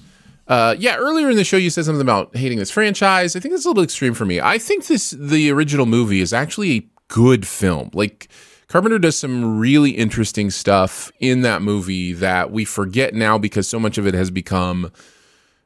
Uh, 0.48 0.76
yeah, 0.80 0.96
earlier 0.98 1.30
in 1.30 1.36
the 1.36 1.44
show 1.44 1.58
you 1.58 1.70
said 1.70 1.86
something 1.86 2.02
about 2.02 2.36
hating 2.36 2.58
this 2.58 2.72
franchise. 2.72 3.36
I 3.36 3.40
think 3.40 3.54
that's 3.54 3.66
a 3.66 3.70
little 3.70 3.84
extreme 3.84 4.14
for 4.14 4.26
me. 4.26 4.40
I 4.40 4.58
think 4.58 4.88
this 4.88 5.12
the 5.12 5.52
original 5.52 5.86
movie 5.86 6.22
is 6.22 6.32
actually 6.32 6.72
a 6.78 6.88
good 7.10 7.46
film. 7.46 7.90
Like 7.94 8.30
Carpenter 8.68 9.00
does 9.00 9.18
some 9.18 9.60
really 9.60 9.92
interesting 9.92 10.52
stuff 10.52 11.10
in 11.20 11.42
that 11.42 11.62
movie 11.62 12.12
that 12.12 12.52
we 12.52 12.66
forget 12.66 13.14
now 13.14 13.38
because 13.38 13.68
so 13.68 13.80
much 13.80 13.98
of 13.98 14.06
it 14.06 14.14
has 14.14 14.30
become 14.30 14.92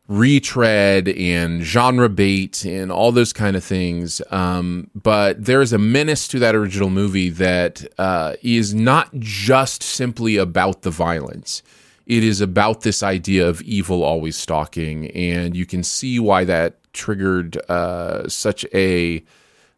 retread 0.08 1.08
and 1.08 1.64
genre 1.64 2.10
bait 2.10 2.64
and 2.64 2.92
all 2.92 3.12
those 3.12 3.34
kind 3.34 3.56
of 3.56 3.64
things. 3.64 4.22
Um, 4.30 4.92
but 4.94 5.44
there 5.46 5.62
is 5.62 5.74
a 5.74 5.80
menace 5.80 6.28
to 6.30 6.40
that 6.40 6.54
original 6.54 6.90
movie 6.90 7.30
that 7.30 7.86
uh, 7.98 8.36
is 8.44 8.76
not 8.76 9.10
just 9.18 9.82
simply 9.82 10.38
about 10.38 10.84
the 10.84 10.92
violence. 10.92 11.64
It 12.06 12.24
is 12.24 12.42
about 12.42 12.82
this 12.82 13.02
idea 13.02 13.48
of 13.48 13.62
evil 13.62 14.04
always 14.04 14.36
stalking, 14.36 15.08
and 15.12 15.56
you 15.56 15.66
can 15.66 15.82
see 15.82 16.20
why 16.20 16.44
that 16.44 16.76
triggered 16.94 17.58
uh, 17.70 18.28
such 18.28 18.66
a 18.74 19.24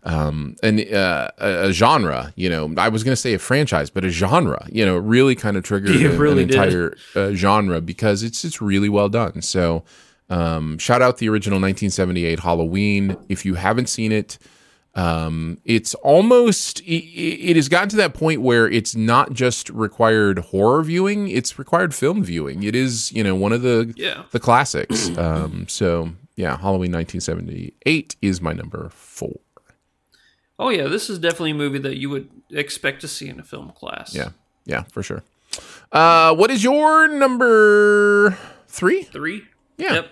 um, 0.05 0.55
an 0.63 0.79
uh, 0.93 1.29
a 1.37 1.69
a 1.69 1.71
genre. 1.73 2.33
You 2.35 2.49
know, 2.49 2.73
I 2.77 2.89
was 2.89 3.03
going 3.03 3.13
to 3.13 3.21
say 3.21 3.33
a 3.33 3.39
franchise, 3.39 3.89
but 3.89 4.03
a 4.05 4.09
genre. 4.09 4.65
You 4.71 4.85
know, 4.85 4.97
really 4.97 5.35
kind 5.35 5.57
of 5.57 5.63
triggered 5.63 5.95
an- 6.01 6.17
really 6.17 6.43
an 6.43 6.49
did. 6.49 6.55
entire 6.57 6.95
uh, 7.15 7.31
genre 7.33 7.81
because 7.81 8.23
it's 8.23 8.43
it's 8.45 8.61
really 8.61 8.89
well 8.89 9.09
done. 9.09 9.41
So, 9.41 9.83
um, 10.29 10.77
shout 10.77 11.01
out 11.01 11.17
the 11.17 11.29
original 11.29 11.57
1978 11.57 12.39
Halloween. 12.39 13.17
If 13.29 13.45
you 13.45 13.55
haven't 13.55 13.87
seen 13.87 14.11
it, 14.11 14.37
um, 14.95 15.57
it's 15.65 15.95
almost 15.95 16.81
it, 16.81 17.03
it 17.05 17.55
has 17.55 17.67
gotten 17.69 17.89
to 17.89 17.95
that 17.97 18.13
point 18.13 18.41
where 18.41 18.67
it's 18.69 18.95
not 18.95 19.33
just 19.33 19.69
required 19.69 20.39
horror 20.39 20.83
viewing; 20.83 21.29
it's 21.29 21.57
required 21.57 21.95
film 21.95 22.23
viewing. 22.23 22.63
It 22.63 22.75
is 22.75 23.11
you 23.11 23.23
know 23.23 23.35
one 23.35 23.53
of 23.53 23.61
the 23.61 23.93
Yeah. 23.95 24.23
the 24.31 24.39
classics. 24.39 25.17
um, 25.17 25.65
so 25.69 26.11
yeah, 26.35 26.57
Halloween 26.57 26.91
1978 26.91 28.15
is 28.21 28.41
my 28.41 28.53
number 28.53 28.89
four. 28.89 29.39
Oh 30.59 30.69
yeah, 30.69 30.87
this 30.87 31.09
is 31.09 31.19
definitely 31.19 31.51
a 31.51 31.55
movie 31.55 31.79
that 31.79 31.97
you 31.97 32.09
would 32.09 32.29
expect 32.51 33.01
to 33.01 33.07
see 33.07 33.27
in 33.27 33.39
a 33.39 33.43
film 33.43 33.71
class. 33.71 34.13
Yeah, 34.15 34.29
yeah, 34.65 34.83
for 34.83 35.01
sure. 35.03 35.23
Uh, 35.91 36.33
what 36.35 36.49
is 36.51 36.63
your 36.63 37.07
number 37.07 38.37
three? 38.67 39.03
Three. 39.03 39.43
Yeah. 39.77 39.93
Yep. 39.93 40.07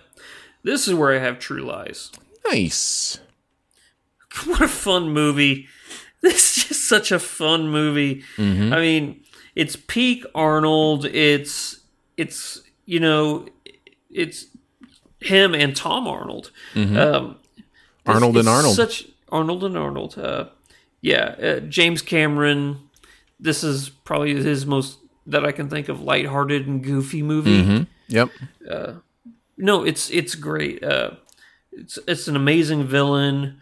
This 0.64 0.88
is 0.88 0.94
where 0.94 1.16
I 1.16 1.20
have 1.20 1.40
True 1.40 1.62
Lies. 1.64 2.12
Nice. 2.50 3.20
What 4.46 4.62
a 4.62 4.68
fun 4.70 5.10
movie. 5.10 5.68
This 6.22 6.58
is 6.58 6.66
just 6.68 6.88
such 6.88 7.12
a 7.12 7.20
fun 7.20 7.68
movie. 7.70 8.24
Mhm. 8.38 8.72
I 8.74 8.80
mean, 8.80 9.24
it's 9.56 9.76
peak 9.76 10.24
Arnold. 10.34 11.04
It's 11.06 11.82
it's 12.16 12.62
you 12.86 13.00
know, 13.02 13.48
it's 14.10 14.46
him 15.20 15.54
and 15.54 15.76
Tom 15.76 16.08
Arnold. 16.08 16.52
Mhm. 16.76 16.96
Um, 16.98 17.36
Arnold 18.06 18.38
and 18.38 18.48
Arnold. 18.48 18.76
Such 18.78 19.06
Arnold 19.32 19.64
and 19.64 19.78
Arnold. 19.78 20.18
Uh, 20.18 20.46
yeah, 21.02 21.36
uh, 21.42 21.60
James 21.62 22.02
Cameron. 22.02 22.78
This 23.40 23.64
is 23.64 23.90
probably 23.90 24.36
his 24.36 24.66
most 24.66 25.00
that 25.28 25.46
I 25.46 25.52
can 25.52 25.70
think 25.70 25.90
of 25.90 26.02
lighthearted 26.02 26.68
and 26.68 26.84
goofy 26.84 27.22
movie. 27.24 27.64
Mhm. 27.64 27.88
Yep. 28.08 28.30
Uh, 28.70 28.94
no, 29.58 29.84
it's 29.84 30.10
it's 30.12 30.36
great. 30.36 30.84
Uh, 30.84 31.12
it's 31.72 31.98
it's 32.08 32.28
an 32.28 32.36
amazing 32.36 32.86
villain. 32.86 33.58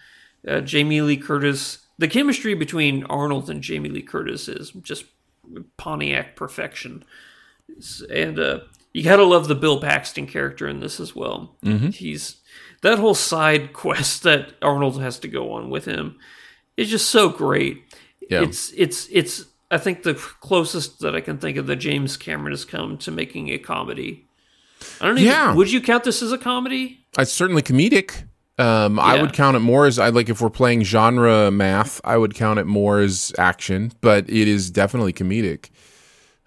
Uh, 0.48 0.62
Jamie 0.62 1.02
Lee 1.02 1.18
Curtis. 1.18 1.80
The 1.98 2.08
chemistry 2.08 2.54
between 2.54 3.04
Arnold 3.06 3.50
and 3.50 3.62
Jamie 3.62 3.90
Lee 3.90 4.02
Curtis 4.02 4.48
is 4.48 4.72
just 4.82 5.06
Pontiac 5.78 6.36
perfection. 6.36 7.04
It's- 7.70 8.02
and 8.10 8.40
uh, 8.40 8.60
you 8.94 9.04
gotta 9.04 9.24
love 9.26 9.48
the 9.48 9.56
Bill 9.56 9.80
Paxton 9.82 10.26
character 10.28 10.68
in 10.68 10.80
this 10.80 11.00
as 11.00 11.16
well. 11.16 11.56
Mhm. 11.64 11.94
He's 11.94 12.38
that 12.82 13.00
whole 13.00 13.16
side 13.16 13.74
quest 13.74 14.24
that 14.24 14.54
Arnold 14.62 15.02
has 15.02 15.20
to 15.20 15.28
go 15.28 15.54
on 15.54 15.70
with 15.70 15.86
him 15.86 16.18
is 16.78 16.90
just 16.90 17.10
so 17.10 17.30
great. 17.30 17.84
Yeah. 18.30 18.42
It's 18.42 18.72
it's 18.76 19.08
it's 19.12 19.46
I 19.72 19.78
think 19.78 20.04
the 20.04 20.14
closest 20.14 21.00
that 21.00 21.16
I 21.16 21.22
can 21.22 21.38
think 21.38 21.58
of 21.58 21.68
that 21.68 21.78
James 21.78 22.18
Cameron 22.18 22.52
has 22.52 22.66
come 22.66 22.98
to 23.00 23.12
making 23.12 23.50
a 23.50 23.58
comedy. 23.58 24.28
I 25.02 25.08
don't 25.08 25.18
even. 25.18 25.30
Yeah. 25.30 25.54
Would 25.54 25.72
you 25.72 25.82
count 25.82 26.04
this 26.04 26.22
as 26.22 26.32
a 26.32 26.38
comedy? 26.38 27.06
It's 27.18 27.32
certainly 27.32 27.62
comedic. 27.62 28.24
Um, 28.58 29.00
I 29.00 29.22
would 29.22 29.32
count 29.32 29.56
it 29.56 29.62
more 29.62 29.86
as 29.86 30.00
I 30.00 30.10
like 30.10 30.28
if 30.28 30.42
we're 30.42 30.50
playing 30.50 30.84
genre 30.84 31.50
math. 31.50 32.02
I 32.04 32.18
would 32.18 32.36
count 32.36 32.60
it 32.60 32.66
more 32.66 33.00
as 33.00 33.32
action, 33.38 33.94
but 34.02 34.30
it 34.30 34.50
is 34.50 34.70
definitely 34.70 35.14
comedic. 35.14 35.70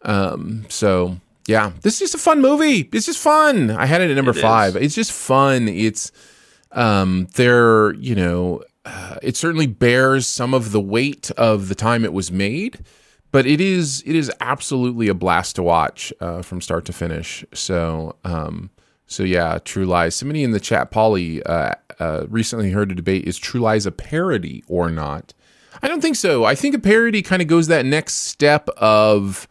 Um, 0.03 0.67
so 0.69 1.17
yeah, 1.47 1.73
this 1.83 1.95
is 1.95 2.01
just 2.01 2.15
a 2.15 2.19
fun 2.19 2.41
movie. 2.41 2.89
It's 2.93 3.07
just 3.07 3.19
fun. 3.19 3.71
I 3.71 3.87
had 3.87 4.01
it 4.01 4.11
at 4.11 4.15
number 4.17 4.31
It 4.33 4.37
is. 4.37 4.43
five. 4.43 4.77
It's 4.77 4.95
just 4.95 5.13
fun. 5.13 5.69
It's 5.69 6.13
Um, 6.75 7.29
there, 7.35 7.93
you 7.95 8.15
know, 8.15 8.63
uh, 8.87 9.17
it 9.23 9.37
certainly 9.37 9.67
bears 9.67 10.27
some 10.27 10.55
of 10.55 10.73
the 10.73 10.81
weight 10.81 11.31
of 11.33 11.69
the 11.69 11.75
time 11.75 12.05
it 12.05 12.13
was 12.15 12.33
made, 12.33 12.81
but 13.31 13.47
it 13.47 13.61
is 13.61 14.03
it 14.07 14.15
is 14.17 14.31
absolutely 14.41 15.09
a 15.09 15.15
blast 15.15 15.57
to 15.57 15.63
watch 15.63 16.13
uh, 16.21 16.41
from 16.43 16.61
start 16.63 16.85
to 16.87 16.93
finish. 16.93 17.45
So, 17.53 18.17
um, 18.25 18.71
so 19.07 19.23
yeah, 19.23 19.59
True 19.65 19.85
Lies. 19.85 20.15
Somebody 20.15 20.43
in 20.45 20.53
the 20.53 20.61
chat, 20.61 20.91
Polly, 20.91 21.43
uh, 21.43 21.73
uh, 22.01 22.25
recently 22.29 22.71
heard 22.71 22.91
a 22.91 22.95
debate: 22.95 23.27
is 23.29 23.37
True 23.39 23.61
Lies 23.61 23.85
a 23.85 23.93
parody 23.93 24.65
or 24.67 24.91
not? 24.91 25.35
I 25.83 25.89
don't 25.89 26.01
think 26.01 26.17
so. 26.17 26.45
I 26.45 26.55
think 26.55 26.75
a 26.75 26.79
parody 26.79 27.21
kind 27.23 27.43
of 27.43 27.49
goes 27.49 27.67
that 27.67 27.85
next 27.85 28.15
step 28.15 28.69
of 28.79 29.47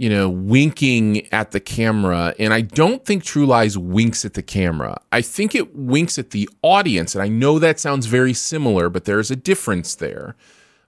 you 0.00 0.08
know, 0.08 0.30
winking 0.30 1.30
at 1.30 1.50
the 1.50 1.60
camera. 1.60 2.34
And 2.38 2.54
I 2.54 2.62
don't 2.62 3.04
think 3.04 3.22
True 3.22 3.44
Lies 3.44 3.76
winks 3.76 4.24
at 4.24 4.32
the 4.32 4.42
camera. 4.42 4.98
I 5.12 5.20
think 5.20 5.54
it 5.54 5.76
winks 5.76 6.18
at 6.18 6.30
the 6.30 6.48
audience. 6.62 7.14
And 7.14 7.20
I 7.22 7.28
know 7.28 7.58
that 7.58 7.78
sounds 7.78 8.06
very 8.06 8.32
similar, 8.32 8.88
but 8.88 9.04
there's 9.04 9.30
a 9.30 9.36
difference 9.36 9.94
there. 9.94 10.36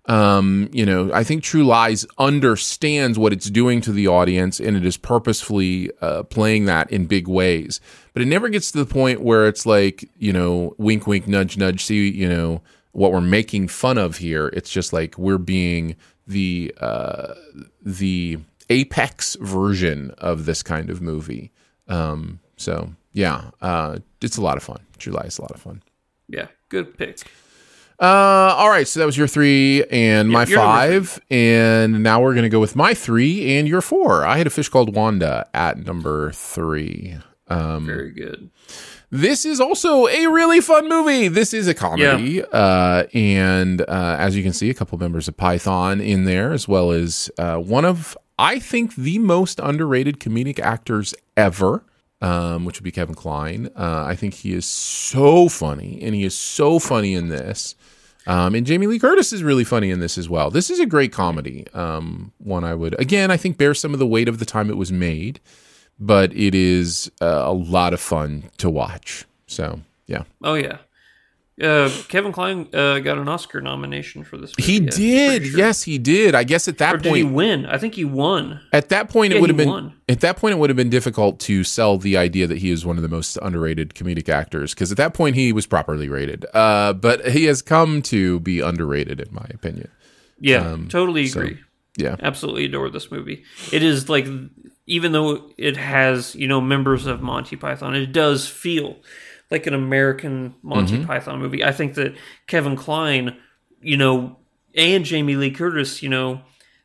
Um, 0.06 0.70
you 0.72 0.86
know, 0.86 1.12
I 1.12 1.24
think 1.24 1.42
True 1.42 1.62
Lies 1.62 2.06
understands 2.16 3.18
what 3.18 3.34
it's 3.34 3.50
doing 3.50 3.82
to 3.82 3.92
the 3.92 4.08
audience 4.08 4.58
and 4.58 4.78
it 4.78 4.86
is 4.86 4.96
purposefully 4.96 5.90
uh, 6.00 6.22
playing 6.22 6.64
that 6.64 6.90
in 6.90 7.04
big 7.04 7.28
ways. 7.28 7.82
But 8.14 8.22
it 8.22 8.28
never 8.28 8.48
gets 8.48 8.72
to 8.72 8.78
the 8.82 8.90
point 8.90 9.20
where 9.20 9.46
it's 9.46 9.66
like, 9.66 10.08
you 10.16 10.32
know, 10.32 10.74
wink, 10.78 11.06
wink, 11.06 11.28
nudge, 11.28 11.58
nudge, 11.58 11.84
see, 11.84 12.10
you 12.10 12.30
know, 12.30 12.62
what 12.92 13.12
we're 13.12 13.20
making 13.20 13.68
fun 13.68 13.98
of 13.98 14.16
here. 14.16 14.48
It's 14.54 14.70
just 14.70 14.90
like 14.94 15.18
we're 15.18 15.36
being 15.36 15.96
the, 16.26 16.74
uh, 16.80 17.34
the, 17.82 18.38
apex 18.72 19.36
version 19.40 20.10
of 20.18 20.46
this 20.46 20.62
kind 20.62 20.90
of 20.90 21.00
movie. 21.00 21.52
Um, 21.88 22.40
so 22.56 22.92
yeah, 23.12 23.50
uh, 23.60 23.98
it's 24.20 24.36
a 24.36 24.42
lot 24.42 24.56
of 24.56 24.62
fun. 24.62 24.80
July 24.98 25.22
is 25.22 25.38
a 25.38 25.42
lot 25.42 25.52
of 25.52 25.60
fun. 25.60 25.82
Yeah, 26.28 26.46
good 26.68 26.96
pick. 26.96 27.20
Uh, 28.00 28.54
all 28.56 28.68
right, 28.68 28.88
so 28.88 28.98
that 28.98 29.06
was 29.06 29.16
your 29.16 29.28
three 29.28 29.84
and 29.84 30.28
my 30.28 30.44
five, 30.44 31.20
and 31.30 32.02
now 32.02 32.20
we're 32.20 32.34
gonna 32.34 32.48
go 32.48 32.58
with 32.58 32.74
my 32.74 32.94
three 32.94 33.56
and 33.56 33.68
your 33.68 33.80
four. 33.80 34.24
I 34.24 34.38
had 34.38 34.46
a 34.46 34.50
fish 34.50 34.68
called 34.68 34.94
Wanda 34.94 35.48
at 35.54 35.78
number 35.78 36.32
three. 36.32 37.16
Um, 37.48 37.86
Very 37.86 38.10
good. 38.10 38.50
This 39.10 39.44
is 39.44 39.60
also 39.60 40.08
a 40.08 40.26
really 40.26 40.60
fun 40.60 40.88
movie. 40.88 41.28
This 41.28 41.52
is 41.52 41.68
a 41.68 41.74
comedy, 41.74 42.32
yeah. 42.32 42.42
uh, 42.44 43.06
and 43.12 43.82
uh, 43.82 44.16
as 44.18 44.34
you 44.34 44.42
can 44.42 44.54
see, 44.54 44.70
a 44.70 44.74
couple 44.74 44.98
members 44.98 45.28
of 45.28 45.36
Python 45.36 46.00
in 46.00 46.24
there, 46.24 46.52
as 46.52 46.66
well 46.66 46.92
as 46.92 47.30
uh, 47.38 47.58
one 47.58 47.84
of 47.84 48.16
I 48.42 48.58
think 48.58 48.96
the 48.96 49.20
most 49.20 49.60
underrated 49.60 50.18
comedic 50.18 50.58
actors 50.58 51.14
ever, 51.36 51.84
um, 52.20 52.64
which 52.64 52.80
would 52.80 52.84
be 52.84 52.90
Kevin 52.90 53.14
Kline. 53.14 53.70
Uh, 53.76 54.02
I 54.04 54.16
think 54.16 54.34
he 54.34 54.52
is 54.52 54.66
so 54.66 55.48
funny, 55.48 56.00
and 56.02 56.12
he 56.12 56.24
is 56.24 56.36
so 56.36 56.80
funny 56.80 57.14
in 57.14 57.28
this. 57.28 57.76
Um, 58.26 58.56
and 58.56 58.66
Jamie 58.66 58.88
Lee 58.88 58.98
Curtis 58.98 59.32
is 59.32 59.44
really 59.44 59.62
funny 59.62 59.92
in 59.92 60.00
this 60.00 60.18
as 60.18 60.28
well. 60.28 60.50
This 60.50 60.70
is 60.70 60.80
a 60.80 60.86
great 60.86 61.12
comedy. 61.12 61.68
Um, 61.72 62.32
one 62.38 62.64
I 62.64 62.74
would, 62.74 63.00
again, 63.00 63.30
I 63.30 63.36
think 63.36 63.58
bears 63.58 63.78
some 63.78 63.92
of 63.92 64.00
the 64.00 64.08
weight 64.08 64.26
of 64.26 64.40
the 64.40 64.44
time 64.44 64.70
it 64.70 64.76
was 64.76 64.90
made, 64.90 65.38
but 66.00 66.34
it 66.34 66.52
is 66.52 67.12
uh, 67.20 67.44
a 67.46 67.52
lot 67.52 67.94
of 67.94 68.00
fun 68.00 68.50
to 68.58 68.68
watch. 68.68 69.24
So, 69.46 69.82
yeah. 70.08 70.24
Oh, 70.42 70.54
yeah. 70.54 70.78
Uh, 71.62 71.90
Kevin 72.08 72.32
Kline 72.32 72.68
uh, 72.72 72.98
got 72.98 73.18
an 73.18 73.28
Oscar 73.28 73.60
nomination 73.60 74.24
for 74.24 74.36
this. 74.36 74.52
Movie, 74.58 74.72
he 74.72 74.80
did. 74.80 75.46
Sure. 75.46 75.58
Yes, 75.58 75.82
he 75.82 75.98
did. 75.98 76.34
I 76.34 76.42
guess 76.42 76.66
at 76.66 76.78
that 76.78 76.96
or 76.96 76.98
point, 76.98 77.16
he 77.16 77.22
win? 77.22 77.66
I 77.66 77.78
think 77.78 77.94
he 77.94 78.04
won. 78.04 78.60
At 78.72 78.88
that 78.88 79.08
point, 79.08 79.32
yeah, 79.32 79.38
it 79.38 79.40
would 79.40 79.50
have 79.50 79.56
been. 79.56 79.68
Won. 79.68 79.94
At 80.08 80.20
that 80.20 80.36
point, 80.36 80.54
it 80.54 80.58
would 80.58 80.70
have 80.70 80.76
been 80.76 80.90
difficult 80.90 81.38
to 81.40 81.62
sell 81.62 81.98
the 81.98 82.16
idea 82.16 82.46
that 82.46 82.58
he 82.58 82.70
is 82.70 82.84
one 82.84 82.96
of 82.96 83.02
the 83.02 83.08
most 83.08 83.38
underrated 83.40 83.94
comedic 83.94 84.28
actors 84.28 84.74
because 84.74 84.90
at 84.90 84.98
that 84.98 85.14
point 85.14 85.36
he 85.36 85.52
was 85.52 85.66
properly 85.66 86.08
rated. 86.08 86.44
Uh, 86.52 86.92
but 86.94 87.28
he 87.28 87.44
has 87.44 87.62
come 87.62 88.02
to 88.02 88.40
be 88.40 88.60
underrated, 88.60 89.20
in 89.20 89.32
my 89.32 89.46
opinion. 89.50 89.88
Yeah, 90.40 90.72
um, 90.72 90.88
totally 90.88 91.26
agree. 91.26 91.54
So, 91.54 91.62
yeah, 91.96 92.16
absolutely 92.20 92.64
adore 92.64 92.90
this 92.90 93.10
movie. 93.10 93.44
It 93.70 93.82
is 93.84 94.08
like, 94.08 94.26
even 94.86 95.12
though 95.12 95.52
it 95.56 95.76
has 95.76 96.34
you 96.34 96.48
know 96.48 96.60
members 96.60 97.06
of 97.06 97.22
Monty 97.22 97.54
Python, 97.54 97.94
it 97.94 98.12
does 98.12 98.48
feel 98.48 98.96
like 99.52 99.66
an 99.66 99.74
American 99.74 100.54
Monty 100.62 100.96
mm-hmm. 100.96 101.06
Python 101.06 101.38
movie. 101.38 101.62
I 101.62 101.70
think 101.70 101.94
that 101.94 102.16
Kevin 102.46 102.74
Kline, 102.74 103.36
you 103.80 103.96
know, 103.96 104.38
and 104.74 105.04
Jamie 105.04 105.36
Lee 105.36 105.50
Curtis, 105.50 106.02
you 106.02 106.08
know, 106.08 106.40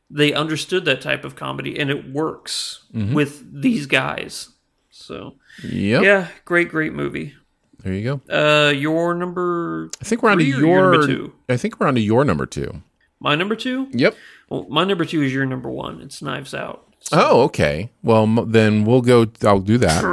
they 0.10 0.34
understood 0.34 0.86
that 0.86 1.02
type 1.02 1.26
of 1.26 1.36
comedy 1.36 1.80
and 1.80 1.90
it 1.90 2.12
works 2.12 2.86
mm-hmm. 2.94 3.14
with 3.14 3.62
these 3.62 3.88
guys. 3.88 4.50
So, 4.92 5.36
yep. 5.64 6.04
yeah, 6.04 6.28
great, 6.46 6.70
great 6.70 6.94
movie. 6.94 7.34
There 7.80 7.94
you 7.94 8.22
go. 8.28 8.68
Uh, 8.68 8.72
your 8.72 9.14
number. 9.16 9.90
I 10.02 10.04
think 10.04 10.22
we're 10.22 10.32
on 10.32 10.40
to 10.40 10.44
your, 10.44 10.60
your 10.60 10.92
number 10.92 11.08
two. 11.08 11.34
I 11.48 11.56
think 11.58 11.80
we're 11.80 11.88
on 11.88 11.96
to 11.96 12.02
your 12.02 12.26
number 12.26 12.46
two. 12.46 12.84
My 13.20 13.36
number 13.36 13.56
two. 13.56 13.88
Yep. 13.92 14.16
Well, 14.50 14.66
my 14.70 14.84
number 14.84 15.06
two 15.06 15.22
is 15.22 15.34
your 15.34 15.46
number 15.46 15.70
one. 15.70 16.02
It's 16.02 16.22
Knives 16.22 16.54
Out. 16.54 16.84
So. 17.00 17.18
Oh, 17.18 17.42
okay. 17.44 17.92
Well, 18.04 18.28
then 18.46 18.84
we'll 18.84 19.02
go. 19.02 19.28
I'll 19.44 19.60
do 19.60 19.78
that. 19.78 20.04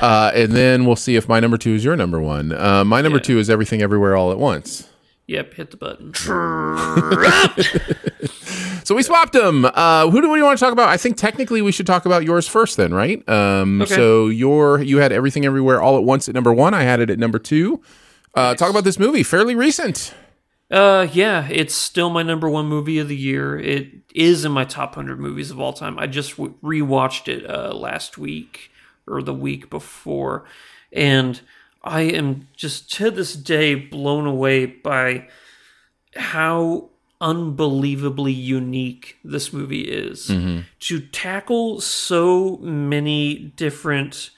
Uh, 0.00 0.30
and 0.34 0.52
then 0.52 0.84
we'll 0.84 0.96
see 0.96 1.16
if 1.16 1.28
my 1.28 1.40
number 1.40 1.56
two 1.56 1.74
is 1.74 1.84
your 1.84 1.96
number 1.96 2.20
one. 2.20 2.52
Uh, 2.52 2.84
my 2.84 3.00
number 3.00 3.18
yeah. 3.18 3.24
two 3.24 3.38
is 3.38 3.50
Everything 3.50 3.82
Everywhere 3.82 4.16
All 4.16 4.30
at 4.30 4.38
Once. 4.38 4.88
Yep, 5.26 5.54
hit 5.54 5.70
the 5.70 5.76
button. 5.76 6.14
so 8.84 8.94
we 8.94 9.02
swapped 9.02 9.34
them. 9.34 9.66
Uh, 9.66 10.08
who 10.08 10.22
do 10.22 10.30
we 10.30 10.42
want 10.42 10.58
to 10.58 10.64
talk 10.64 10.72
about? 10.72 10.88
I 10.88 10.96
think 10.96 11.18
technically 11.18 11.60
we 11.60 11.70
should 11.70 11.86
talk 11.86 12.06
about 12.06 12.24
yours 12.24 12.48
first, 12.48 12.78
then, 12.78 12.94
right? 12.94 13.28
Um, 13.28 13.82
okay. 13.82 13.94
So 13.94 14.28
your 14.28 14.80
you 14.80 14.98
had 14.98 15.12
Everything 15.12 15.44
Everywhere 15.44 15.82
All 15.82 15.98
at 15.98 16.04
Once 16.04 16.30
at 16.30 16.34
number 16.34 16.52
one. 16.52 16.72
I 16.72 16.82
had 16.82 17.00
it 17.00 17.10
at 17.10 17.18
number 17.18 17.38
two. 17.38 17.82
Uh, 18.34 18.42
nice. 18.42 18.58
Talk 18.58 18.70
about 18.70 18.84
this 18.84 18.98
movie. 18.98 19.22
Fairly 19.22 19.54
recent. 19.54 20.14
Uh, 20.70 21.08
yeah, 21.12 21.46
it's 21.50 21.74
still 21.74 22.08
my 22.08 22.22
number 22.22 22.48
one 22.48 22.66
movie 22.66 22.98
of 22.98 23.08
the 23.08 23.16
year. 23.16 23.58
It 23.58 23.88
is 24.14 24.46
in 24.46 24.52
my 24.52 24.64
top 24.64 24.94
hundred 24.94 25.20
movies 25.20 25.50
of 25.50 25.60
all 25.60 25.74
time. 25.74 25.98
I 25.98 26.06
just 26.06 26.38
w- 26.38 26.54
rewatched 26.62 27.28
it 27.28 27.48
uh, 27.48 27.74
last 27.74 28.16
week 28.16 28.70
or 29.08 29.22
the 29.22 29.34
week 29.34 29.70
before. 29.70 30.44
And 30.92 31.40
I 31.82 32.02
am 32.02 32.48
just 32.56 32.90
to 32.92 33.10
this 33.10 33.34
day 33.34 33.74
blown 33.74 34.26
away 34.26 34.66
by 34.66 35.28
how 36.16 36.90
unbelievably 37.20 38.32
unique 38.32 39.16
this 39.24 39.52
movie 39.52 39.82
is. 39.82 40.28
Mm-hmm. 40.28 40.60
To 40.80 41.00
tackle 41.00 41.80
so 41.80 42.58
many 42.58 43.36
different, 43.56 44.30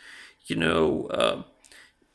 you 0.46 0.56
know, 0.56 1.06
uh, 1.06 1.42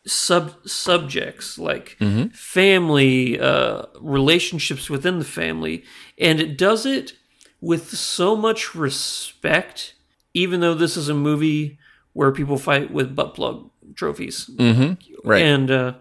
sub 0.07 0.55
subjects 0.67 1.57
like 1.57 1.97
mm-hmm. 1.99 2.27
family, 2.29 3.39
uh, 3.39 3.83
relationships 3.99 4.89
within 4.89 5.19
the 5.19 5.25
family, 5.25 5.83
and 6.17 6.39
it 6.39 6.57
does 6.57 6.85
it 6.85 7.13
with 7.61 7.89
so 7.89 8.35
much 8.35 8.75
respect. 8.75 9.93
Even 10.33 10.59
though 10.59 10.73
this 10.73 10.97
is 10.97 11.07
a 11.07 11.13
movie 11.13 11.79
where 12.15 12.31
people 12.31 12.57
fight 12.57 12.91
with 12.91 13.13
butt 13.13 13.33
plug 13.35 13.69
trophies, 13.93 14.49
mm-hmm. 14.55 14.93
right? 15.27 15.43
And 15.43 15.69
uh, 15.69 15.93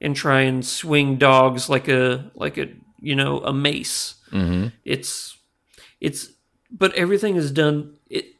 and 0.00 0.16
try 0.16 0.40
and 0.40 0.66
swing 0.66 1.16
dogs 1.16 1.70
like 1.70 1.86
a 1.86 2.30
like 2.34 2.58
a 2.58 2.68
you 3.00 3.14
know 3.14 3.38
a 3.40 3.52
mace. 3.52 4.16
Mm-hmm. 4.32 4.68
It's 4.84 5.38
it's 6.00 6.30
but 6.68 6.92
everything 6.94 7.36
is 7.36 7.52
done. 7.52 7.94
It 8.10 8.34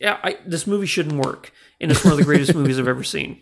yeah, 0.00 0.18
I, 0.24 0.36
this 0.44 0.66
movie 0.66 0.86
shouldn't 0.86 1.24
work, 1.24 1.52
and 1.80 1.92
it's 1.92 2.04
one 2.04 2.12
of 2.12 2.18
the 2.18 2.24
greatest 2.24 2.54
movies 2.56 2.78
I've 2.78 2.88
ever 2.88 3.04
seen. 3.04 3.40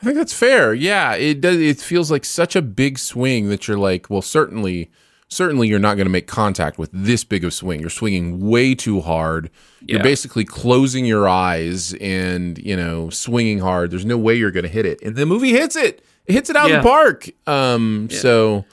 I 0.00 0.06
think 0.06 0.16
that's 0.16 0.32
fair. 0.32 0.72
Yeah, 0.72 1.14
it 1.14 1.42
does. 1.42 1.58
It 1.58 1.80
feels 1.80 2.10
like 2.10 2.24
such 2.24 2.56
a 2.56 2.62
big 2.62 2.98
swing 2.98 3.50
that 3.50 3.68
you're 3.68 3.78
like, 3.78 4.08
well, 4.08 4.22
certainly 4.22 4.90
certainly 5.34 5.68
you're 5.68 5.78
not 5.78 5.96
going 5.96 6.06
to 6.06 6.12
make 6.12 6.26
contact 6.26 6.78
with 6.78 6.90
this 6.92 7.24
big 7.24 7.44
of 7.44 7.48
a 7.48 7.50
swing. 7.50 7.80
You're 7.80 7.90
swinging 7.90 8.48
way 8.48 8.74
too 8.74 9.00
hard. 9.00 9.50
Yeah. 9.80 9.96
You're 9.96 10.02
basically 10.02 10.44
closing 10.44 11.04
your 11.04 11.28
eyes 11.28 11.94
and, 11.94 12.58
you 12.58 12.76
know, 12.76 13.10
swinging 13.10 13.58
hard. 13.58 13.90
There's 13.90 14.04
no 14.04 14.18
way 14.18 14.34
you're 14.34 14.50
going 14.50 14.64
to 14.64 14.68
hit 14.68 14.86
it. 14.86 15.02
And 15.02 15.16
the 15.16 15.26
movie 15.26 15.50
hits 15.50 15.76
it. 15.76 16.04
It 16.26 16.32
hits 16.32 16.48
it 16.50 16.56
out 16.56 16.70
yeah. 16.70 16.76
of 16.76 16.82
the 16.82 16.88
park. 16.88 17.28
Um, 17.46 18.08
yeah. 18.10 18.18
so 18.18 18.64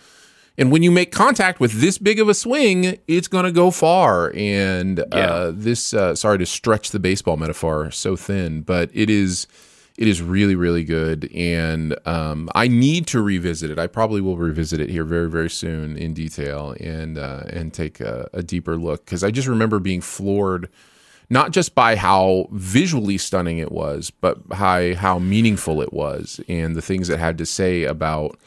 and 0.57 0.71
when 0.71 0.83
you 0.83 0.91
make 0.91 1.11
contact 1.11 1.59
with 1.59 1.81
this 1.81 1.97
big 1.97 2.19
of 2.19 2.29
a 2.29 2.33
swing, 2.33 2.99
it's 3.07 3.27
going 3.27 3.45
to 3.45 3.51
go 3.51 3.71
far. 3.71 4.31
And 4.35 4.99
uh, 5.11 5.51
this, 5.53 5.93
uh, 5.93 6.15
sorry 6.15 6.37
to 6.37 6.45
stretch 6.45 6.91
the 6.91 6.99
baseball 6.99 7.37
metaphor 7.37 7.89
so 7.89 8.15
thin, 8.15 8.61
but 8.61 8.89
it 8.93 9.09
is 9.09 9.47
it 10.01 10.07
is 10.07 10.21
really 10.21 10.55
really 10.55 10.83
good. 10.83 11.29
And 11.33 11.95
um, 12.07 12.49
i 12.55 12.67
need 12.67 13.05
to 13.07 13.21
revisit 13.21 13.69
it. 13.69 13.77
I 13.77 13.87
probably 13.87 14.19
will 14.19 14.37
revisit 14.37 14.79
it 14.81 14.89
here 14.89 15.03
very 15.03 15.29
very 15.29 15.49
soon 15.49 15.95
in 15.95 16.13
detail 16.13 16.75
and 16.79 17.17
uh, 17.19 17.43
and 17.47 17.71
take 17.73 17.99
a, 17.99 18.27
a 18.33 18.41
deeper 18.41 18.75
look. 18.77 19.05
Because 19.05 19.23
i 19.23 19.29
just 19.31 19.47
remember 19.47 19.79
being 19.79 20.01
floored 20.01 20.69
not 21.29 21.51
just 21.51 21.73
by 21.75 21.95
how 21.95 22.47
visually 22.51 23.17
stunning 23.17 23.59
it 23.59 23.71
was 23.71 24.11
but 24.11 24.47
by 24.49 24.95
how 24.95 25.17
meaningful 25.19 25.81
it 25.81 25.93
was 25.93 26.41
and 26.49 26.75
the 26.75 26.81
things 26.81 27.09
it 27.09 27.19
had 27.19 27.37
to 27.37 27.45
say 27.45 27.83
about 27.83 28.37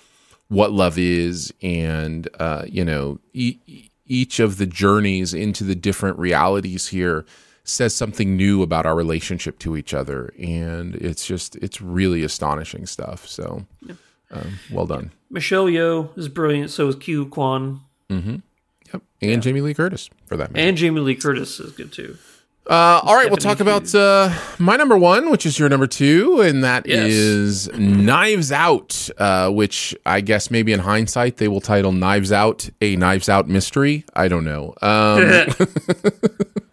what 0.48 0.70
love 0.70 0.98
is 0.98 1.54
and 1.62 2.28
uh, 2.38 2.64
you 2.66 2.84
know 2.84 3.18
e- 3.32 3.90
each 4.06 4.38
of 4.38 4.58
the 4.58 4.66
journeys 4.66 5.32
into 5.32 5.64
the 5.64 5.74
different 5.74 6.18
realities 6.18 6.88
here 6.88 7.24
says 7.64 7.94
something 7.94 8.36
new 8.36 8.62
about 8.62 8.86
our 8.86 8.94
relationship 8.94 9.58
to 9.60 9.76
each 9.76 9.94
other, 9.94 10.32
and 10.38 10.94
it's 10.96 11.26
just 11.26 11.56
it's 11.56 11.80
really 11.80 12.22
astonishing 12.22 12.86
stuff. 12.86 13.26
So, 13.26 13.66
um, 14.30 14.58
well 14.70 14.86
done. 14.86 15.10
Michelle 15.30 15.66
Yeoh 15.66 16.16
is 16.16 16.28
brilliant. 16.28 16.70
So 16.70 16.88
is 16.88 16.94
Ke 16.96 17.28
Quan. 17.30 17.80
Mm-hmm. 18.10 18.36
Yep, 18.92 19.02
and 19.22 19.42
Jamie 19.42 19.60
Lee 19.62 19.74
Curtis 19.74 20.10
for 20.26 20.36
that 20.36 20.52
matter. 20.52 20.66
And 20.66 20.76
Jamie 20.76 21.00
Lee 21.00 21.14
Curtis 21.16 21.58
is 21.58 21.72
good 21.72 21.92
too. 21.92 22.16
Uh, 22.66 22.98
all 23.02 23.14
right, 23.14 23.28
we'll 23.28 23.36
talk 23.36 23.60
about 23.60 23.94
uh, 23.94 24.30
my 24.58 24.74
number 24.76 24.96
one, 24.96 25.30
which 25.30 25.44
is 25.44 25.58
your 25.58 25.68
number 25.68 25.86
two, 25.86 26.40
and 26.40 26.64
that 26.64 26.86
Yes. 26.86 27.10
is 27.10 27.68
Knives 27.74 28.50
Out, 28.50 29.10
uh, 29.18 29.50
which 29.50 29.94
I 30.06 30.22
guess 30.22 30.50
maybe 30.50 30.72
in 30.72 30.80
hindsight 30.80 31.36
they 31.36 31.46
will 31.48 31.60
title 31.60 31.92
Knives 31.92 32.32
Out 32.32 32.70
a 32.80 32.96
Knives 32.96 33.28
Out 33.28 33.48
mystery. 33.48 34.04
I 34.14 34.28
don't 34.28 34.44
know. 34.44 34.72
Um, 34.80 35.46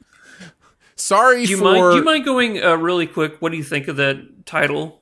sorry 1.01 1.45
Do 1.45 1.51
you 1.51 1.57
for. 1.57 1.63
mind? 1.63 1.91
Do 1.91 1.97
you 1.97 2.03
mind 2.03 2.25
going 2.25 2.63
uh, 2.63 2.75
really 2.75 3.07
quick? 3.07 3.41
What 3.41 3.51
do 3.51 3.57
you 3.57 3.63
think 3.63 3.87
of 3.87 3.97
that 3.97 4.45
title? 4.45 5.01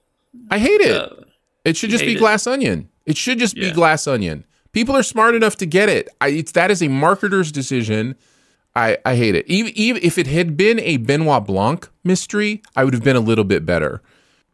I 0.49 0.59
hate 0.59 0.81
it. 0.81 0.95
Uh, 0.95 1.09
it 1.65 1.77
should 1.77 1.89
just 1.89 2.03
be 2.03 2.15
it? 2.15 2.19
Glass 2.19 2.47
Onion. 2.47 2.89
It 3.05 3.17
should 3.17 3.39
just 3.39 3.55
be 3.55 3.71
Glass 3.71 4.07
Onion. 4.07 4.45
People 4.71 4.95
are 4.95 5.03
smart 5.03 5.35
enough 5.35 5.55
to 5.57 5.65
get 5.65 5.89
it. 5.89 6.09
I, 6.21 6.29
it's 6.29 6.51
that 6.51 6.69
is 6.71 6.81
a 6.81 6.87
marketer's 6.87 7.51
decision. 7.51 8.15
I, 8.75 8.97
I 9.03 9.15
hate 9.15 9.35
it. 9.35 9.47
Even, 9.47 9.73
even 9.75 10.01
if 10.03 10.17
it 10.17 10.27
had 10.27 10.55
been 10.55 10.79
a 10.79 10.97
Benoit 10.97 11.45
Blanc 11.45 11.89
mystery, 12.03 12.61
I 12.75 12.83
would 12.83 12.93
have 12.93 13.03
been 13.03 13.15
a 13.15 13.21
little 13.21 13.43
bit 13.43 13.65
better. 13.65 14.01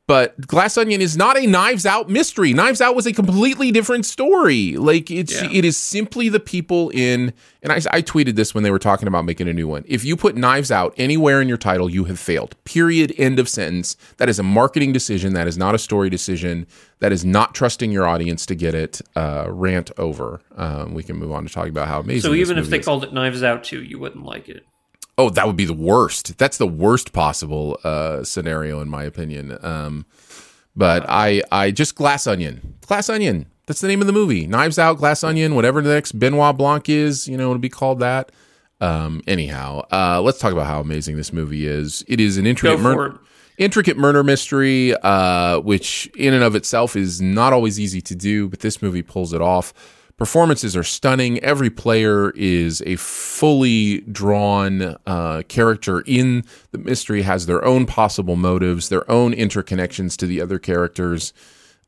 But 0.08 0.40
Glass 0.46 0.78
Onion 0.78 1.02
is 1.02 1.18
not 1.18 1.36
a 1.36 1.48
Knives 1.48 1.84
Out 1.84 2.10
mystery. 2.10 2.54
Knives 2.54 2.80
Out 2.80 2.96
was 2.96 3.08
a 3.08 3.14
completely 3.14 3.72
different 3.72 4.06
story. 4.06 4.76
Like 4.78 5.10
it's 5.10 5.34
Yeah. 5.42 5.50
it 5.52 5.66
is 5.66 5.78
simply 5.78 6.30
the 6.30 6.40
people 6.40 6.90
in 6.92 7.34
and 7.64 7.74
I, 7.74 7.78
I 7.90 8.02
tweeted 8.04 8.36
this 8.36 8.54
when 8.54 8.64
they 8.64 8.70
were 8.70 8.78
talking 8.78 9.08
about 9.08 9.26
making 9.26 9.48
a 9.48 9.54
new 9.54 9.68
one. 9.68 9.84
If 9.88 10.06
you 10.06 10.16
put 10.16 10.36
Knives 10.36 10.70
Out 10.70 10.94
anywhere 10.98 11.42
in 11.42 11.48
your 11.48 11.58
title, 11.58 11.90
you 11.90 12.04
have 12.04 12.20
failed. 12.20 12.56
Period. 12.66 13.16
End 13.18 13.40
of 13.40 13.50
sentence. 13.50 13.98
That 14.18 14.30
is 14.30 14.38
a 14.38 14.44
marketing 14.44 14.94
decision. 14.94 15.34
That 15.34 15.48
is 15.48 15.58
not 15.58 15.74
a 15.74 15.80
story 15.80 16.12
decision. 16.12 16.68
That 17.00 17.12
is 17.12 17.26
not 17.26 17.56
trusting 17.56 17.92
your 17.92 18.06
audience 18.06 18.46
to 18.46 18.54
get 18.56 18.76
it. 18.76 19.02
Uh, 19.16 19.46
rant 19.50 19.90
over. 19.98 20.40
Um, 20.56 20.94
we 20.94 21.02
can 21.02 21.16
move 21.16 21.32
on 21.32 21.48
to 21.48 21.52
talking 21.52 21.72
about 21.72 21.88
how 21.88 22.02
amazing. 22.02 22.30
So 22.30 22.36
even 22.36 22.60
if 22.60 22.68
they 22.70 22.78
is. 22.80 22.86
called 22.86 23.04
it 23.04 23.12
Knives 23.12 23.42
Out 23.42 23.64
too, 23.64 23.82
you 23.82 23.98
wouldn't 23.98 24.24
like 24.24 24.50
it. 24.50 24.68
Oh, 25.18 25.30
that 25.30 25.48
would 25.48 25.56
be 25.56 25.66
the 25.66 25.74
worst. 25.74 26.38
That's 26.38 26.58
the 26.58 26.68
worst 26.68 27.14
possible 27.14 27.80
uh, 27.84 28.24
scenario, 28.24 28.82
in 28.82 28.90
my 28.90 29.04
opinion. 29.04 29.58
Um, 29.62 30.06
but 30.76 31.06
I, 31.08 31.42
I 31.52 31.72
just 31.72 31.96
Glass 31.96 32.28
Onion, 32.28 32.76
Glass 32.86 33.10
Onion. 33.10 33.46
That's 33.66 33.82
the 33.82 33.88
name 33.88 34.02
of 34.02 34.08
the 34.08 34.14
movie. 34.14 34.46
Knives 34.46 34.78
Out, 34.78 34.98
Glass 34.98 35.24
Onion, 35.24 35.56
whatever 35.56 35.82
the 35.82 35.94
next 35.94 36.20
Benoit 36.20 36.56
Blanc 36.56 36.88
is, 36.88 37.28
you 37.28 37.36
know, 37.38 37.46
it'll 37.46 37.58
be 37.58 37.70
called 37.70 38.00
that. 38.00 38.32
Um, 38.82 39.22
anyhow, 39.26 39.86
uh, 39.92 40.22
let's 40.22 40.38
talk 40.38 40.52
about 40.52 40.68
how 40.68 40.82
amazing 40.82 41.16
this 41.16 41.32
movie 41.34 41.66
is. 41.66 42.04
It 42.08 42.20
is 42.20 42.38
an 42.38 42.46
intricate 42.46 42.82
murder, 42.82 43.20
intricate 43.58 43.98
murder 43.98 44.24
mystery, 44.24 44.94
uh, 45.02 45.62
which 45.62 46.08
in 46.16 46.34
and 46.34 46.44
of 46.44 46.56
itself 46.56 46.96
is 46.96 47.22
not 47.22 47.54
always 47.54 47.80
easy 47.80 48.02
to 48.02 48.16
do, 48.16 48.50
but 48.50 48.60
this 48.60 48.82
movie 48.82 49.02
pulls 49.02 49.34
it 49.34 49.42
off. 49.42 49.74
Performances 50.18 50.78
are 50.78 50.84
stunning. 50.84 51.40
Every 51.40 51.70
player 51.70 52.30
is 52.32 52.82
a 52.86 52.96
fully 52.96 54.00
drawn 54.02 54.96
uh, 55.06 55.42
character 55.50 56.02
in 56.08 56.44
the 56.72 56.78
mystery, 56.78 57.24
has 57.24 57.48
their 57.48 57.64
own 57.66 57.86
possible 57.86 58.38
motives, 58.38 58.88
their 58.88 59.10
own 59.12 59.34
interconnections 59.34 60.16
to 60.18 60.26
the 60.26 60.40
other 60.40 60.58
characters. 60.58 61.34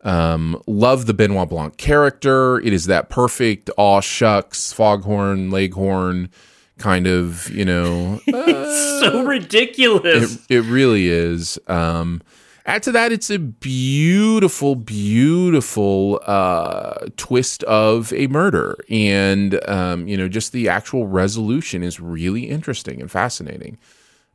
Um, 0.01 0.61
love 0.67 1.05
the 1.05 1.13
Benoit 1.13 1.49
Blanc 1.49 1.77
character. 1.77 2.59
It 2.59 2.73
is 2.73 2.85
that 2.87 3.09
perfect 3.09 3.69
aw 3.77 4.01
shucks, 4.01 4.73
foghorn, 4.73 5.49
leghorn 5.49 6.29
kind 6.77 7.07
of, 7.07 7.49
you 7.49 7.65
know, 7.65 8.19
It's 8.27 8.99
so 8.99 9.23
ridiculous. 9.23 10.35
it, 10.49 10.57
it 10.57 10.61
really 10.61 11.07
is. 11.07 11.57
Um, 11.67 12.21
add 12.67 12.83
to 12.83 12.91
that, 12.91 13.11
it's 13.11 13.29
a 13.29 13.39
beautiful, 13.39 14.75
beautiful 14.75 16.21
uh, 16.27 17.07
twist 17.15 17.63
of 17.63 18.13
a 18.13 18.27
murder, 18.27 18.77
and 18.89 19.59
um, 19.67 20.07
you 20.07 20.17
know, 20.17 20.27
just 20.27 20.51
the 20.51 20.69
actual 20.69 21.07
resolution 21.07 21.81
is 21.81 21.99
really 21.99 22.49
interesting 22.49 23.01
and 23.01 23.09
fascinating. 23.09 23.77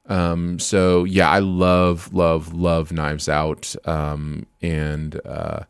Um, 0.06 0.58
so 0.58 1.04
yeah, 1.04 1.30
I 1.30 1.38
love, 1.38 2.12
love, 2.12 2.52
love 2.52 2.90
Knives 2.90 3.28
Out, 3.28 3.76
um, 3.84 4.46
and 4.60 5.20
uh, 5.24 5.60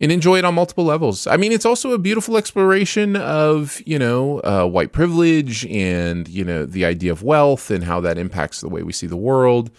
and 0.00 0.12
enjoy 0.12 0.38
it 0.38 0.44
on 0.44 0.54
multiple 0.54 0.84
levels. 0.84 1.26
I 1.26 1.36
mean, 1.36 1.52
it's 1.52 1.64
also 1.64 1.92
a 1.92 1.98
beautiful 1.98 2.36
exploration 2.36 3.16
of 3.16 3.80
you 3.86 3.98
know 3.98 4.40
uh, 4.40 4.66
white 4.66 4.92
privilege 4.92 5.64
and 5.66 6.28
you 6.28 6.44
know 6.44 6.66
the 6.66 6.84
idea 6.84 7.12
of 7.12 7.22
wealth 7.22 7.70
and 7.70 7.84
how 7.84 8.00
that 8.00 8.18
impacts 8.18 8.60
the 8.60 8.68
way 8.68 8.82
we 8.82 8.92
see 8.92 9.06
the 9.06 9.16
world. 9.16 9.70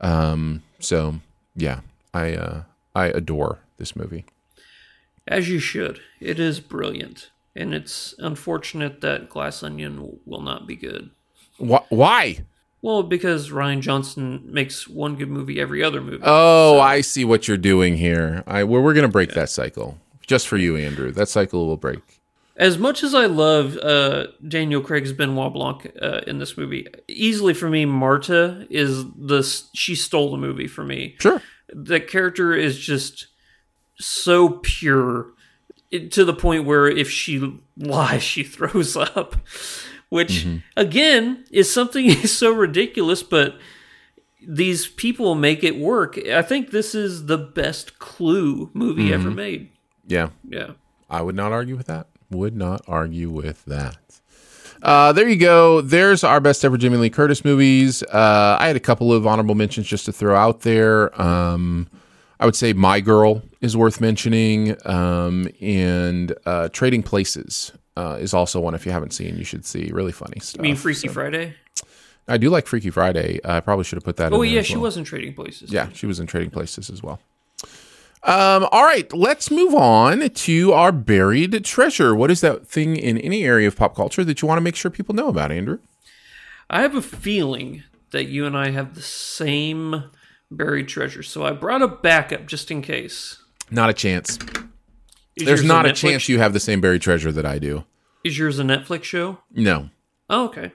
Um, 0.00 0.62
so 0.80 1.20
yeah, 1.56 1.80
I 2.12 2.34
uh, 2.34 2.62
I 2.94 3.06
adore 3.06 3.60
this 3.76 3.96
movie. 3.96 4.24
As 5.26 5.48
you 5.48 5.58
should. 5.58 6.00
It 6.20 6.38
is 6.38 6.60
brilliant. 6.60 7.30
And 7.56 7.72
it's 7.72 8.14
unfortunate 8.18 9.00
that 9.00 9.28
Glass 9.28 9.62
Onion 9.62 10.18
will 10.26 10.40
not 10.42 10.66
be 10.66 10.76
good. 10.76 11.10
Wh- 11.58 11.90
why? 11.90 12.44
Well, 12.82 13.02
because 13.02 13.50
Rian 13.50 13.80
Johnson 13.80 14.42
makes 14.44 14.88
one 14.88 15.16
good 15.16 15.30
movie 15.30 15.60
every 15.60 15.82
other 15.82 16.02
movie. 16.02 16.22
Oh, 16.22 16.78
I 16.80 17.00
see 17.00 17.24
what 17.24 17.48
you're 17.48 17.56
doing 17.56 17.96
here. 17.96 18.42
I 18.46 18.64
well, 18.64 18.82
we're 18.82 18.92
gonna 18.92 19.08
break 19.08 19.32
that 19.34 19.48
cycle 19.48 19.98
just 20.26 20.48
for 20.48 20.56
you, 20.56 20.76
Andrew. 20.76 21.10
That 21.10 21.28
cycle 21.28 21.66
will 21.66 21.76
break. 21.76 22.20
As 22.56 22.78
much 22.78 23.02
as 23.02 23.14
I 23.14 23.26
love 23.26 23.76
uh, 23.78 24.28
Daniel 24.46 24.80
Craig's 24.80 25.12
Benoit 25.12 25.52
Blanc 25.52 25.90
uh, 26.00 26.20
in 26.26 26.38
this 26.38 26.56
movie, 26.56 26.86
easily 27.08 27.52
for 27.52 27.68
me, 27.68 27.84
Marta 27.84 28.66
is 28.70 29.04
the 29.16 29.42
she 29.74 29.94
stole 29.96 30.30
the 30.30 30.36
movie 30.36 30.68
for 30.68 30.84
me. 30.84 31.16
Sure, 31.18 31.42
the 31.68 31.98
character 32.00 32.54
is 32.54 32.78
just 32.78 33.26
so 33.98 34.60
pure 34.62 35.32
it- 35.90 36.12
to 36.12 36.24
the 36.24 36.32
point 36.34 36.64
where 36.64 36.86
if 36.86 37.10
she 37.10 37.60
lies, 37.76 38.22
she 38.22 38.42
throws 38.54 38.96
up, 38.96 39.34
which 40.08 40.46
again 40.76 41.44
is 41.50 41.72
something 41.72 42.10
so 42.26 42.52
ridiculous, 42.52 43.24
but 43.24 43.56
these 44.46 44.86
people 44.86 45.34
make 45.34 45.64
it 45.64 45.76
work. 45.78 46.16
I 46.28 46.42
think 46.42 46.70
this 46.70 46.94
is 46.94 47.26
the 47.26 47.38
best 47.38 47.98
Clue 47.98 48.70
movie 48.74 49.12
ever 49.12 49.30
made. 49.30 49.70
Yeah, 50.06 50.28
Yeah. 50.48 50.72
I 51.10 51.22
would 51.22 51.34
not 51.34 51.50
argue 51.50 51.76
with 51.76 51.86
that. 51.86 52.08
Would 52.30 52.56
not 52.56 52.82
argue 52.88 53.30
with 53.30 53.64
that. 53.66 53.96
Uh, 54.82 55.12
there 55.12 55.28
you 55.28 55.36
go. 55.36 55.80
There's 55.80 56.24
our 56.24 56.40
best 56.40 56.64
ever 56.64 56.76
Jimmy 56.76 56.96
Lee 56.98 57.10
Curtis 57.10 57.44
movies. 57.44 58.02
Uh, 58.02 58.56
I 58.60 58.66
had 58.66 58.76
a 58.76 58.80
couple 58.80 59.12
of 59.12 59.26
honorable 59.26 59.54
mentions 59.54 59.86
just 59.86 60.04
to 60.06 60.12
throw 60.12 60.36
out 60.36 60.60
there. 60.60 61.18
Um, 61.20 61.88
I 62.40 62.44
would 62.44 62.56
say 62.56 62.72
My 62.74 63.00
Girl 63.00 63.42
is 63.60 63.76
worth 63.76 64.00
mentioning, 64.00 64.76
um, 64.86 65.48
and 65.60 66.34
uh, 66.44 66.68
Trading 66.70 67.02
Places 67.02 67.72
uh, 67.96 68.18
is 68.20 68.34
also 68.34 68.60
one. 68.60 68.74
If 68.74 68.84
you 68.84 68.92
haven't 68.92 69.12
seen, 69.12 69.36
you 69.38 69.44
should 69.44 69.64
see. 69.64 69.90
Really 69.92 70.12
funny 70.12 70.40
stuff. 70.40 70.60
I 70.60 70.62
mean, 70.62 70.76
Freaky 70.76 71.08
So- 71.08 71.14
Friday. 71.14 71.54
I 72.26 72.38
do 72.38 72.48
like 72.48 72.66
Freaky 72.66 72.88
Friday. 72.90 73.38
I 73.44 73.60
probably 73.60 73.84
should 73.84 73.96
have 73.96 74.04
put 74.04 74.16
that. 74.16 74.32
Oh 74.32 74.40
yeah, 74.42 74.62
she 74.62 74.74
well. 74.74 74.84
was 74.84 74.96
in 74.96 75.04
Trading 75.04 75.34
Places. 75.34 75.70
Yeah, 75.70 75.88
she 75.92 76.06
was 76.06 76.20
in 76.20 76.26
Trading 76.26 76.50
Places 76.50 76.88
as 76.88 77.02
well. 77.02 77.20
Um, 78.24 78.66
all 78.72 78.84
right, 78.84 79.12
let's 79.12 79.50
move 79.50 79.74
on 79.74 80.30
to 80.30 80.72
our 80.72 80.92
buried 80.92 81.62
treasure. 81.64 82.14
What 82.14 82.30
is 82.30 82.40
that 82.40 82.66
thing 82.66 82.96
in 82.96 83.18
any 83.18 83.44
area 83.44 83.68
of 83.68 83.76
pop 83.76 83.94
culture 83.94 84.24
that 84.24 84.40
you 84.40 84.48
want 84.48 84.56
to 84.56 84.62
make 84.62 84.76
sure 84.76 84.90
people 84.90 85.14
know 85.14 85.28
about, 85.28 85.52
Andrew? 85.52 85.78
I 86.70 86.80
have 86.80 86.94
a 86.94 87.02
feeling 87.02 87.82
that 88.12 88.24
you 88.24 88.46
and 88.46 88.56
I 88.56 88.70
have 88.70 88.94
the 88.94 89.02
same 89.02 90.04
buried 90.50 90.88
treasure, 90.88 91.22
so 91.22 91.44
I 91.44 91.52
brought 91.52 91.82
a 91.82 91.88
backup 91.88 92.46
just 92.46 92.70
in 92.70 92.80
case. 92.80 93.42
Not 93.70 93.90
a 93.90 93.94
chance. 93.94 94.38
Is 95.36 95.44
There's 95.46 95.64
not 95.64 95.84
a 95.84 95.90
Netflix- 95.90 95.96
chance 95.96 96.28
you 96.28 96.38
have 96.38 96.54
the 96.54 96.60
same 96.60 96.80
buried 96.80 97.02
treasure 97.02 97.32
that 97.32 97.44
I 97.44 97.58
do. 97.58 97.84
Is 98.24 98.38
yours 98.38 98.58
a 98.58 98.62
Netflix 98.62 99.04
show? 99.04 99.38
No. 99.50 99.90
Oh, 100.30 100.44
okay. 100.46 100.72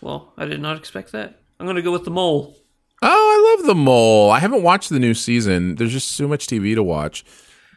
Well, 0.00 0.32
I 0.36 0.46
did 0.46 0.60
not 0.60 0.76
expect 0.76 1.12
that. 1.12 1.38
I'm 1.60 1.66
going 1.66 1.76
to 1.76 1.82
go 1.82 1.92
with 1.92 2.04
the 2.04 2.10
mole. 2.10 2.56
Oh, 3.02 3.54
I 3.56 3.56
love 3.56 3.66
the 3.66 3.74
mole. 3.74 4.30
I 4.30 4.38
haven't 4.38 4.62
watched 4.62 4.88
the 4.90 4.98
new 5.00 5.14
season. 5.14 5.74
There's 5.74 5.92
just 5.92 6.12
so 6.12 6.28
much 6.28 6.46
TV 6.46 6.74
to 6.74 6.82
watch. 6.82 7.24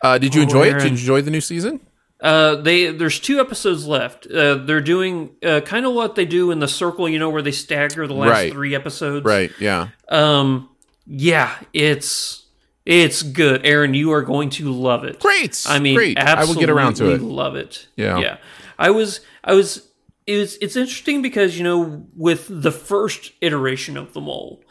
Uh, 0.03 0.17
did 0.17 0.35
you 0.35 0.41
Oh, 0.41 0.43
enjoy 0.43 0.67
it? 0.67 0.73
Did 0.73 0.83
you 0.83 0.89
enjoy 0.89 1.21
the 1.21 1.31
new 1.31 1.41
season? 1.41 1.79
Uh, 2.21 2.55
they 2.55 2.91
there's 2.91 3.19
two 3.19 3.39
episodes 3.39 3.85
left. 3.87 4.25
Uh, 4.27 4.55
they're 4.55 4.81
doing 4.81 5.31
uh, 5.43 5.61
kind 5.61 5.85
of 5.85 5.93
what 5.93 6.15
they 6.15 6.25
do 6.25 6.49
in 6.51 6.59
the 6.59 6.67
circle, 6.67 7.09
you 7.09 7.19
know, 7.19 7.29
where 7.29 7.41
they 7.41 7.51
stagger 7.51 8.07
the 8.07 8.13
last 8.13 8.29
Right. 8.29 8.51
three 8.53 8.73
episodes. 8.75 9.25
Right. 9.25 9.51
Yeah. 9.59 9.89
Um. 10.09 10.69
Yeah, 11.07 11.55
it's 11.73 12.45
it's 12.85 13.21
good, 13.21 13.65
Aaron. 13.65 13.93
You 13.93 14.11
are 14.13 14.21
going 14.21 14.49
to 14.51 14.71
love 14.71 15.03
it. 15.03 15.19
Great. 15.19 15.63
I 15.67 15.79
mean, 15.79 15.95
Great. 15.95 16.17
I 16.17 16.45
will 16.45 16.55
get 16.55 16.69
around 16.69 16.95
to 16.95 17.11
it. 17.11 17.21
Love 17.21 17.55
it. 17.55 17.87
Yeah. 17.95 18.19
Yeah. 18.19 18.37
I 18.79 18.91
was. 18.91 19.21
I 19.43 19.53
was. 19.53 19.87
It 20.25 20.37
was, 20.37 20.55
it's 20.61 20.75
interesting 20.75 21.21
because 21.21 21.57
you 21.57 21.63
know 21.63 22.07
with 22.15 22.47
the 22.49 22.71
first 22.71 23.33
iteration 23.41 23.97
of 23.97 24.13
the 24.13 24.21
mole, 24.21 24.63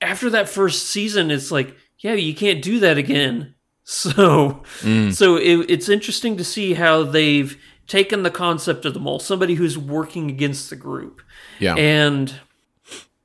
after 0.00 0.30
that 0.30 0.48
first 0.48 0.86
season, 0.86 1.30
it's 1.30 1.50
like 1.50 1.76
yeah, 2.00 2.12
you 2.14 2.34
can't 2.34 2.62
do 2.62 2.78
that 2.80 2.98
again. 2.98 3.54
So 3.88 4.64
Mm. 4.82 5.14
so 5.14 5.36
it, 5.36 5.70
it's 5.70 5.88
interesting 5.88 6.36
to 6.38 6.44
see 6.44 6.74
how 6.74 7.04
they've 7.04 7.56
taken 7.86 8.24
the 8.24 8.32
concept 8.32 8.84
of 8.84 8.94
the 8.94 8.98
mole, 9.00 9.20
somebody 9.20 9.54
who's 9.54 9.78
working 9.78 10.28
against 10.28 10.70
the 10.70 10.76
group, 10.76 11.22
Yeah. 11.60 11.76
and 11.76 12.34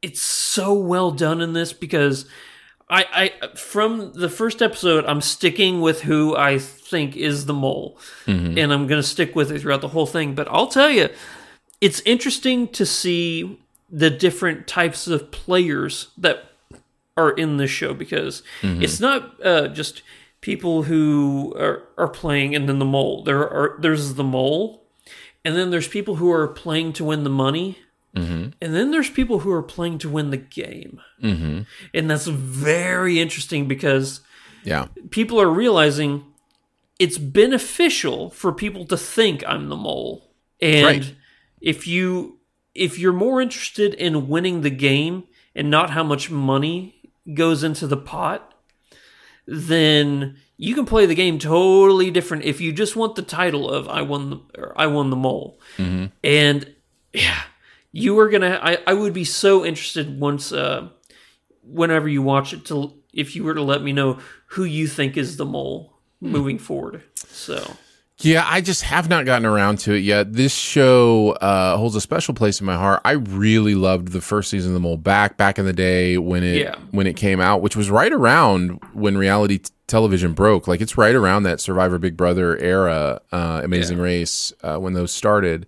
it's 0.04 0.22
so 0.22 0.72
well 0.76 1.10
done 1.10 1.42
in 1.42 1.54
this 1.54 1.74
because 1.74 2.26
I, 2.92 3.32
I 3.42 3.56
from 3.56 4.12
the 4.14 4.30
first 4.30 4.62
episode 4.62 5.04
I'm 5.06 5.22
sticking 5.22 5.82
with 5.82 6.02
who 6.02 6.36
I 6.36 6.60
think 6.60 7.16
is 7.18 7.48
the 7.48 7.56
mole, 7.56 7.98
Mhm. 8.28 8.56
and 8.60 8.72
I'm 8.72 8.86
gonna 8.86 9.02
stick 9.02 9.36
with 9.36 9.52
it 9.52 9.62
throughout 9.62 9.82
the 9.82 9.88
whole 9.88 10.06
thing. 10.06 10.36
But 10.36 10.48
I'll 10.52 10.68
tell 10.68 10.92
you, 10.92 11.10
it's 11.82 12.02
interesting 12.02 12.68
to 12.68 12.86
see 12.86 13.58
the 13.90 14.12
different 14.12 14.68
types 14.68 15.08
of 15.08 15.32
players 15.32 16.10
that 16.20 16.51
are 17.22 17.32
in 17.32 17.58
this 17.58 17.72
show 17.72 17.94
because 17.94 18.44
Mhm. 18.62 18.82
it's 18.84 19.00
not 19.00 19.20
uh, 19.46 19.68
just 19.80 20.02
people 20.42 20.84
who 20.84 21.54
are, 21.58 21.84
are 21.98 22.08
playing 22.22 22.56
and 22.56 22.68
then 22.68 22.80
the 22.80 22.86
mole. 22.98 23.24
There 23.24 23.48
are 23.50 23.78
there's 23.84 24.16
the 24.16 24.24
mole, 24.24 24.84
and 25.46 25.56
then 25.56 25.70
there's 25.72 25.88
people 25.88 26.16
who 26.16 26.32
are 26.32 26.48
playing 26.48 26.94
to 26.94 27.04
win 27.06 27.24
the 27.24 27.30
money, 27.46 27.78
Mm-hmm. 28.16 28.44
and 28.62 28.74
then 28.76 28.92
there's 28.92 29.10
people 29.10 29.40
who 29.40 29.52
are 29.52 29.64
playing 29.76 29.98
to 30.00 30.10
win 30.10 30.32
the 30.32 30.44
game. 30.62 31.00
Mm-hmm. 31.24 31.62
And 31.94 32.10
that's 32.10 32.28
very 32.28 33.20
interesting 33.22 33.68
because 33.70 34.20
Yeah. 34.66 34.88
people 35.12 35.40
are 35.40 35.50
realizing 35.64 36.26
it's 37.00 37.18
beneficial 37.18 38.30
for 38.32 38.52
people 38.52 38.86
to 38.86 38.98
think 38.98 39.44
I'm 39.48 39.70
the 39.70 39.76
mole. 39.78 40.30
And 40.62 40.86
Right. 40.86 41.16
if 41.62 41.88
you 41.88 42.38
if 42.76 42.98
you're 43.00 43.12
more 43.28 43.42
interested 43.42 43.94
in 43.96 44.28
winning 44.30 44.62
the 44.62 44.70
game 44.70 45.24
and 45.56 45.70
not 45.70 45.90
how 45.90 46.04
much 46.04 46.30
money 46.32 46.96
goes 47.34 47.64
into 47.64 47.88
the 47.88 47.98
pot, 47.98 48.54
then 49.46 50.38
you 50.58 50.76
can 50.76 50.86
play 50.86 51.06
the 51.06 51.16
game 51.16 51.40
totally 51.40 52.12
different 52.12 52.44
if 52.44 52.62
you 52.62 52.72
just 52.72 52.96
want 52.96 53.16
the 53.16 53.22
title 53.22 53.70
of 53.70 53.88
I 53.88 54.02
won 54.02 54.30
the 54.30 54.40
or 54.58 54.74
I 54.76 54.88
won 54.88 55.10
the 55.10 55.16
mole. 55.16 55.60
Mm-hmm. 55.78 56.06
And 56.24 56.76
yeah, 57.14 57.42
you 57.92 58.18
are 58.20 58.30
gonna. 58.30 58.60
I, 58.62 58.78
I 58.88 58.94
would 58.94 59.14
be 59.14 59.26
so 59.26 59.66
interested 59.66 60.20
once, 60.20 60.52
uh, 60.52 60.90
whenever 61.64 62.08
you 62.08 62.22
watch 62.22 62.54
it, 62.54 62.66
to 62.66 62.94
if 63.14 63.36
you 63.36 63.44
were 63.44 63.56
to 63.56 63.62
let 63.62 63.82
me 63.82 63.92
know 63.92 64.20
who 64.48 64.64
you 64.64 64.88
think 64.88 65.18
is 65.18 65.38
the 65.38 65.46
mole 65.46 65.90
Hmm. 66.22 66.32
moving 66.34 66.60
forward. 66.60 67.02
So 67.16 67.76
Yeah, 68.24 68.46
I 68.48 68.62
just 68.62 68.84
have 68.84 69.10
not 69.10 69.26
gotten 69.26 69.46
around 69.46 69.80
to 69.80 69.94
it 69.94 70.00
yet. 70.04 70.34
This 70.34 70.54
show 70.54 71.32
uh, 71.42 71.78
holds 71.78 71.96
a 71.96 72.02
special 72.02 72.34
place 72.34 72.60
in 72.60 72.66
my 72.66 72.76
heart. 72.76 73.02
I 73.04 73.12
really 73.14 73.76
loved 73.76 74.10
the 74.10 74.22
first 74.22 74.50
season 74.50 74.72
of 74.72 74.74
The 74.76 74.80
Mole 74.80 74.98
back 74.98 75.38
back 75.38 75.58
in 75.60 75.66
the 75.66 75.74
day 75.74 76.18
when 76.18 76.44
it 76.44 76.58
Yeah. 76.62 76.76
when 76.92 77.08
it 77.08 77.16
came 77.16 77.40
out, 77.40 77.62
which 77.62 77.76
was 77.76 77.90
right 77.90 78.12
around 78.12 78.80
when 78.94 79.18
reality 79.18 79.58
t- 79.60 79.70
television 79.88 80.34
broke. 80.34 80.68
Like 80.68 80.82
it's 80.82 80.98
right 80.98 81.16
around 81.16 81.44
that 81.44 81.60
Survivor 81.60 81.98
Big 82.00 82.16
Brother 82.16 82.58
era, 82.58 83.22
uh, 83.32 83.62
Amazing 83.64 83.98
Race 84.00 84.54
uh, 84.64 84.78
when 84.78 84.94
those 84.94 85.12
started. 85.12 85.66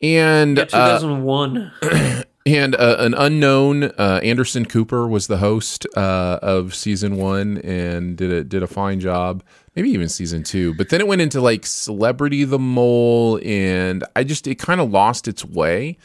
And 0.00 0.56
yeah, 0.58 0.64
uh, 0.72 0.98
2001. 0.98 1.72
and 2.44 2.74
uh, 2.74 2.96
an 2.98 3.14
unknown 3.14 3.84
uh, 3.84 4.20
Anderson 4.22 4.64
Cooper 4.64 5.06
was 5.06 5.26
the 5.26 5.38
host 5.38 5.86
uh, 5.96 6.38
of 6.42 6.74
season 6.74 7.16
one 7.16 7.58
and 7.58 8.16
did 8.16 8.30
a 8.30 8.44
did 8.44 8.62
a 8.62 8.66
fine 8.66 9.00
job. 9.00 9.42
Maybe 9.76 9.90
even 9.90 10.08
season 10.08 10.42
two, 10.42 10.74
but 10.74 10.90
then 10.90 11.00
it 11.00 11.06
went 11.06 11.22
into 11.22 11.40
like 11.40 11.64
Celebrity 11.64 12.44
the 12.44 12.58
Mole, 12.58 13.40
and 13.44 14.04
I 14.14 14.24
just 14.24 14.46
it 14.46 14.56
kind 14.56 14.80
of 14.80 14.90
lost 14.90 15.28
its 15.28 15.44
way. 15.44 15.96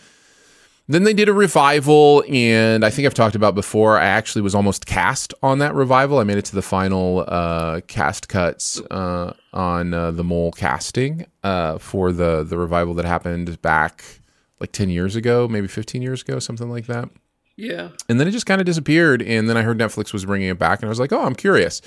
Then 0.90 1.04
they 1.04 1.14
did 1.14 1.28
a 1.28 1.34
revival, 1.34 2.24
and 2.30 2.86
I 2.86 2.90
think 2.90 3.06
I've 3.06 3.14
talked 3.14 3.36
about 3.36 3.56
before. 3.56 4.00
I 4.00 4.06
actually 4.06 4.42
was 4.42 4.56
almost 4.56 4.86
cast 4.86 5.34
on 5.44 5.60
that 5.60 5.76
revival. 5.76 6.20
I 6.20 6.24
made 6.24 6.38
it 6.38 6.46
to 6.46 6.56
the 6.56 6.62
final 6.62 7.26
uh, 7.28 7.82
cast 7.88 8.30
cuts 8.30 8.80
uh, 8.90 9.34
on 9.52 9.94
uh, 9.94 10.12
the 10.12 10.24
Mole 10.24 10.54
casting 10.54 11.26
uh, 11.44 11.78
for 11.78 12.14
the 12.14 12.44
the 12.44 12.58
revival 12.58 12.94
that 12.94 13.06
happened 13.06 13.62
back 13.62 14.17
like 14.60 14.72
ten 14.72 14.90
years 14.90 15.16
ago, 15.16 15.48
maybe 15.48 15.68
fifteen 15.68 16.02
years 16.02 16.22
ago, 16.22 16.40
something 16.40 16.70
like 16.70 16.86
that. 16.88 17.10
yeah, 17.56 17.90
And 18.10 18.20
then 18.20 18.28
it 18.28 18.32
just 18.32 18.46
kind 18.46 18.62
of 18.62 18.66
disappeared. 18.66 19.22
And 19.22 19.50
then 19.50 19.58
I 19.58 19.62
heard 19.64 19.78
Netflix 19.78 20.14
was 20.14 20.26
bringing 20.26 20.50
it 20.50 20.60
back, 20.60 20.80
and 20.80 20.88
I 20.88 20.90
was 20.90 21.00
like, 21.00 21.12
oh, 21.14 21.24
I'm 21.26 21.36
curious. 21.36 21.82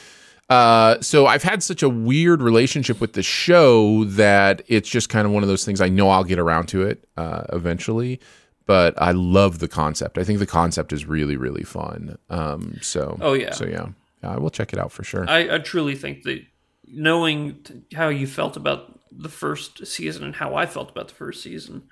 Uh, 0.48 1.00
so 1.00 1.26
I've 1.26 1.44
had 1.44 1.62
such 1.62 1.82
a 1.82 1.88
weird 1.88 2.42
relationship 2.42 3.00
with 3.00 3.12
the 3.12 3.22
show 3.22 4.02
that 4.04 4.62
it's 4.66 4.88
just 4.88 5.08
kind 5.08 5.24
of 5.26 5.32
one 5.32 5.44
of 5.44 5.48
those 5.48 5.64
things. 5.64 5.80
I 5.80 5.88
know 5.88 6.08
I'll 6.10 6.24
get 6.24 6.40
around 6.40 6.66
to 6.68 6.82
it 6.82 7.06
uh, 7.16 7.44
eventually, 7.52 8.18
but 8.66 9.00
I 9.00 9.12
love 9.12 9.60
the 9.60 9.68
concept. 9.68 10.18
I 10.18 10.24
think 10.24 10.40
the 10.40 10.46
concept 10.46 10.92
is 10.92 11.04
really, 11.06 11.36
really 11.36 11.62
fun. 11.62 12.18
Um, 12.30 12.78
so 12.82 13.16
Oh, 13.20 13.34
yeah. 13.34 13.52
so 13.52 13.64
yeah, 13.64 13.90
I 14.24 14.38
will 14.38 14.50
check 14.50 14.72
it 14.72 14.78
out 14.80 14.90
for 14.90 15.04
sure. 15.04 15.24
I, 15.30 15.54
I 15.54 15.58
truly 15.58 15.94
think 15.94 16.24
that 16.24 16.42
knowing 16.88 17.62
t- 17.62 17.82
how 17.94 18.08
you 18.08 18.26
felt 18.26 18.56
about 18.56 18.98
the 19.12 19.28
first 19.28 19.86
season 19.86 20.24
and 20.24 20.34
how 20.34 20.56
I 20.56 20.66
felt 20.66 20.90
about 20.90 21.08
the 21.08 21.14
first 21.14 21.42
season 21.44 21.84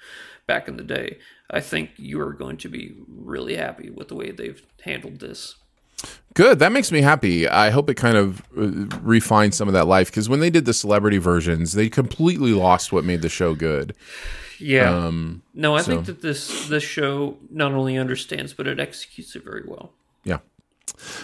back 0.48 0.66
in 0.66 0.76
the 0.76 0.82
day, 0.82 1.18
I 1.48 1.60
think 1.60 1.90
you 1.96 2.20
are 2.20 2.32
going 2.32 2.56
to 2.56 2.68
be 2.68 2.96
really 3.06 3.54
happy 3.54 3.90
with 3.90 4.08
the 4.08 4.16
way 4.16 4.32
they've 4.32 4.60
handled 4.82 5.20
this. 5.20 5.54
Good. 6.34 6.58
That 6.58 6.72
makes 6.72 6.90
me 6.90 7.00
happy. 7.00 7.48
I 7.48 7.70
hope 7.70 7.88
it 7.90 7.94
kind 7.94 8.16
of 8.16 8.42
uh, 8.56 8.96
refines 9.00 9.56
some 9.56 9.68
of 9.68 9.74
that 9.74 9.86
life 9.86 10.08
because 10.10 10.28
when 10.28 10.40
they 10.40 10.50
did 10.50 10.64
the 10.64 10.74
celebrity 10.74 11.18
versions, 11.18 11.72
they 11.72 11.88
completely 11.88 12.52
lost 12.52 12.92
what 12.92 13.04
made 13.04 13.22
the 13.22 13.28
show 13.28 13.54
good. 13.54 13.94
Yeah. 14.60 14.90
Um, 14.94 15.42
no, 15.54 15.76
I 15.76 15.82
so- 15.82 15.92
think 15.92 16.06
that 16.06 16.22
this 16.22 16.68
this 16.68 16.82
show 16.82 17.36
not 17.50 17.72
only 17.72 17.96
understands 17.96 18.52
but 18.54 18.66
it 18.66 18.78
executes 18.80 19.36
it 19.36 19.44
very 19.44 19.62
well. 19.66 19.92
Yeah. 20.24 20.38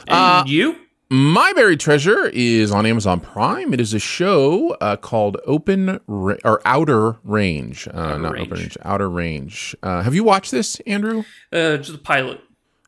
And 0.08 0.48
you? 0.48 0.76
My 1.14 1.52
Buried 1.52 1.78
Treasure 1.78 2.26
is 2.32 2.72
on 2.72 2.86
Amazon 2.86 3.20
Prime. 3.20 3.72
It 3.72 3.80
is 3.80 3.94
a 3.94 4.00
show 4.00 4.70
uh, 4.80 4.96
called 4.96 5.36
Open 5.46 6.00
Ra- 6.08 6.38
or 6.44 6.60
Outer 6.64 7.18
Range, 7.22 7.86
uh, 7.86 8.18
not 8.18 8.32
Range. 8.32 8.46
Open 8.48 8.58
Range, 8.58 8.78
Outer 8.82 9.08
Range. 9.08 9.76
Uh, 9.80 10.02
have 10.02 10.16
you 10.16 10.24
watched 10.24 10.50
this, 10.50 10.80
Andrew? 10.88 11.22
Uh, 11.52 11.76
just 11.76 11.94
a 11.94 11.98
pilot. 11.98 12.40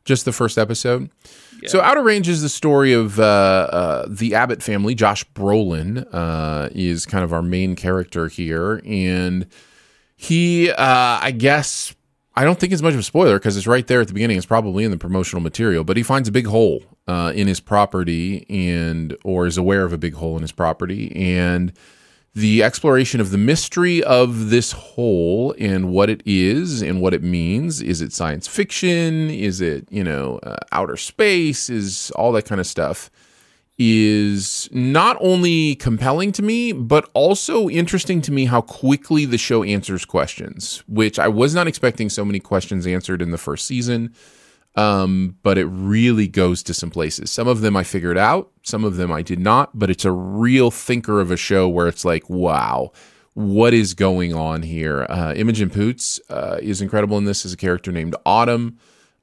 Just 0.03 0.25
the 0.25 0.33
first 0.33 0.57
episode. 0.57 1.09
So, 1.67 1.79
Outer 1.79 2.03
Range 2.03 2.27
is 2.27 2.41
the 2.41 2.49
story 2.49 2.91
of 2.91 3.17
uh, 3.17 3.23
uh, 3.23 4.05
the 4.09 4.35
Abbott 4.35 4.61
family. 4.61 4.93
Josh 4.93 5.23
Brolin 5.31 6.05
uh, 6.11 6.67
is 6.73 7.05
kind 7.05 7.23
of 7.23 7.31
our 7.31 7.41
main 7.41 7.77
character 7.77 8.27
here, 8.27 8.81
and 8.85 9.47
he, 10.17 10.69
uh, 10.69 10.75
I 11.21 11.31
guess, 11.31 11.95
I 12.35 12.43
don't 12.43 12.59
think 12.59 12.73
it's 12.73 12.81
much 12.81 12.93
of 12.93 12.99
a 12.99 13.03
spoiler 13.03 13.39
because 13.39 13.55
it's 13.55 13.67
right 13.67 13.87
there 13.87 14.01
at 14.01 14.07
the 14.07 14.13
beginning. 14.13 14.35
It's 14.35 14.45
probably 14.45 14.83
in 14.83 14.91
the 14.91 14.97
promotional 14.97 15.41
material, 15.41 15.85
but 15.85 15.95
he 15.95 16.03
finds 16.03 16.27
a 16.27 16.31
big 16.33 16.47
hole 16.47 16.83
uh, 17.07 17.31
in 17.35 17.47
his 17.47 17.59
property, 17.59 18.45
and 18.49 19.15
or 19.23 19.45
is 19.45 19.57
aware 19.57 19.83
of 19.83 19.93
a 19.93 19.97
big 19.97 20.15
hole 20.15 20.35
in 20.35 20.41
his 20.41 20.51
property, 20.51 21.15
and 21.15 21.73
the 22.35 22.61
exploration 22.61 23.19
of 23.19 23.31
the 23.31 23.37
mystery 23.37 24.03
of 24.03 24.49
this 24.51 24.71
hole 24.71 25.55
and 25.57 25.91
what 25.91 26.09
it 26.09 26.21
is 26.25 26.83
and 26.83 27.01
what 27.01 27.13
it 27.13 27.23
means. 27.23 27.81
Is 27.81 28.01
it 28.01 28.13
science 28.13 28.47
fiction? 28.47 29.29
Is 29.29 29.59
it, 29.59 29.87
you 29.89 30.03
know, 30.03 30.37
uh, 30.43 30.57
outer 30.71 30.97
space? 30.97 31.69
Is 31.69 32.11
all 32.11 32.31
that 32.33 32.45
kind 32.45 32.61
of 32.61 32.67
stuff 32.67 33.09
is 33.77 34.67
not 34.71 35.17
only 35.19 35.75
compelling 35.75 36.31
to 36.31 36.41
me, 36.41 36.71
but 36.71 37.09
also 37.13 37.69
interesting 37.69 38.21
to 38.21 38.31
me 38.31 38.45
how 38.45 38.61
quickly 38.61 39.25
the 39.25 39.37
show 39.37 39.63
answers 39.63 40.03
questions, 40.03 40.83
which 40.87 41.19
I 41.19 41.27
was 41.27 41.53
not 41.53 41.67
expecting 41.67 42.09
so 42.09 42.25
many 42.25 42.39
questions 42.39 42.87
answered 42.87 43.21
in 43.21 43.31
the 43.31 43.37
first 43.37 43.67
season. 43.67 44.13
Um, 44.77 45.37
but 45.41 45.57
it 45.57 45.65
really 45.65 46.27
goes 46.27 46.61
to 46.63 46.73
some 46.73 46.91
places. 46.91 47.31
Some 47.31 47.47
of 47.47 47.61
them 47.61 47.75
I 47.75 47.83
figured 47.83 48.17
out, 48.17 48.51
some 48.61 48.83
of 48.83 48.95
them 48.95 49.11
I 49.11 49.23
did 49.23 49.39
not, 49.39 49.77
but 49.77 49.89
it's 49.89 50.05
a 50.05 50.11
real 50.11 50.69
thinker 50.69 51.19
of 51.19 51.31
a 51.31 51.37
show 51.37 51.67
where 51.67 51.87
it's 51.87 52.05
like, 52.05 52.29
wow, 52.29 52.91
what 53.33 53.73
is 53.73 53.95
going 53.95 54.35
on 54.35 54.61
here? 54.61 55.07
Uh, 55.09 55.33
Imogen 55.35 55.71
Poots 55.71 56.19
uh, 56.29 56.59
is 56.61 56.79
incredible 56.79 57.17
in 57.17 57.25
this 57.25 57.43
as 57.43 57.53
a 57.53 57.57
character 57.57 57.91
named 57.91 58.15
Autumn. 58.23 58.77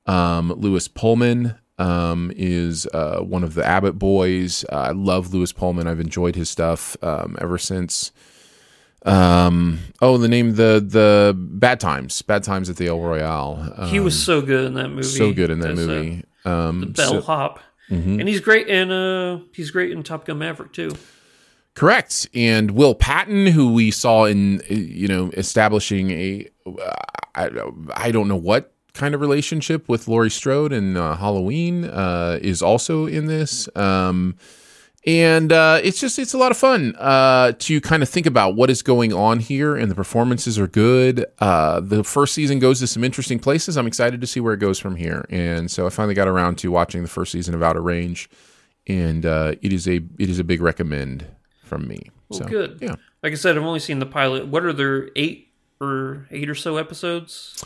Um, 0.06 0.52
Lewis 0.52 0.88
Pullman 0.88 1.54
um, 1.78 2.32
is 2.34 2.86
uh, 2.92 3.20
one 3.20 3.44
of 3.44 3.54
the 3.54 3.64
Abbott 3.64 3.98
boys. 3.98 4.64
Uh, 4.72 4.76
I 4.76 4.90
love 4.90 5.32
Lewis 5.32 5.52
Pullman. 5.52 5.86
I've 5.86 6.00
enjoyed 6.00 6.34
his 6.34 6.50
stuff 6.50 6.96
um, 7.02 7.36
ever 7.40 7.58
since. 7.58 8.10
Um, 9.04 9.80
oh, 10.00 10.16
the 10.18 10.28
name 10.28 10.54
the 10.54 10.84
the 10.86 11.34
Bad 11.36 11.80
Times, 11.80 12.22
Bad 12.22 12.42
Times 12.42 12.70
at 12.70 12.76
the 12.76 12.86
El 12.88 13.00
Royale. 13.00 13.72
Um, 13.76 13.88
he 13.88 14.00
was 14.00 14.20
so 14.20 14.40
good 14.40 14.64
in 14.64 14.74
that 14.74 14.88
movie. 14.88 15.02
so 15.02 15.32
good 15.32 15.50
in 15.50 15.58
that 15.60 15.72
uh, 15.72 15.74
movie. 15.76 16.24
um, 16.44 16.80
the 16.80 16.86
bellhop, 16.86 17.60
Mhm. 17.90 18.18
and 18.20 18.28
he's 18.28 18.40
great 18.40 18.66
in 18.68 18.90
uh 18.90 19.40
he's 19.52 19.70
great 19.70 19.90
in 19.92 20.02
Top 20.02 20.24
Gun 20.24 20.38
Maverick 20.38 20.72
too. 20.72 20.92
Correct. 21.74 22.28
And 22.34 22.70
Will 22.70 22.94
Patton, 22.94 23.46
who 23.48 23.72
we 23.74 23.90
saw 23.90 24.24
in, 24.26 24.60
uh, 24.70 24.74
you 24.74 25.08
know, 25.08 25.30
establishing 25.36 26.12
a, 26.12 26.48
I, 27.34 27.50
I 27.96 28.12
don't 28.12 28.28
know 28.28 28.36
what 28.36 28.72
kind 28.92 29.12
of 29.12 29.20
relationship 29.20 29.88
with 29.88 30.06
Laurie 30.06 30.30
Strode 30.30 30.72
and 30.72 30.96
uh, 30.96 31.16
Halloween, 31.16 31.84
uh, 31.86 32.38
is 32.40 32.62
also 32.62 33.06
in 33.06 33.26
this. 33.26 33.68
Um, 33.74 34.36
and 35.06 35.52
uh, 35.52 35.80
it's 35.82 36.00
just 36.00 36.18
it's 36.18 36.32
a 36.32 36.38
lot 36.38 36.50
of 36.50 36.56
fun 36.56 36.94
uh, 36.96 37.52
to 37.58 37.80
kind 37.80 38.02
of 38.02 38.08
think 38.08 38.26
about 38.26 38.54
what 38.54 38.70
is 38.70 38.82
going 38.82 39.12
on 39.12 39.40
here, 39.40 39.76
and 39.76 39.90
the 39.90 39.94
performances 39.94 40.58
are 40.58 40.66
good. 40.66 41.26
Uh, 41.38 41.80
the 41.80 42.02
first 42.02 42.34
season 42.34 42.58
goes 42.58 42.78
to 42.80 42.86
some 42.86 43.04
interesting 43.04 43.38
places. 43.38 43.76
I'm 43.76 43.86
excited 43.86 44.20
to 44.20 44.26
see 44.26 44.40
where 44.40 44.54
it 44.54 44.58
goes 44.58 44.78
from 44.78 44.96
here, 44.96 45.26
and 45.28 45.70
so 45.70 45.86
I 45.86 45.90
finally 45.90 46.14
got 46.14 46.28
around 46.28 46.56
to 46.58 46.70
watching 46.70 47.02
the 47.02 47.08
first 47.08 47.32
season 47.32 47.54
of 47.54 47.62
Outer 47.62 47.82
Range, 47.82 48.28
and 48.86 49.26
uh, 49.26 49.54
it 49.60 49.72
is 49.72 49.86
a 49.86 49.96
it 50.18 50.30
is 50.30 50.38
a 50.38 50.44
big 50.44 50.62
recommend 50.62 51.26
from 51.62 51.86
me. 51.86 52.10
Well, 52.28 52.40
so 52.40 52.46
good. 52.46 52.78
yeah. 52.80 52.94
Like 53.22 53.32
I 53.32 53.36
said, 53.36 53.56
I've 53.56 53.64
only 53.64 53.80
seen 53.80 53.98
the 53.98 54.06
pilot. 54.06 54.46
What 54.46 54.64
are 54.64 54.72
there 54.72 55.10
eight 55.16 55.52
or 55.80 56.26
eight 56.30 56.48
or 56.48 56.54
so 56.54 56.76
episodes? 56.76 57.62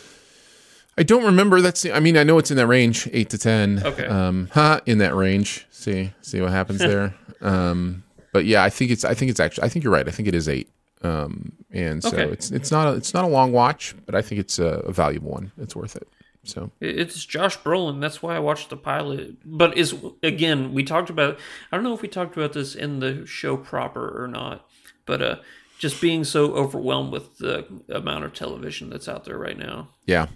I 0.98 1.02
don't 1.04 1.24
remember. 1.24 1.60
That's. 1.60 1.86
I 1.86 2.00
mean, 2.00 2.16
I 2.16 2.24
know 2.24 2.38
it's 2.38 2.50
in 2.50 2.56
that 2.56 2.66
range, 2.66 3.08
eight 3.12 3.30
to 3.30 3.38
ten. 3.38 3.82
Okay. 3.84 4.04
Um, 4.06 4.48
huh, 4.52 4.80
in 4.84 4.98
that 4.98 5.14
range. 5.14 5.66
See, 5.70 6.12
see 6.22 6.40
what 6.40 6.50
happens 6.50 6.80
there. 6.80 7.14
um, 7.40 8.02
but 8.32 8.44
yeah, 8.44 8.62
I 8.64 8.70
think 8.70 8.90
it's. 8.90 9.04
I 9.04 9.14
think 9.14 9.30
it's 9.30 9.40
actually. 9.40 9.64
I 9.64 9.68
think 9.68 9.84
you're 9.84 9.92
right. 9.92 10.06
I 10.06 10.10
think 10.10 10.28
it 10.28 10.34
is 10.34 10.48
eight. 10.48 10.68
Um, 11.02 11.52
and 11.70 12.02
so 12.02 12.08
Okay. 12.10 12.24
it's 12.24 12.50
it's 12.50 12.70
not 12.72 12.88
a, 12.88 12.96
it's 12.96 13.14
not 13.14 13.24
a 13.24 13.28
long 13.28 13.52
watch, 13.52 13.94
but 14.04 14.14
I 14.16 14.22
think 14.22 14.40
it's 14.40 14.58
a, 14.58 14.80
a 14.80 14.92
valuable 14.92 15.30
one. 15.30 15.52
It's 15.56 15.76
worth 15.76 15.94
it. 15.96 16.08
So 16.44 16.70
It's 16.80 17.24
Josh 17.26 17.58
Brolin. 17.58 18.00
That's 18.00 18.22
why 18.22 18.34
I 18.34 18.38
watched 18.38 18.70
the 18.70 18.76
pilot. 18.76 19.36
But 19.44 19.76
is 19.78 19.94
again, 20.22 20.72
we 20.74 20.82
talked 20.82 21.10
about. 21.10 21.38
I 21.70 21.76
don't 21.76 21.84
know 21.84 21.94
if 21.94 22.02
we 22.02 22.08
talked 22.08 22.36
about 22.36 22.52
this 22.52 22.74
in 22.74 22.98
the 23.00 23.24
show 23.26 23.56
proper 23.56 24.20
or 24.22 24.26
not. 24.26 24.66
But 25.06 25.22
uh, 25.22 25.36
just 25.78 26.00
being 26.00 26.24
so 26.24 26.52
overwhelmed 26.54 27.12
with 27.12 27.38
the 27.38 27.66
amount 27.88 28.24
of 28.24 28.34
television 28.34 28.90
that's 28.90 29.08
out 29.08 29.24
there 29.24 29.38
right 29.38 29.56
now. 29.58 29.90
yeah, 30.06 30.26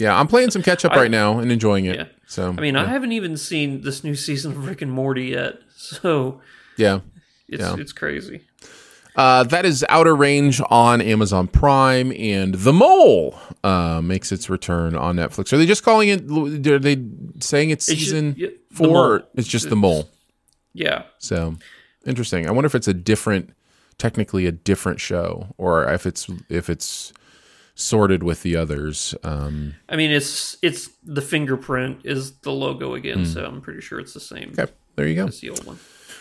yeah. 0.00 0.18
I'm 0.18 0.26
playing 0.26 0.50
some 0.50 0.62
catch 0.62 0.84
up 0.84 0.92
right 0.92 1.10
now 1.10 1.38
and 1.38 1.52
enjoying 1.52 1.84
it. 1.84 1.96
Yeah. 1.96 2.04
So 2.26 2.48
I 2.48 2.60
mean, 2.60 2.76
I 2.76 2.86
haven't 2.86 3.12
even 3.12 3.36
seen 3.36 3.82
this 3.82 4.02
new 4.04 4.14
season 4.14 4.52
of 4.52 4.66
Rick 4.66 4.82
and 4.82 4.90
Morty 4.92 5.26
yet. 5.26 5.58
So 5.76 6.40
yeah. 6.76 7.00
it's 7.48 7.62
Yeah. 7.62 7.76
it's 7.78 7.92
crazy. 7.92 8.42
Uh, 9.16 9.42
that 9.44 9.64
is 9.64 9.84
Outer 9.88 10.14
Range 10.14 10.60
on 10.70 11.00
Amazon 11.00 11.48
Prime, 11.48 12.12
and 12.12 12.54
The 12.54 12.72
Mole 12.72 13.34
uh, 13.64 14.00
makes 14.02 14.30
its 14.30 14.48
return 14.48 14.94
on 14.94 15.16
Netflix. 15.16 15.52
Are 15.52 15.56
they 15.58 15.66
just 15.66 15.82
calling 15.82 16.08
it? 16.10 16.20
Are 16.68 16.78
they 16.78 17.02
saying 17.40 17.70
it's 17.70 17.88
It's 17.88 17.98
season 17.98 18.34
yeah, 18.38 18.48
four? 18.72 19.24
It's 19.34 19.48
just 19.48 19.68
The 19.68 19.76
Mole. 19.76 20.08
Yeah. 20.74 21.04
So 21.18 21.56
interesting. 22.06 22.46
I 22.46 22.52
wonder 22.52 22.66
if 22.66 22.74
it's 22.74 22.88
a 22.88 22.94
different, 22.94 23.50
technically 23.98 24.46
a 24.46 24.52
different 24.52 25.00
show, 25.00 25.54
or 25.58 25.90
if 25.92 26.06
it's 26.06 26.28
if 26.48 26.70
it's 26.70 27.12
sorted 27.74 28.22
with 28.22 28.42
the 28.42 28.56
others. 28.56 29.14
Um, 29.24 29.74
I 29.88 29.96
mean, 29.96 30.10
it's 30.10 30.56
it's 30.62 30.88
the 31.04 31.22
fingerprint 31.22 32.00
is 32.04 32.32
the 32.40 32.52
logo 32.52 32.94
again, 32.94 33.24
so 33.26 33.44
I'm 33.44 33.60
pretty 33.60 33.80
sure 33.80 33.98
it's 34.00 34.14
the 34.14 34.20
same. 34.20 34.54
Okay, 34.58 34.70
there 34.96 35.06
you 35.06 35.14
go. 35.16 35.26
As 35.26 35.40
the 35.40 35.50
old 35.50 35.64
one. 35.66 35.78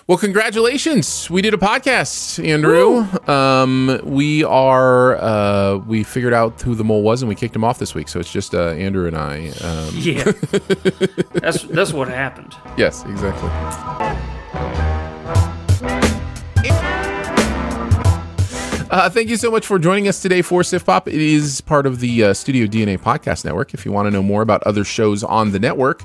Well, 0.08 0.18
congratulations. 0.18 1.30
We 1.30 1.44
did 1.44 1.54
a 1.54 1.58
podcast, 1.58 2.44
Andrew. 2.44 3.02
Um, 3.32 4.00
we 4.04 4.44
are 4.44 5.18
uh, 5.18 5.76
we 5.86 6.04
figured 6.04 6.34
out 6.34 6.60
who 6.64 6.74
the 6.74 6.84
mole 6.84 7.04
was 7.04 7.22
and 7.22 7.30
we 7.30 7.36
kicked 7.36 7.56
him 7.56 7.64
off 7.64 7.78
this 7.78 7.94
week. 7.94 8.08
So 8.08 8.20
it's 8.20 8.32
just 8.32 8.56
uh, 8.56 8.70
Andrew 8.70 9.06
and 9.06 9.16
I. 9.16 9.50
Um, 9.62 9.94
Yeah. 9.96 10.24
that's 11.34 11.62
that's 11.64 11.94
what 11.94 12.08
happened. 12.08 12.56
yes, 12.76 13.06
exactly. 13.06 13.50
Uh, 18.90 19.10
thank 19.10 19.30
you 19.30 19.38
so 19.38 19.52
much 19.52 19.68
for 19.68 19.78
joining 19.78 20.08
us 20.08 20.20
today 20.20 20.42
for 20.42 20.62
SiftPop. 20.62 21.08
It 21.08 21.14
is 21.14 21.62
part 21.62 21.86
of 21.86 22.00
the 22.00 22.24
uh, 22.26 22.34
Studio 22.34 22.66
DNA 22.66 22.98
podcast 23.00 23.46
network. 23.46 23.74
If 23.74 23.86
you 23.86 23.92
want 23.92 24.08
to 24.08 24.12
know 24.12 24.24
more 24.24 24.42
about 24.42 24.64
other 24.64 24.84
shows 24.84 25.24
on 25.24 25.52
the 25.52 25.60
network, 25.60 26.02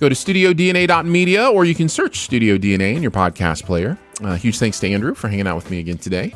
go 0.00 0.08
to 0.08 0.14
studiodna.media 0.16 1.48
or 1.48 1.64
you 1.64 1.76
can 1.76 1.88
search 1.88 2.20
Studio 2.20 2.58
DNA 2.58 2.96
in 2.96 3.02
your 3.02 3.12
podcast 3.12 3.64
player. 3.64 3.96
Uh, 4.20 4.34
huge 4.34 4.58
thanks 4.58 4.80
to 4.80 4.90
Andrew 4.90 5.14
for 5.14 5.28
hanging 5.28 5.46
out 5.46 5.54
with 5.54 5.70
me 5.70 5.78
again 5.78 5.98
today. 5.98 6.34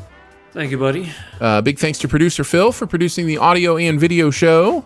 Thank 0.53 0.71
you, 0.71 0.77
buddy. 0.77 1.11
Uh, 1.39 1.61
big 1.61 1.77
thanks 1.77 1.99
to 1.99 2.07
producer 2.07 2.43
Phil 2.43 2.71
for 2.71 2.87
producing 2.87 3.27
the 3.27 3.37
audio 3.37 3.77
and 3.77 3.99
video 3.99 4.31
show. 4.31 4.85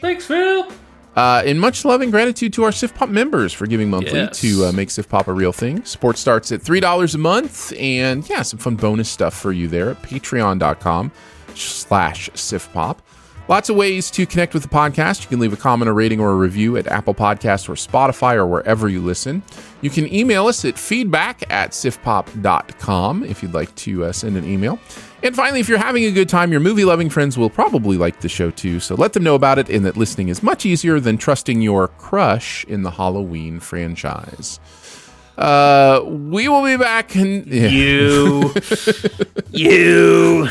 Thanks, 0.00 0.26
Phil. 0.26 0.70
Uh, 1.16 1.42
and 1.46 1.60
much 1.60 1.84
love 1.84 2.00
and 2.00 2.10
gratitude 2.10 2.52
to 2.52 2.64
our 2.64 2.70
SiftPop 2.70 3.08
members 3.08 3.52
for 3.52 3.66
giving 3.66 3.88
monthly 3.88 4.18
Yes. 4.18 4.40
to 4.40 4.64
uh, 4.66 4.72
make 4.72 4.88
SiftPop 4.88 5.28
a 5.28 5.32
real 5.32 5.52
thing. 5.52 5.84
Support 5.84 6.18
starts 6.18 6.50
at 6.50 6.60
$3 6.60 7.14
a 7.14 7.18
month, 7.18 7.72
and 7.78 8.28
yeah, 8.28 8.42
some 8.42 8.58
fun 8.58 8.74
bonus 8.76 9.08
stuff 9.08 9.32
for 9.38 9.52
you 9.52 9.68
there 9.68 9.90
at 9.90 10.02
patreon.com 10.02 11.12
slash 11.54 12.30
SiftPop. 12.30 12.98
Lots 13.46 13.68
of 13.68 13.76
ways 13.76 14.10
to 14.12 14.24
connect 14.24 14.54
with 14.54 14.62
the 14.62 14.70
podcast. 14.70 15.22
You 15.22 15.28
can 15.28 15.38
leave 15.38 15.52
a 15.52 15.56
comment, 15.56 15.90
a 15.90 15.92
rating, 15.92 16.18
or 16.18 16.30
a 16.30 16.34
review 16.34 16.78
at 16.78 16.86
Apple 16.86 17.14
Podcasts 17.14 17.68
or 17.68 17.74
Spotify 17.74 18.36
or 18.36 18.46
wherever 18.46 18.88
you 18.88 19.02
listen. 19.02 19.42
You 19.82 19.90
can 19.90 20.10
email 20.12 20.46
us 20.46 20.64
at 20.64 20.78
feedback 20.78 21.42
at 21.52 21.72
siftpop.com 21.72 23.22
if 23.24 23.42
you'd 23.42 23.52
like 23.52 23.74
to 23.74 24.06
uh, 24.06 24.12
send 24.12 24.38
an 24.38 24.44
email. 24.46 24.78
And 25.22 25.36
finally, 25.36 25.60
if 25.60 25.68
you're 25.68 25.76
having 25.76 26.04
a 26.04 26.10
good 26.10 26.28
time, 26.30 26.52
your 26.52 26.60
movie 26.60 26.86
loving 26.86 27.10
friends 27.10 27.36
will 27.36 27.50
probably 27.50 27.98
like 27.98 28.20
the 28.20 28.30
show 28.30 28.50
too. 28.50 28.80
So 28.80 28.94
let 28.94 29.12
them 29.12 29.24
know 29.24 29.34
about 29.34 29.58
it 29.58 29.68
and 29.68 29.84
that 29.84 29.98
listening 29.98 30.28
is 30.28 30.42
much 30.42 30.64
easier 30.64 30.98
than 30.98 31.18
trusting 31.18 31.60
your 31.60 31.88
crush 31.88 32.64
in 32.64 32.82
the 32.82 32.92
Halloween 32.92 33.60
franchise. 33.60 34.58
Uh, 35.36 36.00
we 36.04 36.48
will 36.48 36.64
be 36.64 36.76
back. 36.76 37.16
In, 37.16 37.44
yeah. 37.46 37.68
You. 37.68 38.54
you. 39.50 40.48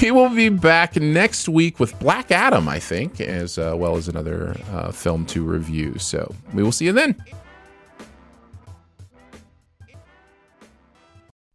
We 0.00 0.10
will 0.10 0.28
be 0.28 0.48
back 0.48 0.96
next 0.96 1.48
week 1.48 1.78
with 1.78 1.98
Black 2.00 2.30
Adam, 2.30 2.68
I 2.68 2.80
think, 2.80 3.20
as 3.20 3.56
uh, 3.56 3.74
well 3.76 3.96
as 3.96 4.08
another 4.08 4.56
uh, 4.72 4.90
film 4.90 5.26
to 5.26 5.44
review. 5.44 5.98
So 5.98 6.34
we 6.52 6.62
will 6.62 6.72
see 6.72 6.86
you 6.86 6.92
then. 6.92 7.16